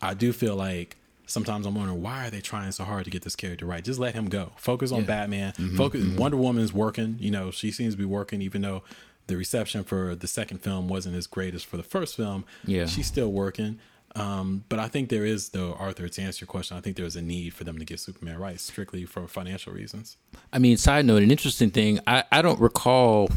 I 0.01 0.13
do 0.13 0.31
feel 0.31 0.55
like 0.55 0.97
sometimes 1.25 1.65
I'm 1.65 1.73
wondering 1.73 2.01
why 2.03 2.27
are 2.27 2.29
they 2.29 2.39
trying 2.41 2.71
so 2.71 2.83
hard 2.83 3.03
to 3.05 3.09
get 3.09 3.23
this 3.23 3.35
character 3.35 3.65
right? 3.65 3.83
Just 3.83 3.99
let 3.99 4.13
him 4.13 4.29
go. 4.29 4.51
Focus 4.57 4.91
on 4.91 5.05
Batman. 5.05 5.53
Mm-hmm, 5.53 5.75
Focus. 5.77 6.03
Mm-hmm. 6.03 6.17
Wonder 6.17 6.37
Woman's 6.37 6.71
working. 6.71 7.17
You 7.19 7.31
know, 7.31 7.49
she 7.51 7.71
seems 7.71 7.95
to 7.95 7.97
be 7.97 8.05
working, 8.05 8.41
even 8.43 8.61
though 8.61 8.83
the 9.27 9.35
reception 9.35 9.83
for 9.83 10.13
the 10.13 10.27
second 10.27 10.59
film 10.59 10.87
wasn't 10.87 11.15
as 11.15 11.25
great 11.25 11.55
as 11.55 11.63
for 11.63 11.77
the 11.77 11.83
first 11.83 12.15
film. 12.15 12.45
Yeah. 12.63 12.85
she's 12.85 13.07
still 13.07 13.31
working. 13.31 13.79
Um, 14.15 14.63
but 14.69 14.79
I 14.79 14.87
think 14.87 15.09
there 15.09 15.25
is, 15.25 15.49
though, 15.49 15.73
Arthur, 15.73 16.07
to 16.07 16.21
answer 16.21 16.43
your 16.43 16.47
question, 16.47 16.77
I 16.77 16.81
think 16.81 16.95
there's 16.95 17.17
a 17.17 17.21
need 17.21 17.53
for 17.53 17.65
them 17.65 17.77
to 17.79 17.85
get 17.85 17.99
Superman 17.99 18.39
right, 18.39 18.59
strictly 18.59 19.03
for 19.05 19.27
financial 19.27 19.73
reasons. 19.73 20.15
I 20.53 20.59
mean, 20.59 20.77
side 20.77 21.05
note, 21.05 21.21
an 21.21 21.31
interesting 21.31 21.69
thing. 21.69 21.99
I, 22.07 22.23
I 22.31 22.41
don't 22.41 22.59
recall 22.59 23.29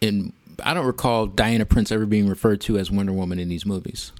in 0.00 0.32
I 0.64 0.74
don't 0.74 0.86
recall 0.86 1.26
Diana 1.26 1.64
Prince 1.64 1.90
ever 1.92 2.06
being 2.06 2.28
referred 2.28 2.60
to 2.62 2.78
as 2.78 2.90
Wonder 2.90 3.12
Woman 3.12 3.38
in 3.38 3.48
these 3.48 3.64
movies. 3.66 4.12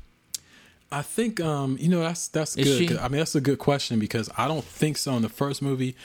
I 0.91 1.03
think 1.03 1.41
um, 1.41 1.77
you 1.81 1.89
know 1.89 2.01
that's 2.01 2.29
that's 2.29 2.57
Is 2.57 2.89
good. 2.89 2.99
I 2.99 3.09
mean, 3.09 3.19
that's 3.19 3.35
a 3.35 3.41
good 3.41 3.59
question 3.59 3.99
because 3.99 4.29
I 4.37 4.47
don't 4.47 4.65
think 4.65 4.99
so. 4.99 5.15
In 5.15 5.23
the 5.23 5.29
first 5.29 5.63
movie, 5.63 5.97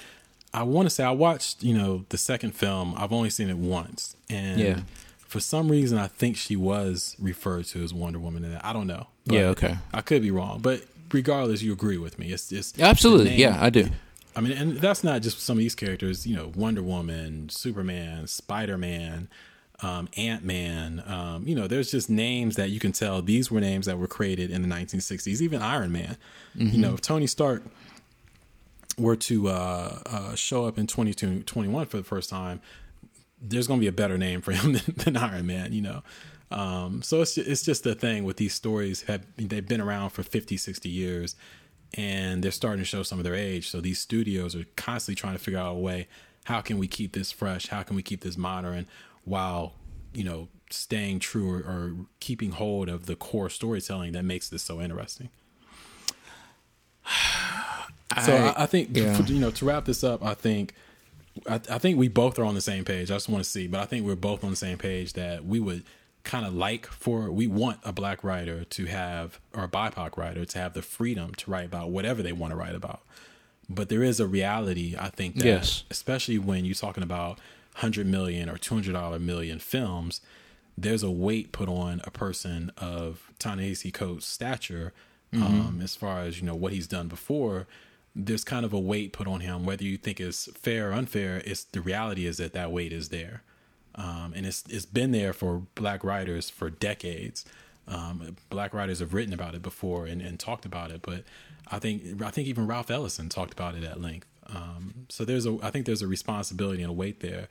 I 0.53 0.63
want 0.63 0.85
to 0.85 0.89
say 0.89 1.03
I 1.03 1.11
watched 1.11 1.63
you 1.63 1.77
know 1.77 2.05
the 2.09 2.17
second 2.17 2.51
film. 2.55 2.93
I've 2.97 3.11
only 3.11 3.29
seen 3.29 3.49
it 3.49 3.57
once, 3.57 4.15
and 4.29 4.59
Yeah. 4.59 4.79
For 5.27 5.39
some 5.39 5.69
reason, 5.69 5.97
I 5.97 6.07
think 6.07 6.37
she 6.37 6.55
was 6.55 7.15
referred 7.19 7.65
to 7.65 7.83
as 7.83 7.93
Wonder 7.93 8.19
Woman 8.19 8.43
in 8.43 8.51
that. 8.53 8.65
I 8.65 8.73
don't 8.73 8.87
know. 8.87 9.07
Yeah, 9.25 9.47
okay. 9.47 9.77
I 9.93 10.01
could 10.01 10.21
be 10.21 10.31
wrong, 10.31 10.59
but 10.61 10.83
regardless, 11.11 11.61
you 11.61 11.73
agree 11.73 11.97
with 11.97 12.17
me. 12.17 12.31
It's 12.31 12.49
just 12.49 12.79
Absolutely, 12.79 13.31
name- 13.31 13.39
yeah, 13.39 13.57
I 13.59 13.69
do. 13.69 13.89
I 14.35 14.41
mean, 14.41 14.51
and 14.53 14.77
that's 14.77 15.03
not 15.03 15.21
just 15.23 15.39
some 15.39 15.57
of 15.57 15.59
these 15.59 15.75
characters. 15.75 16.25
You 16.27 16.35
know, 16.35 16.51
Wonder 16.55 16.83
Woman, 16.83 17.49
Superman, 17.49 18.27
Spider 18.27 18.77
Man, 18.77 19.27
um, 19.81 20.07
Ant 20.15 20.43
Man. 20.45 21.03
Um, 21.07 21.47
you 21.47 21.55
know, 21.55 21.67
there's 21.67 21.89
just 21.91 22.09
names 22.09 22.55
that 22.55 22.69
you 22.69 22.79
can 22.79 22.91
tell 22.91 23.21
these 23.21 23.49
were 23.51 23.59
names 23.59 23.87
that 23.87 23.97
were 23.97 24.07
created 24.07 24.51
in 24.51 24.61
the 24.61 24.67
1960s. 24.67 25.41
Even 25.41 25.61
Iron 25.61 25.91
Man. 25.91 26.17
You 26.55 26.77
know, 26.77 26.93
if 26.93 27.01
Tony 27.01 27.27
Stark 27.27 27.63
were 28.97 29.15
to 29.15 29.47
uh, 29.49 29.99
uh, 30.05 30.35
show 30.35 30.65
up 30.65 30.77
in 30.77 30.87
2021 30.87 31.85
for 31.85 31.97
the 31.97 32.03
first 32.03 32.29
time, 32.29 32.61
there's 33.41 33.67
going 33.67 33.79
to 33.79 33.83
be 33.83 33.87
a 33.87 33.93
better 33.93 34.17
name 34.17 34.41
for 34.41 34.51
him 34.53 34.73
than, 34.73 34.93
than 34.97 35.17
Iron 35.17 35.45
Man. 35.45 35.73
You 35.73 35.81
know. 35.81 36.03
Um, 36.49 37.01
so 37.01 37.21
it's 37.21 37.37
it's 37.37 37.63
just 37.63 37.83
the 37.83 37.95
thing 37.95 38.23
with 38.23 38.37
these 38.37 38.53
stories 38.53 39.03
have 39.03 39.25
they've 39.35 39.67
been 39.67 39.81
around 39.81 40.11
for 40.11 40.23
50, 40.23 40.55
60 40.55 40.87
years 40.87 41.35
and 41.93 42.41
they're 42.41 42.51
starting 42.51 42.79
to 42.79 42.85
show 42.85 43.03
some 43.03 43.17
of 43.17 43.25
their 43.25 43.35
age. 43.35 43.69
So 43.69 43.81
these 43.81 43.99
studios 43.99 44.55
are 44.55 44.63
constantly 44.77 45.15
trying 45.15 45.33
to 45.33 45.39
figure 45.39 45.59
out 45.59 45.71
a 45.71 45.79
way 45.79 46.07
how 46.45 46.61
can 46.61 46.77
we 46.77 46.87
keep 46.87 47.11
this 47.11 47.33
fresh? 47.33 47.67
How 47.67 47.83
can 47.83 47.97
we 47.97 48.01
keep 48.01 48.21
this 48.21 48.37
modern 48.37 48.87
while, 49.25 49.73
you 50.13 50.23
know, 50.23 50.47
staying 50.69 51.19
true 51.19 51.51
or, 51.51 51.57
or 51.59 51.95
keeping 52.19 52.51
hold 52.51 52.89
of 52.89 53.05
the 53.05 53.15
core 53.15 53.49
storytelling 53.49 54.13
that 54.13 54.23
makes 54.23 54.49
this 54.49 54.63
so 54.63 54.81
interesting. 54.81 55.29
So 58.23 58.33
I, 58.33 58.63
I 58.63 58.65
think 58.67 58.95
yeah. 58.95 59.21
you 59.23 59.37
know 59.37 59.51
to 59.51 59.65
wrap 59.65 59.83
this 59.83 60.01
up, 60.01 60.23
I 60.23 60.33
think 60.33 60.73
I, 61.47 61.55
I 61.69 61.77
think 61.77 61.97
we 61.97 62.07
both 62.07 62.39
are 62.39 62.45
on 62.45 62.55
the 62.55 62.61
same 62.61 62.83
page. 62.85 63.11
I 63.11 63.15
just 63.15 63.29
want 63.29 63.43
to 63.43 63.49
see, 63.49 63.67
but 63.67 63.79
I 63.79 63.85
think 63.85 64.05
we're 64.05 64.15
both 64.15 64.43
on 64.43 64.49
the 64.49 64.55
same 64.55 64.77
page 64.77 65.13
that 65.13 65.45
we 65.45 65.59
would 65.59 65.83
kind 66.23 66.45
of 66.45 66.53
like 66.53 66.85
for 66.87 67.31
we 67.31 67.47
want 67.47 67.79
a 67.85 67.93
black 67.93 68.23
writer 68.23 68.65
to 68.65 68.85
have 68.85 69.39
or 69.53 69.63
a 69.63 69.67
BIPOC 69.69 70.17
writer 70.17 70.43
to 70.45 70.59
have 70.59 70.73
the 70.73 70.81
freedom 70.81 71.33
to 71.35 71.49
write 71.49 71.65
about 71.65 71.89
whatever 71.89 72.21
they 72.21 72.33
want 72.33 72.51
to 72.51 72.57
write 72.57 72.75
about. 72.75 73.01
But 73.69 73.89
there 73.89 74.03
is 74.03 74.19
a 74.19 74.27
reality, 74.27 74.95
I 74.97 75.09
think, 75.09 75.35
that 75.35 75.45
Yes. 75.45 75.83
especially 75.89 76.37
when 76.37 76.65
you're 76.65 76.75
talking 76.75 77.03
about 77.03 77.39
hundred 77.75 78.07
million 78.07 78.49
or 78.49 78.57
two 78.57 78.75
hundred 78.75 78.93
dollar 78.93 79.19
million 79.19 79.59
films, 79.59 80.19
there's 80.77 81.03
a 81.03 81.11
weight 81.11 81.51
put 81.51 81.69
on 81.69 82.01
a 82.03 82.11
person 82.11 82.71
of 82.77 83.31
Ta-Nehisi 83.39 83.93
Coates' 83.93 84.25
stature, 84.25 84.93
um, 85.33 85.79
as 85.83 85.95
far 85.95 86.21
as 86.21 86.39
you 86.39 86.45
know 86.45 86.55
what 86.55 86.71
he's 86.73 86.87
done 86.87 87.07
before. 87.07 87.67
There's 88.19 88.43
kind 88.43 88.65
of 88.65 88.73
a 88.73 88.79
weight 88.79 89.13
put 89.13 89.27
on 89.27 89.41
him, 89.41 89.63
whether 89.63 89.83
you 89.83 89.97
think 89.97 90.19
it's 90.19 90.49
fair 90.57 90.89
or 90.89 90.93
unfair. 90.93 91.41
It's 91.45 91.63
the 91.63 91.81
reality 91.81 92.25
is 92.25 92.37
that 92.37 92.53
that 92.53 92.71
weight 92.71 92.91
is 92.91 93.09
there, 93.09 93.43
um, 93.95 94.33
and 94.35 94.45
it's 94.45 94.63
it's 94.69 94.87
been 94.87 95.11
there 95.11 95.33
for 95.33 95.63
black 95.75 96.03
writers 96.03 96.49
for 96.49 96.69
decades. 96.69 97.45
Um, 97.87 98.35
black 98.49 98.73
writers 98.73 98.99
have 98.99 99.13
written 99.13 99.33
about 99.33 99.55
it 99.55 99.61
before 99.61 100.07
and, 100.07 100.21
and 100.21 100.39
talked 100.39 100.65
about 100.65 100.91
it, 100.91 101.01
but 101.03 101.23
I 101.69 101.79
think 101.79 102.21
I 102.21 102.31
think 102.31 102.47
even 102.47 102.65
Ralph 102.67 102.89
Ellison 102.89 103.29
talked 103.29 103.53
about 103.53 103.75
it 103.75 103.83
at 103.83 104.01
length. 104.01 104.27
Um, 104.47 105.05
so 105.09 105.23
there's 105.25 105.45
a, 105.45 105.57
I 105.61 105.69
think 105.71 105.85
there's 105.85 106.01
a 106.01 106.07
responsibility 106.07 106.81
and 106.81 106.89
a 106.89 106.93
weight 106.93 107.19
there, 107.19 107.47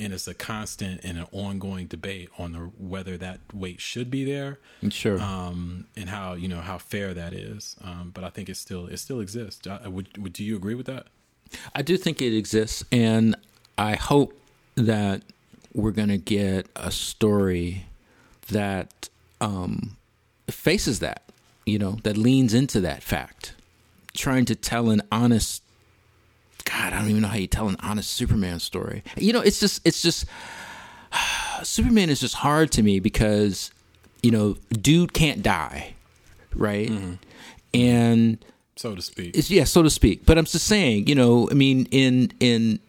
and 0.00 0.12
it's 0.12 0.26
a 0.26 0.34
constant 0.34 1.02
and 1.04 1.18
an 1.18 1.26
ongoing 1.30 1.86
debate 1.86 2.30
on 2.38 2.52
the, 2.52 2.58
whether 2.78 3.16
that 3.18 3.38
weight 3.52 3.80
should 3.80 4.10
be 4.10 4.24
there, 4.24 4.58
Sure. 4.88 5.20
um, 5.20 5.86
and 5.96 6.08
how 6.08 6.32
you 6.32 6.48
know 6.48 6.60
how 6.60 6.78
fair 6.78 7.14
that 7.14 7.32
is. 7.32 7.76
Um, 7.84 8.10
but 8.14 8.24
I 8.24 8.30
think 8.30 8.48
it 8.48 8.56
still 8.56 8.86
it 8.86 8.96
still 8.98 9.20
exists. 9.20 9.66
Uh, 9.66 9.78
would, 9.90 10.16
would 10.18 10.32
do 10.32 10.42
you 10.42 10.56
agree 10.56 10.74
with 10.74 10.86
that? 10.86 11.06
I 11.74 11.82
do 11.82 11.96
think 11.96 12.20
it 12.22 12.36
exists, 12.36 12.84
and 12.90 13.36
I 13.76 13.94
hope 13.96 14.32
that 14.76 15.22
we're 15.74 15.90
going 15.92 16.08
to 16.08 16.18
get 16.18 16.66
a 16.74 16.90
story 16.90 17.86
that 18.48 19.08
um, 19.40 19.96
faces 20.48 20.98
that, 21.00 21.22
you 21.66 21.78
know, 21.78 21.98
that 22.02 22.16
leans 22.16 22.54
into 22.54 22.80
that 22.80 23.02
fact, 23.02 23.54
trying 24.14 24.44
to 24.46 24.54
tell 24.54 24.90
an 24.90 25.02
honest. 25.12 25.62
God, 26.64 26.92
I 26.92 26.98
don't 27.00 27.10
even 27.10 27.22
know 27.22 27.28
how 27.28 27.36
you 27.36 27.46
tell 27.46 27.68
an 27.68 27.76
honest 27.80 28.10
Superman 28.10 28.60
story. 28.60 29.02
You 29.16 29.32
know, 29.32 29.40
it's 29.40 29.60
just, 29.60 29.80
it's 29.86 30.02
just, 30.02 30.26
Superman 31.62 32.10
is 32.10 32.20
just 32.20 32.34
hard 32.36 32.70
to 32.72 32.82
me 32.82 33.00
because, 33.00 33.70
you 34.22 34.30
know, 34.30 34.56
dude 34.72 35.12
can't 35.12 35.42
die, 35.42 35.94
right? 36.54 36.90
And 37.74 38.38
So 38.76 38.94
to 38.94 39.02
speak. 39.02 39.36
it's, 39.36 39.50
yeah, 39.50 39.64
so 39.64 39.82
to 39.82 39.90
speak. 39.90 40.24
But 40.26 40.38
I'm 40.38 40.44
just 40.44 40.66
saying, 40.66 41.06
you 41.06 41.14
know, 41.14 41.48
I 41.50 41.54
mean, 41.54 41.86
in 41.90 42.32
in 42.40 42.80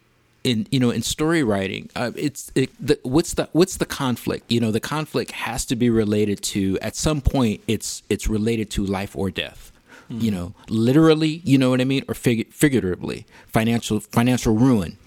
in 0.43 0.65
you 0.71 0.79
know, 0.79 0.89
in 0.89 1.01
story 1.03 1.43
writing, 1.43 1.89
uh, 1.95 2.11
it's 2.15 2.51
it, 2.55 2.71
the, 2.79 2.99
what's 3.03 3.35
the 3.35 3.47
what's 3.51 3.77
the 3.77 3.85
conflict? 3.85 4.51
You 4.51 4.59
know, 4.59 4.71
the 4.71 4.79
conflict 4.79 5.31
has 5.31 5.65
to 5.65 5.75
be 5.75 5.89
related 5.89 6.41
to 6.43 6.79
at 6.81 6.95
some 6.95 7.21
point. 7.21 7.61
It's 7.67 8.01
it's 8.09 8.27
related 8.27 8.69
to 8.71 8.85
life 8.85 9.15
or 9.15 9.29
death. 9.29 9.71
You 10.19 10.31
know, 10.31 10.53
literally, 10.69 11.41
you 11.43 11.57
know 11.57 11.69
what 11.69 11.81
I 11.81 11.85
mean, 11.85 12.03
or 12.07 12.13
fig- 12.13 12.51
figuratively, 12.51 13.25
financial 13.47 13.99
financial 13.99 14.55
ruin. 14.55 14.97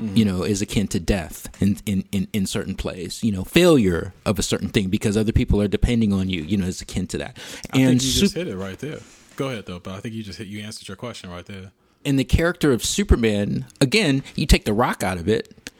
Mm-hmm. 0.00 0.16
You 0.16 0.24
know, 0.24 0.42
is 0.42 0.60
akin 0.60 0.88
to 0.88 0.98
death 0.98 1.48
in, 1.62 1.76
in, 1.86 2.02
in, 2.10 2.26
in 2.32 2.46
certain 2.46 2.74
plays. 2.74 3.22
You 3.22 3.30
know, 3.30 3.44
failure 3.44 4.12
of 4.26 4.40
a 4.40 4.42
certain 4.42 4.68
thing 4.68 4.88
because 4.88 5.16
other 5.16 5.30
people 5.30 5.62
are 5.62 5.68
depending 5.68 6.12
on 6.12 6.28
you. 6.28 6.42
You 6.42 6.56
know, 6.56 6.66
is 6.66 6.80
akin 6.80 7.06
to 7.08 7.18
that. 7.18 7.38
I 7.72 7.78
and 7.78 8.00
think 8.00 8.02
you 8.02 8.20
just 8.20 8.34
hit 8.34 8.48
it 8.48 8.56
right 8.56 8.76
there. 8.80 8.98
Go 9.36 9.50
ahead 9.50 9.66
though, 9.66 9.78
but 9.78 9.94
I 9.94 10.00
think 10.00 10.14
you 10.14 10.24
just 10.24 10.38
hit 10.38 10.48
you 10.48 10.60
answered 10.62 10.88
your 10.88 10.96
question 10.96 11.30
right 11.30 11.46
there. 11.46 11.70
In 12.04 12.16
the 12.16 12.24
character 12.24 12.72
of 12.72 12.84
Superman, 12.84 13.66
again, 13.80 14.24
you 14.34 14.46
take 14.46 14.64
the 14.64 14.72
rock 14.72 15.04
out 15.04 15.16
of 15.16 15.28
it. 15.28 15.70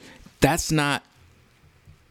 That's 0.40 0.70
not, 0.70 1.04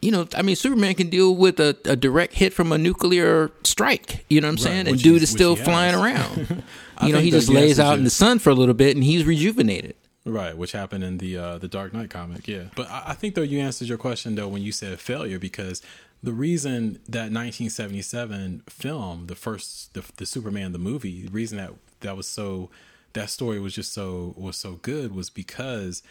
you 0.03 0.11
know, 0.11 0.27
I 0.35 0.41
mean, 0.41 0.55
Superman 0.55 0.95
can 0.95 1.09
deal 1.09 1.35
with 1.35 1.59
a, 1.59 1.77
a 1.85 1.95
direct 1.95 2.33
hit 2.33 2.53
from 2.53 2.71
a 2.71 2.77
nuclear 2.77 3.51
strike. 3.63 4.25
You 4.29 4.41
know 4.41 4.47
what 4.47 4.53
I'm 4.53 4.57
saying? 4.57 4.87
And 4.87 5.01
dude 5.01 5.23
is 5.23 5.29
still 5.29 5.55
flying 5.55 5.95
around. 5.95 6.63
You 7.01 7.11
know, 7.11 7.19
he 7.19 7.31
just 7.31 7.49
lays 7.49 7.81
out 7.81 7.97
in 7.97 8.05
the 8.05 8.09
sun 8.09 8.39
for 8.39 8.49
a 8.49 8.53
little 8.53 8.75
bit, 8.75 8.95
and 8.95 9.03
he's 9.03 9.25
rejuvenated. 9.25 9.95
Right, 10.25 10.55
which 10.55 10.71
happened 10.71 11.03
in 11.03 11.17
the 11.17 11.37
uh, 11.37 11.57
the 11.57 11.67
Dark 11.67 11.91
Knight 11.91 12.09
comic, 12.09 12.47
yeah. 12.47 12.65
But 12.75 12.89
I, 12.89 13.03
I 13.07 13.13
think 13.13 13.35
though 13.35 13.41
you 13.41 13.59
answered 13.59 13.89
your 13.89 13.97
question 13.97 14.35
though 14.35 14.47
when 14.47 14.61
you 14.61 14.71
said 14.71 14.97
failure 15.01 15.37
because 15.37 15.81
the 16.21 16.31
reason 16.31 16.93
that 17.09 17.31
1977 17.31 18.63
film, 18.69 19.27
the 19.27 19.35
first 19.35 19.93
the, 19.95 20.03
the 20.15 20.25
Superman 20.25 20.71
the 20.71 20.79
movie, 20.79 21.23
the 21.23 21.31
reason 21.31 21.57
that 21.57 21.71
that 22.01 22.15
was 22.15 22.27
so 22.27 22.69
that 23.13 23.29
story 23.29 23.59
was 23.59 23.73
just 23.73 23.91
so 23.91 24.33
was 24.37 24.55
so 24.55 24.73
good 24.81 25.13
was 25.13 25.29
because 25.29 26.03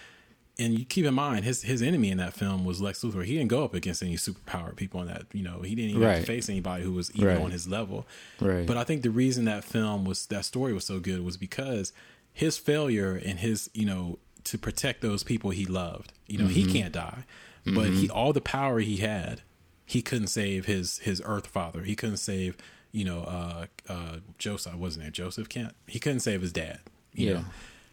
and 0.59 0.79
you 0.79 0.85
keep 0.85 1.05
in 1.07 1.15
mind 1.15 1.45
his 1.45 1.63
his 1.63 1.81
enemy 1.83 2.11
in 2.11 2.19
that 2.19 2.35
film 2.35 2.65
was 2.65 2.81
Lex 2.81 3.03
Luthor. 3.03 3.25
He 3.25 3.35
didn't 3.37 3.49
go 3.49 3.65
up 3.65 3.75
against 3.75 4.03
any 4.03 4.17
superpowered 4.17 4.77
people 4.77 5.01
in 5.01 5.07
that. 5.09 5.25
You 5.33 5.43
know, 5.43 5.63
he 5.63 5.75
didn't 5.75 5.91
even 5.93 6.03
Right. 6.03 6.27
face 6.27 6.49
anybody 6.49 6.85
who 6.85 6.93
was 6.93 7.11
even 7.15 7.29
Right. 7.29 7.41
on 7.41 7.51
his 7.51 7.67
level. 7.69 8.07
Right. 8.41 8.67
But 8.67 8.77
I 8.77 8.85
think 8.85 9.03
the 9.03 9.11
reason 9.11 9.45
that 9.47 9.65
film 9.65 10.05
was 10.05 10.27
that 10.27 10.45
story 10.45 10.73
was 10.73 10.85
so 10.85 11.01
good 11.01 11.25
was 11.25 11.37
because 11.37 11.93
his 12.33 12.57
failure 12.59 13.15
and 13.15 13.39
his 13.41 13.71
you 13.75 13.87
know 13.87 14.19
to 14.45 14.59
protect 14.59 15.01
those 15.03 15.23
people 15.23 15.51
he 15.51 15.65
loved. 15.65 16.13
You 16.27 16.39
know, 16.39 16.47
he 16.49 16.65
can't 16.71 16.93
die, 16.93 17.25
but 17.65 17.91
he 17.91 18.11
all 18.11 18.33
the 18.33 18.41
power 18.41 18.81
he 18.81 18.97
had, 18.99 19.43
he 19.87 20.03
couldn't 20.03 20.29
save 20.29 20.67
his 20.67 20.99
his 20.99 21.23
Earth 21.25 21.47
father. 21.47 21.83
He 21.83 21.95
couldn't 21.97 22.17
save 22.19 22.57
you 22.91 23.05
know 23.05 23.21
uh 23.23 23.67
uh 23.89 24.17
Joseph 24.39 24.75
wasn't 24.75 25.05
there 25.05 25.11
Joseph 25.11 25.49
can't 25.49 25.75
he 25.87 25.99
couldn't 25.99 26.21
save 26.21 26.43
his 26.43 26.53
dad. 26.53 26.81
You 27.15 27.27
Yeah. 27.27 27.33
know, 27.35 27.45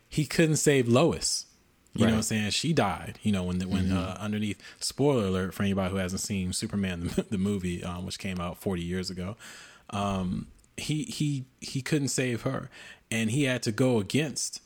he 0.10 0.26
couldn't 0.26 0.57
save 0.57 0.88
Lois. 0.88 1.45
You 1.96 2.06
know 2.06 2.12
what 2.12 2.18
I'm 2.18 2.22
saying? 2.24 2.52
She 2.52 2.72
died. 2.72 3.18
You 3.24 3.32
know 3.32 3.44
when 3.44 3.58
the, 3.60 3.68
when 3.68 3.92
uh, 3.92 4.16
underneath 4.20 4.62
spoiler 4.80 5.26
alert 5.26 5.54
for 5.54 5.64
anybody 5.64 5.92
who 5.92 5.98
hasn't 5.98 6.22
seen 6.22 6.54
Superman 6.54 7.08
the, 7.16 7.24
the 7.32 7.38
movie, 7.38 7.84
um, 7.84 8.06
which 8.06 8.20
came 8.20 8.40
out 8.40 8.58
40 8.58 8.82
years 8.84 9.10
ago. 9.10 9.36
Um, 9.90 10.48
he 10.78 11.04
he 11.04 11.46
he 11.60 11.82
couldn't 11.82 12.10
save 12.10 12.44
her, 12.44 12.70
and 13.12 13.32
he 13.32 13.44
had 13.44 13.64
to 13.64 13.72
go 13.72 14.00
against 14.00 14.62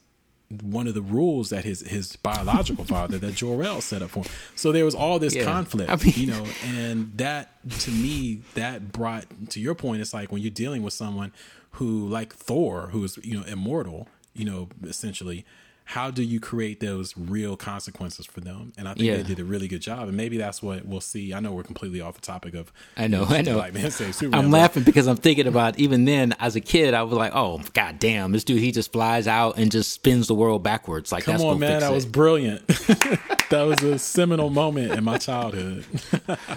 one 0.62 0.86
of 0.88 0.94
the 0.94 1.02
rules 1.02 1.50
that 1.50 1.64
his 1.64 1.80
his 1.88 2.16
biological 2.18 2.84
father 2.96 3.18
that 3.18 3.34
Jor-El 3.36 3.82
set 3.82 4.02
up 4.04 4.12
for 4.12 4.20
him. 4.24 4.32
So 4.56 4.72
there 4.72 4.86
was 4.86 4.94
all 4.94 5.18
this 5.18 5.34
Yeah. 5.34 5.46
conflict, 5.46 5.90
I 5.90 5.96
mean- 5.96 6.14
you 6.16 6.28
know, 6.28 6.46
and 6.66 7.18
that 7.18 7.52
to 7.80 7.92
me 7.92 8.42
that 8.54 8.92
brought 8.92 9.26
to 9.52 9.60
your 9.60 9.74
point. 9.76 10.02
It's 10.02 10.14
like 10.14 10.32
when 10.32 10.42
you're 10.42 10.52
dealing 10.52 10.84
with 10.84 10.94
someone 10.94 11.32
who 11.78 12.08
like 12.08 12.36
Thor, 12.36 12.90
who 12.92 13.04
is 13.04 13.18
you 13.24 13.36
know 13.40 13.44
immortal, 13.46 14.08
you 14.36 14.46
know, 14.46 14.68
essentially. 14.84 15.46
How 15.86 16.10
do 16.12 16.24
you 16.24 16.40
create 16.40 16.80
those 16.80 17.16
real 17.18 17.58
consequences 17.58 18.26
for 18.26 18.40
them? 18.40 18.72
And 18.78 18.88
I 18.88 18.94
think 18.94 19.06
Yeah. 19.06 19.18
they 19.18 19.24
did 19.24 19.40
a 19.40 19.44
really 19.44 19.68
good 19.68 19.82
job. 19.82 20.08
And 20.08 20.16
maybe 20.16 20.38
that's 20.38 20.64
what 20.64 20.86
we'll 20.86 21.02
see. 21.02 21.34
I 21.34 21.40
know 21.42 21.52
we're 21.52 21.64
completely 21.64 22.00
off 22.00 22.16
the 22.16 22.22
topic 22.22 22.54
of. 22.54 22.72
I 22.96 23.08
know, 23.08 23.26
I 23.26 23.42
know. 23.42 23.58
Like 23.58 23.74
man, 23.74 23.92
Superman. 23.92 24.34
I'm 24.46 24.50
laughing 24.52 24.84
because 24.84 25.08
I'm 25.08 25.18
thinking 25.18 25.46
about 25.48 25.78
even 25.80 26.06
then 26.06 26.34
as 26.40 26.56
a 26.56 26.62
kid, 26.62 26.94
I 26.94 27.04
was 27.04 27.14
like, 27.18 27.34
"Oh, 27.36 27.62
god 27.74 28.00
damn, 28.00 28.32
this 28.32 28.44
dude 28.44 28.60
he 28.60 28.72
just 28.72 28.92
flies 28.94 29.28
out 29.28 29.58
and 29.58 29.72
just 29.72 29.92
spins 29.92 30.28
the 30.28 30.36
world 30.36 30.64
backwards." 30.64 31.12
Like, 31.12 31.26
Come 31.26 31.42
on, 31.42 31.60
man, 31.60 31.82
that 31.82 31.92
was 31.92 32.06
brilliant. 32.06 32.62
that 33.54 33.64
was 33.64 33.84
a 33.84 33.99
seminal 33.99 34.49
moment 34.49 34.91
in 34.93 35.04
my 35.04 35.18
childhood. 35.18 35.86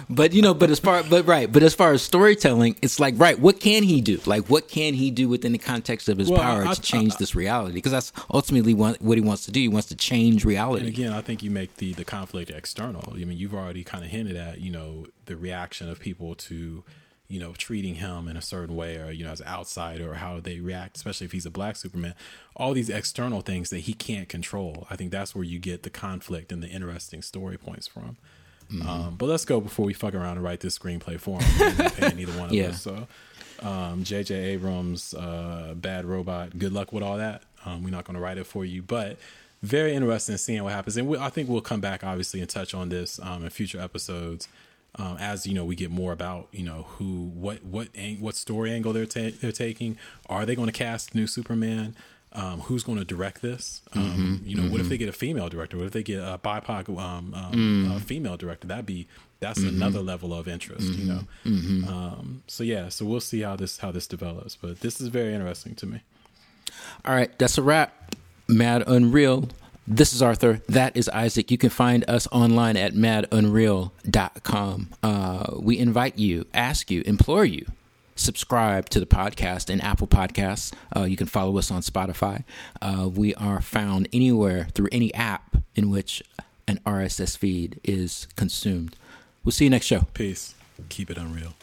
But 0.09 0.33
you 0.33 0.41
know, 0.41 0.53
but 0.53 0.69
as 0.69 0.79
far 0.79 1.03
but 1.03 1.25
right, 1.27 1.51
but 1.51 1.61
as 1.63 1.75
far 1.75 1.91
as 1.91 2.01
storytelling, 2.01 2.77
it's 2.81 2.99
like 2.99 3.13
right, 3.17 3.37
what 3.39 3.59
can 3.59 3.83
he 3.83 4.01
do? 4.01 4.19
Like 4.25 4.49
what 4.49 4.67
can 4.67 4.93
he 4.93 5.11
do 5.11 5.29
within 5.29 5.51
the 5.51 5.57
context 5.57 6.09
of 6.09 6.17
his 6.17 6.29
Well, 6.29 6.41
power 6.41 6.65
I- 6.65 6.73
to 6.73 6.81
change 6.81 7.17
this 7.17 7.35
reality? 7.35 7.73
Because 7.75 7.91
that's 7.91 8.11
ultimately 8.33 8.73
what, 8.73 9.01
what 9.01 9.17
he 9.17 9.23
wants 9.23 9.45
to 9.45 9.51
do. 9.51 9.59
He 9.59 9.67
wants 9.67 9.87
to 9.89 9.95
change 9.95 10.45
reality. 10.45 10.85
And 10.85 10.89
again, 10.93 11.13
I 11.13 11.21
think 11.21 11.43
you 11.43 11.51
make 11.51 11.77
the 11.77 11.93
the 11.93 12.05
conflict 12.05 12.49
external. 12.49 13.13
I 13.13 13.17
mean, 13.25 13.37
you've 13.37 13.53
already 13.53 13.83
kind 13.83 14.03
of 14.03 14.09
hinted 14.09 14.35
at 14.35 14.59
you 14.61 14.71
know 14.71 15.05
the 15.25 15.35
reaction 15.35 15.89
of 15.89 15.99
people 15.99 16.35
to 16.35 16.83
you 17.27 17.39
know 17.39 17.53
treating 17.57 17.95
him 17.95 18.27
in 18.27 18.37
a 18.37 18.41
certain 18.41 18.75
way, 18.75 18.97
or 18.97 19.11
you 19.11 19.23
know 19.25 19.31
as 19.31 19.41
an 19.41 19.47
outsider, 19.47 20.11
or 20.11 20.15
how 20.15 20.39
they 20.39 20.59
react, 20.59 20.97
especially 20.97 21.25
if 21.25 21.31
he's 21.31 21.45
a 21.45 21.51
black 21.51 21.75
Superman. 21.75 22.13
All 22.55 22.73
these 22.73 22.89
external 22.89 23.41
things 23.41 23.69
that 23.69 23.79
he 23.79 23.93
can't 23.93 24.27
control. 24.29 24.87
I 24.89 24.95
think 24.95 25.11
that's 25.11 25.35
where 25.35 25.43
you 25.43 25.59
get 25.59 25.83
the 25.83 25.89
conflict 25.89 26.51
and 26.51 26.63
the 26.63 26.67
interesting 26.67 27.21
story 27.21 27.57
points 27.57 27.87
from. 27.87 28.17
Mm-hmm. 28.71 28.87
Um, 28.87 29.15
but 29.17 29.27
let's 29.27 29.45
go 29.45 29.61
before 29.61 29.85
we 29.85 29.93
fuck 29.93 30.13
around 30.13 30.37
and 30.37 30.43
write 30.43 30.59
this 30.59 30.77
screenplay 30.77 31.19
for 31.19 31.41
him. 31.41 31.89
Paying 31.91 32.19
either 32.19 32.37
one 32.37 32.49
of 32.49 32.53
Yeah. 32.55 32.67
us. 32.67 32.81
So, 32.81 33.07
um, 33.61 34.03
J.J. 34.03 34.35
Abrams, 34.35 35.13
uh, 35.13 35.73
Bad 35.75 36.03
Robot. 36.05 36.57
Good 36.59 36.73
luck 36.73 36.91
with 36.91 37.01
all 37.01 37.17
that. 37.17 37.43
Um, 37.65 37.83
we're 37.83 37.91
not 37.91 38.03
going 38.03 38.15
to 38.15 38.19
write 38.21 38.37
it 38.37 38.45
for 38.45 38.65
you, 38.65 38.81
but 38.81 39.17
very 39.63 39.93
interesting 39.93 40.35
seeing 40.37 40.63
what 40.63 40.73
happens. 40.73 40.97
And 40.97 41.07
we, 41.07 41.17
I 41.17 41.29
think 41.29 41.47
we'll 41.49 41.61
come 41.61 41.79
back 41.81 42.03
obviously 42.03 42.41
and 42.41 42.49
touch 42.49 42.73
on 42.73 42.89
this 42.89 43.19
um, 43.23 43.43
in 43.43 43.49
future 43.49 43.79
episodes. 43.79 44.47
Um, 44.99 45.17
as 45.19 45.45
you 45.45 45.53
know, 45.53 45.63
we 45.65 45.75
get 45.75 45.91
more 45.91 46.11
about 46.11 46.47
you 46.51 46.63
know 46.63 46.85
who, 46.97 47.25
what, 47.33 47.63
what, 47.63 47.89
ang- 47.95 48.19
what 48.19 48.35
story 48.35 48.71
angle 48.71 48.93
they're 48.93 49.05
ta- 49.05 49.35
they're 49.41 49.51
taking. 49.51 49.97
Are 50.27 50.45
they 50.45 50.55
going 50.55 50.67
to 50.67 50.73
cast 50.73 51.13
new 51.15 51.27
Superman? 51.27 51.95
Um, 52.33 52.59
who's 52.61 52.83
going 52.83 52.97
to 52.99 53.05
direct 53.05 53.41
this? 53.41 53.81
Um, 53.93 54.41
you 54.43 54.55
know, 54.55 54.69
what 54.69 54.81
if 54.81 54.89
they 54.89 54.97
get 54.97 55.07
a 55.09 55.13
female 55.13 55.49
director? 55.49 55.77
What 55.77 55.85
if 55.87 55.93
they 55.93 56.03
get 56.03 56.19
a 56.19 56.37
BIPOC 56.43 56.89
um, 56.99 57.33
um, 57.33 57.91
a 57.95 57.99
female 57.99 58.37
director? 58.37 58.67
That'd 58.67 58.85
be 58.85 59.07
that's 59.39 59.59
another 59.59 60.01
level 60.01 60.33
of 60.33 60.47
interest. 60.47 60.93
You 60.93 61.05
know, 61.05 61.19
um, 61.87 62.43
so 62.47 62.63
yeah, 62.63 62.89
so 62.89 63.05
we'll 63.05 63.21
see 63.21 63.41
how 63.41 63.55
this 63.55 63.77
how 63.77 63.91
this 63.91 64.07
develops. 64.07 64.55
But 64.55 64.81
this 64.81 64.99
is 64.99 65.07
very 65.07 65.33
interesting 65.33 65.73
to 65.75 65.85
me. 65.85 66.01
All 67.05 67.15
right, 67.15 67.35
that's 67.39 67.57
a 67.57 67.61
wrap. 67.61 68.15
Mad 68.47 68.83
Unreal. 68.87 69.49
This 69.89 70.11
is 70.11 70.21
Arthur. 70.21 70.61
That 70.67 70.97
is 70.97 71.07
Isaac. 71.07 71.49
You 71.49 71.57
can 71.57 71.69
find 71.69 72.03
us 72.09 72.27
online 72.33 72.75
at 72.75 72.93
madunreal.com. 72.93 74.89
Uh, 75.01 75.45
we 75.59 75.79
invite 75.79 76.19
you, 76.19 76.45
ask 76.53 76.91
you, 76.91 77.03
implore 77.05 77.45
you, 77.45 77.65
subscribe 78.13 78.89
to 78.89 78.99
the 78.99 79.05
podcast 79.05 79.69
in 79.69 79.79
Apple 79.79 80.07
Podcasts. 80.07 80.73
Uh, 80.93 81.03
you 81.03 81.15
can 81.15 81.25
follow 81.25 81.57
us 81.57 81.71
on 81.71 81.81
Spotify. 81.81 82.43
Uh, 82.81 83.07
we 83.07 83.33
are 83.35 83.61
found 83.61 84.09
anywhere 84.11 84.67
through 84.73 84.89
any 84.91 85.13
app 85.13 85.55
in 85.73 85.89
which 85.89 86.21
an 86.67 86.81
RSS 86.85 87.37
feed 87.37 87.79
is 87.85 88.27
consumed. 88.35 88.97
We'll 89.45 89.53
see 89.53 89.63
you 89.63 89.69
next 89.69 89.85
show. 89.85 90.01
Peace. 90.13 90.53
Keep 90.89 91.11
it 91.11 91.17
unreal. 91.17 91.53